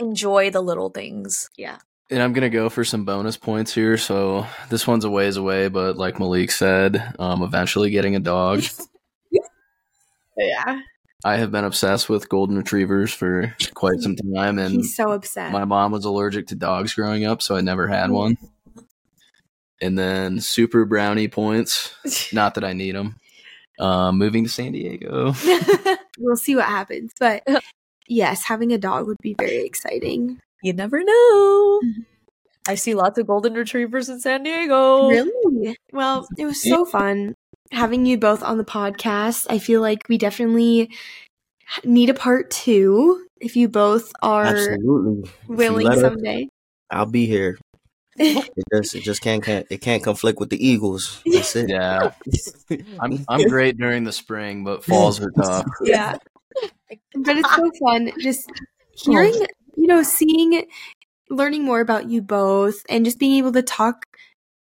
Enjoy 0.00 0.50
the 0.50 0.60
little 0.62 0.90
things. 0.90 1.48
Yeah. 1.56 1.78
And 2.10 2.22
I'm 2.22 2.32
gonna 2.32 2.48
go 2.48 2.70
for 2.70 2.84
some 2.84 3.04
bonus 3.04 3.36
points 3.36 3.74
here. 3.74 3.98
So 3.98 4.46
this 4.70 4.86
one's 4.86 5.04
a 5.04 5.10
ways 5.10 5.36
away, 5.36 5.68
but 5.68 5.98
like 5.98 6.18
Malik 6.18 6.50
said, 6.50 7.14
um, 7.18 7.42
eventually 7.42 7.90
getting 7.90 8.16
a 8.16 8.20
dog. 8.20 8.62
Yeah. 10.40 10.80
I 11.24 11.36
have 11.38 11.50
been 11.50 11.64
obsessed 11.64 12.08
with 12.08 12.28
golden 12.28 12.56
retrievers 12.56 13.12
for 13.12 13.54
quite 13.74 14.00
some 14.00 14.14
time, 14.14 14.58
and 14.58 14.76
He's 14.76 14.94
so 14.94 15.10
upset. 15.10 15.50
my 15.52 15.64
mom 15.64 15.90
was 15.90 16.04
allergic 16.04 16.46
to 16.48 16.54
dogs 16.54 16.94
growing 16.94 17.24
up, 17.26 17.42
so 17.42 17.56
I 17.56 17.60
never 17.60 17.88
had 17.88 18.10
one. 18.10 18.36
And 19.80 19.98
then 19.98 20.40
super 20.40 20.84
brownie 20.84 21.28
points. 21.28 21.94
Not 22.32 22.54
that 22.54 22.64
I 22.64 22.72
need 22.72 22.94
them. 22.94 23.16
Um, 23.80 24.18
moving 24.18 24.44
to 24.44 24.50
San 24.50 24.72
Diego. 24.72 25.34
we'll 26.18 26.36
see 26.36 26.56
what 26.56 26.64
happens. 26.66 27.12
But 27.18 27.44
yes, 28.08 28.44
having 28.44 28.72
a 28.72 28.78
dog 28.78 29.06
would 29.06 29.18
be 29.22 29.34
very 29.38 29.64
exciting. 29.64 30.40
You 30.62 30.72
never 30.72 31.02
know. 31.02 31.80
Mhm. 31.84 32.04
I 32.66 32.74
see 32.74 32.94
lots 32.94 33.18
of 33.18 33.26
golden 33.26 33.54
retrievers 33.54 34.08
in 34.08 34.20
San 34.20 34.42
Diego. 34.42 35.08
Really? 35.08 35.76
Well, 35.92 36.28
it 36.36 36.44
was 36.44 36.62
so 36.62 36.84
fun 36.84 37.34
having 37.72 38.06
you 38.06 38.18
both 38.18 38.42
on 38.42 38.58
the 38.58 38.64
podcast. 38.64 39.46
I 39.50 39.58
feel 39.58 39.80
like 39.80 40.08
we 40.08 40.18
definitely 40.18 40.90
need 41.84 42.10
a 42.10 42.14
part 42.14 42.50
two 42.50 43.26
if 43.40 43.56
you 43.56 43.68
both 43.68 44.12
are 44.22 44.46
Absolutely. 44.46 45.30
Willing 45.46 45.86
let 45.86 45.98
us, 45.98 46.00
someday. 46.00 46.48
I'll 46.90 47.06
be 47.06 47.26
here. 47.26 47.58
It 48.20 48.50
just 48.74 48.96
it 48.96 49.04
just 49.04 49.22
can't, 49.22 49.44
can't 49.44 49.64
it 49.70 49.80
can't 49.80 50.02
conflict 50.02 50.40
with 50.40 50.50
the 50.50 50.66
Eagles. 50.66 51.22
That's 51.24 51.54
it. 51.54 51.70
Yeah, 51.70 52.10
I'm 53.00 53.24
I'm 53.28 53.46
great 53.48 53.78
during 53.78 54.02
the 54.02 54.10
spring, 54.10 54.64
but 54.64 54.84
falls 54.84 55.20
are 55.20 55.30
tough. 55.40 55.64
yeah. 55.84 56.16
But 57.14 57.36
it's 57.36 57.54
so 57.54 57.70
fun 57.86 58.10
just 58.20 58.50
hearing, 58.90 59.34
you 59.76 59.86
know, 59.86 60.02
seeing, 60.02 60.64
learning 61.30 61.62
more 61.62 61.80
about 61.80 62.10
you 62.10 62.20
both 62.20 62.82
and 62.88 63.04
just 63.04 63.20
being 63.20 63.38
able 63.38 63.52
to 63.52 63.62
talk 63.62 64.04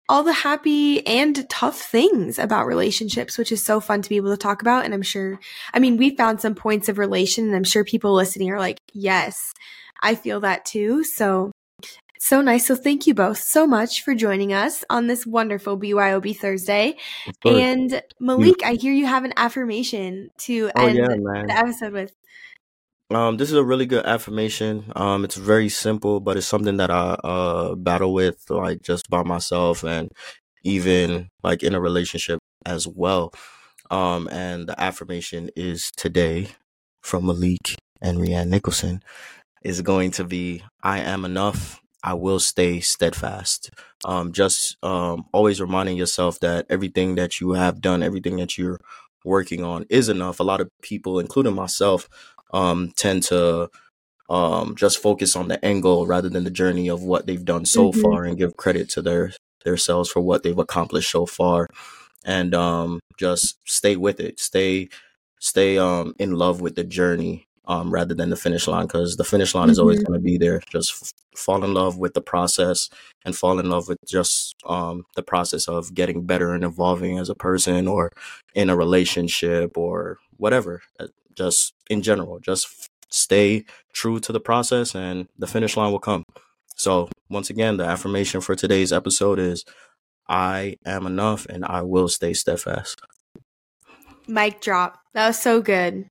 all 0.09 0.23
the 0.23 0.33
happy 0.33 1.07
and 1.07 1.49
tough 1.49 1.81
things 1.81 2.39
about 2.39 2.67
relationships, 2.67 3.37
which 3.37 3.51
is 3.51 3.65
so 3.65 3.81
fun 3.81 4.03
to 4.03 4.09
be 4.09 4.17
able 4.17 4.31
to 4.31 4.37
talk 4.37 4.63
about. 4.63 4.85
And 4.85 4.95
I'm 4.95 5.03
sure, 5.03 5.39
I 5.75 5.79
mean, 5.79 5.97
we 5.97 6.15
found 6.17 6.41
some 6.41 6.55
points 6.55 6.89
of 6.89 6.99
relation 6.99 7.47
and 7.47 7.57
I'm 7.57 7.65
sure 7.65 7.85
people 7.85 8.15
listening 8.15 8.51
are 8.51 8.59
like, 8.59 8.81
yes, 8.93 9.53
I 10.03 10.15
feel 10.15 10.41
that 10.41 10.65
too. 10.65 11.03
So 11.03 11.53
so 12.19 12.41
nice. 12.41 12.67
So 12.67 12.75
thank 12.75 13.07
you 13.07 13.15
both 13.15 13.39
so 13.39 13.67
much 13.67 14.03
for 14.03 14.15
joining 14.15 14.53
us 14.53 14.85
on 14.89 15.07
this 15.07 15.27
wonderful 15.27 15.79
BYOB 15.79 16.37
Thursday. 16.37 16.97
And 17.45 18.03
Malik, 18.19 18.65
I 18.65 18.75
hear 18.75 18.93
you 18.93 19.07
have 19.07 19.25
an 19.25 19.35
affirmation 19.37 20.31
to 20.39 20.71
oh 20.77 20.87
end 20.87 20.97
yeah, 20.97 21.09
the 21.09 21.55
episode 21.57 21.93
with. 21.93 22.13
Um, 23.11 23.37
this 23.37 23.51
is 23.51 23.57
a 23.57 23.65
really 23.65 23.87
good 23.87 24.05
affirmation. 24.05 24.93
Um, 24.97 25.25
it's 25.25 25.37
very 25.37 25.69
simple, 25.69 26.19
but 26.21 26.37
it's 26.37 26.47
something 26.47 26.77
that 26.79 26.91
I 26.91 27.17
uh 27.23 27.75
battle 27.77 28.13
with 28.13 28.51
like 28.51 28.83
just 28.83 29.09
by 29.09 29.23
myself 29.23 29.85
and 29.85 30.11
even 30.65 31.29
like 31.45 31.63
in 31.63 31.75
a 31.75 31.81
relationship 31.81 32.41
as 32.65 32.87
well. 32.89 33.33
Um, 33.91 34.29
and 34.33 34.69
the 34.69 34.81
affirmation 34.81 35.51
is 35.55 35.93
today 35.97 36.49
from 37.03 37.27
Malik 37.27 37.77
and 38.03 38.19
Rianne 38.19 38.49
Nicholson 38.49 39.03
is 39.63 39.83
going 39.83 40.11
to 40.13 40.25
be 40.25 40.63
I 40.83 41.01
am 41.01 41.25
enough. 41.25 41.81
I 42.03 42.15
will 42.15 42.39
stay 42.39 42.81
steadfast. 42.81 43.71
Um, 44.05 44.33
just 44.33 44.77
um 44.85 45.25
always 45.33 45.61
reminding 45.61 45.97
yourself 45.97 46.41
that 46.41 46.67
everything 46.69 47.17
that 47.17 47.41
you 47.41 47.53
have 47.53 47.81
done, 47.81 48.03
everything 48.03 48.37
that 48.37 48.59
you're 48.59 48.81
working 49.25 49.65
on 49.65 49.85
is 49.91 50.09
enough. 50.09 50.39
A 50.41 50.45
lot 50.45 50.61
of 50.61 50.71
people, 50.83 51.19
including 51.19 51.55
myself, 51.55 52.09
um, 52.53 52.93
tend 52.97 53.23
to 53.25 53.71
um, 54.29 54.75
just 54.77 54.99
focus 55.01 55.37
on 55.37 55.49
the 55.49 55.65
end 55.65 55.83
goal 55.83 56.07
rather 56.07 56.29
than 56.29 56.45
the 56.45 56.51
journey 56.51 56.89
of 56.89 57.03
what 57.03 57.27
they've 57.27 57.45
done 57.45 57.65
so 57.65 57.93
Mhm. 57.93 58.03
far 58.03 58.25
and 58.25 58.39
give 58.39 58.57
credit 58.57 58.89
to 58.91 59.03
their 59.03 59.33
their 59.65 59.77
selves 59.77 60.09
for 60.11 60.21
what 60.21 60.43
they've 60.45 60.59
accomplished 60.59 61.11
so 61.11 61.27
far 61.27 61.67
and 62.25 62.55
um, 62.55 63.01
just 63.19 63.57
stay 63.65 63.97
with 63.97 64.21
it. 64.21 64.39
Stay 64.41 64.89
stay 65.41 65.79
um, 65.79 66.15
in 66.19 66.33
love 66.33 66.61
with 66.61 66.77
the 66.77 66.85
journey 66.85 67.47
um, 67.67 67.91
rather 67.93 68.15
than 68.15 68.31
the 68.31 68.37
finish 68.37 68.67
line 68.69 68.87
because 68.87 69.17
the 69.17 69.25
finish 69.25 69.55
line 69.55 69.71
is 69.71 69.79
always 69.79 70.03
going 70.03 70.19
to 70.19 70.23
be 70.25 70.39
there. 70.39 70.61
Just 70.71 70.93
f- 71.03 71.13
fall 71.37 71.63
in 71.65 71.75
love 71.75 71.99
with 71.99 72.15
the 72.15 72.21
process 72.21 72.89
and 73.25 73.37
fall 73.37 73.59
in 73.59 73.69
love 73.71 73.89
with 73.89 73.99
just 74.07 74.55
um, 74.67 75.05
the 75.17 75.23
process 75.23 75.69
of 75.69 75.95
getting 75.95 76.25
better 76.27 76.55
and 76.55 76.65
evolving 76.65 77.19
as 77.19 77.29
a 77.29 77.35
person 77.35 77.87
or 77.89 78.11
in 78.55 78.71
a 78.71 78.77
relationship 78.77 79.77
or 79.77 80.19
whatever 80.39 80.83
Uh, 81.01 81.09
just 81.37 81.75
in 81.89 82.03
general 82.03 82.39
just 82.41 82.89
stay 83.09 83.65
true 83.93 84.19
to 84.19 84.33
the 84.33 84.41
process 84.41 84.95
and 84.95 85.29
the 85.39 85.47
finish 85.47 85.77
line 85.77 85.93
will 85.93 85.99
come 85.99 86.25
so 86.77 87.09
once 87.31 87.51
again 87.51 87.77
the 87.77 87.85
affirmation 87.85 88.41
for 88.41 88.55
today's 88.55 88.93
episode 88.93 89.39
is 89.39 89.65
i 90.29 90.75
am 90.85 91.07
enough 91.07 91.47
and 91.47 91.65
i 91.65 91.83
will 91.83 92.09
stay 92.09 92.33
steadfast 92.33 93.01
Mic 94.29 94.61
drop. 94.61 94.99
That 95.15 95.29
was 95.29 95.39
so 95.39 95.63
good. 95.63 96.09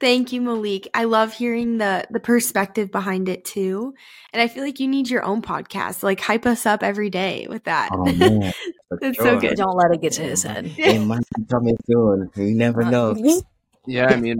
Thank 0.00 0.32
you, 0.32 0.40
Malik. 0.40 0.88
I 0.94 1.04
love 1.04 1.32
hearing 1.32 1.78
the 1.78 2.04
the 2.10 2.18
perspective 2.18 2.90
behind 2.90 3.28
it 3.28 3.44
too. 3.44 3.94
And 4.32 4.42
I 4.42 4.48
feel 4.48 4.64
like 4.64 4.80
you 4.80 4.88
need 4.88 5.08
your 5.08 5.22
own 5.22 5.42
podcast. 5.42 6.02
Like 6.02 6.20
hype 6.20 6.44
us 6.44 6.66
up 6.66 6.82
every 6.82 7.08
day 7.08 7.46
with 7.48 7.64
that. 7.64 7.90
Oh, 7.92 8.04
man. 8.04 8.52
That's 9.00 9.18
so 9.18 9.38
good. 9.38 9.56
Don't 9.56 9.76
let 9.76 9.92
it 9.92 10.00
get 10.02 10.12
to 10.14 10.22
his 10.22 10.42
head. 10.42 10.72
it 10.76 10.98
might 11.00 11.22
be 11.36 11.44
coming 11.44 11.76
soon 11.86 12.30
you 12.36 12.54
never 12.54 12.82
uh, 12.82 12.90
know 12.90 13.42
Yeah, 13.86 14.06
I 14.06 14.16
mean, 14.16 14.38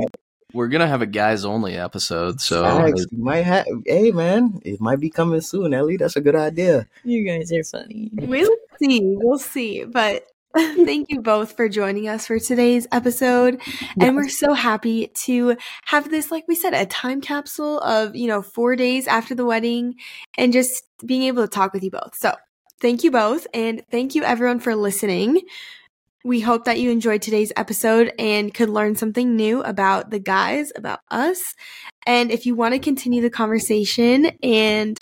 we're 0.52 0.68
gonna 0.68 0.86
have 0.86 1.02
a 1.02 1.06
guys 1.06 1.44
only 1.44 1.76
episode, 1.76 2.40
so 2.40 2.62
Facts. 2.62 3.06
You 3.10 3.18
might 3.18 3.42
have 3.42 3.66
hey 3.86 4.10
man 4.12 4.60
it 4.64 4.80
might 4.80 5.00
be 5.00 5.10
coming 5.10 5.40
soon 5.40 5.72
ellie 5.72 5.96
that's 5.96 6.16
a 6.16 6.20
good 6.20 6.36
idea 6.36 6.86
You 7.04 7.26
guys 7.26 7.52
are 7.52 7.64
funny. 7.64 8.10
We'll 8.12 8.54
see. 8.78 9.00
We'll 9.02 9.38
see. 9.38 9.84
But 9.84 10.26
thank 10.56 11.10
you 11.10 11.22
both 11.22 11.56
for 11.56 11.68
joining 11.68 12.08
us 12.08 12.26
for 12.26 12.38
today's 12.38 12.86
episode. 12.92 13.60
And 13.98 14.14
we're 14.14 14.28
so 14.28 14.52
happy 14.52 15.06
to 15.24 15.56
have 15.86 16.10
this, 16.10 16.30
like 16.30 16.46
we 16.46 16.54
said, 16.54 16.74
a 16.74 16.84
time 16.84 17.22
capsule 17.22 17.78
of, 17.80 18.14
you 18.14 18.28
know, 18.28 18.42
four 18.42 18.76
days 18.76 19.06
after 19.06 19.34
the 19.34 19.46
wedding 19.46 19.94
and 20.36 20.52
just 20.52 20.84
being 21.06 21.22
able 21.22 21.42
to 21.42 21.48
talk 21.48 21.72
with 21.72 21.82
you 21.82 21.90
both. 21.90 22.14
So 22.16 22.34
thank 22.80 23.02
you 23.02 23.10
both. 23.10 23.46
And 23.54 23.82
thank 23.90 24.14
you 24.14 24.24
everyone 24.24 24.60
for 24.60 24.76
listening. 24.76 25.40
We 26.24 26.40
hope 26.40 26.64
that 26.64 26.78
you 26.78 26.90
enjoyed 26.90 27.22
today's 27.22 27.52
episode 27.56 28.12
and 28.18 28.54
could 28.54 28.68
learn 28.68 28.94
something 28.96 29.34
new 29.34 29.62
about 29.62 30.10
the 30.10 30.18
guys, 30.18 30.72
about 30.76 31.00
us. 31.10 31.54
And 32.06 32.30
if 32.30 32.46
you 32.46 32.54
want 32.54 32.74
to 32.74 32.78
continue 32.78 33.22
the 33.22 33.30
conversation 33.30 34.26
and 34.42 34.98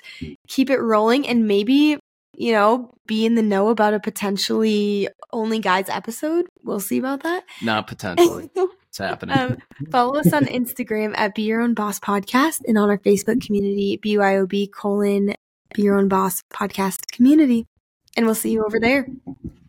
keep 0.48 0.70
it 0.70 0.78
rolling 0.78 1.26
and 1.26 1.46
maybe 1.46 1.98
you 2.40 2.52
know, 2.52 2.94
be 3.06 3.26
in 3.26 3.34
the 3.34 3.42
know 3.42 3.68
about 3.68 3.92
a 3.92 4.00
potentially 4.00 5.08
only 5.30 5.58
guys 5.58 5.90
episode. 5.90 6.46
We'll 6.64 6.80
see 6.80 6.98
about 6.98 7.22
that. 7.22 7.44
not 7.62 7.86
potentially. 7.86 8.50
It's 8.90 8.98
happening. 8.98 9.38
um, 9.38 9.58
follow 9.92 10.18
us 10.18 10.32
on 10.32 10.46
Instagram 10.46 11.12
at 11.16 11.36
Be 11.36 11.42
Your 11.42 11.60
Own 11.60 11.74
Boss 11.74 12.00
Podcast 12.00 12.62
and 12.66 12.76
on 12.76 12.90
our 12.90 12.98
Facebook 12.98 13.40
community, 13.40 14.00
BYOB 14.04 14.72
colon 14.72 15.34
Be 15.74 15.82
Your 15.82 15.96
Own 15.96 16.08
Boss 16.08 16.42
Podcast 16.52 17.06
Community. 17.12 17.69
And 18.16 18.26
we'll 18.26 18.34
see 18.34 18.50
you 18.50 18.64
over 18.64 18.80
there. 18.80 19.06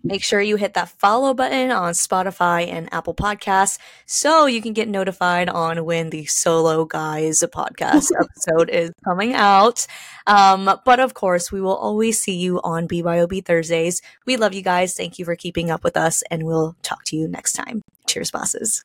Make 0.04 0.24
sure 0.24 0.42
you 0.42 0.56
hit 0.56 0.74
that 0.74 0.90
follow 0.90 1.36
button 1.36 1.70
on 1.70 1.94
Spotify 1.94 2.68
and 2.68 2.92
Apple 2.92 3.14
Podcasts 3.14 3.78
so 4.08 4.48
you 4.48 4.60
can 4.60 4.74
get 4.74 4.90
notified 4.90 5.48
on 5.48 5.86
when 5.86 6.10
the 6.10 6.26
Solo 6.26 6.86
Guys 6.86 7.42
podcast 7.42 8.10
episode 8.20 8.72
is 8.72 8.90
coming 9.06 9.36
out. 9.36 9.86
Um, 10.26 10.68
but 10.86 11.00
of 11.00 11.14
course, 11.14 11.52
we 11.52 11.62
will 11.62 11.76
always 11.76 12.20
see 12.20 12.36
you 12.36 12.60
on 12.62 12.88
BYOB 12.88 13.46
Thursdays. 13.46 14.02
We 14.26 14.38
love 14.38 14.56
you 14.56 14.64
guys. 14.64 14.96
Thank 14.96 15.20
you 15.20 15.26
for 15.26 15.36
keeping 15.36 15.70
up 15.70 15.84
with 15.84 15.96
us, 15.96 16.24
and 16.32 16.48
we'll 16.48 16.76
talk 16.82 17.04
to 17.06 17.16
you 17.16 17.28
next 17.28 17.54
time. 17.54 17.84
Cheers, 18.08 18.32
bosses. 18.32 18.84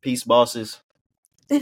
peace 0.00 0.24
bosses 0.24 0.80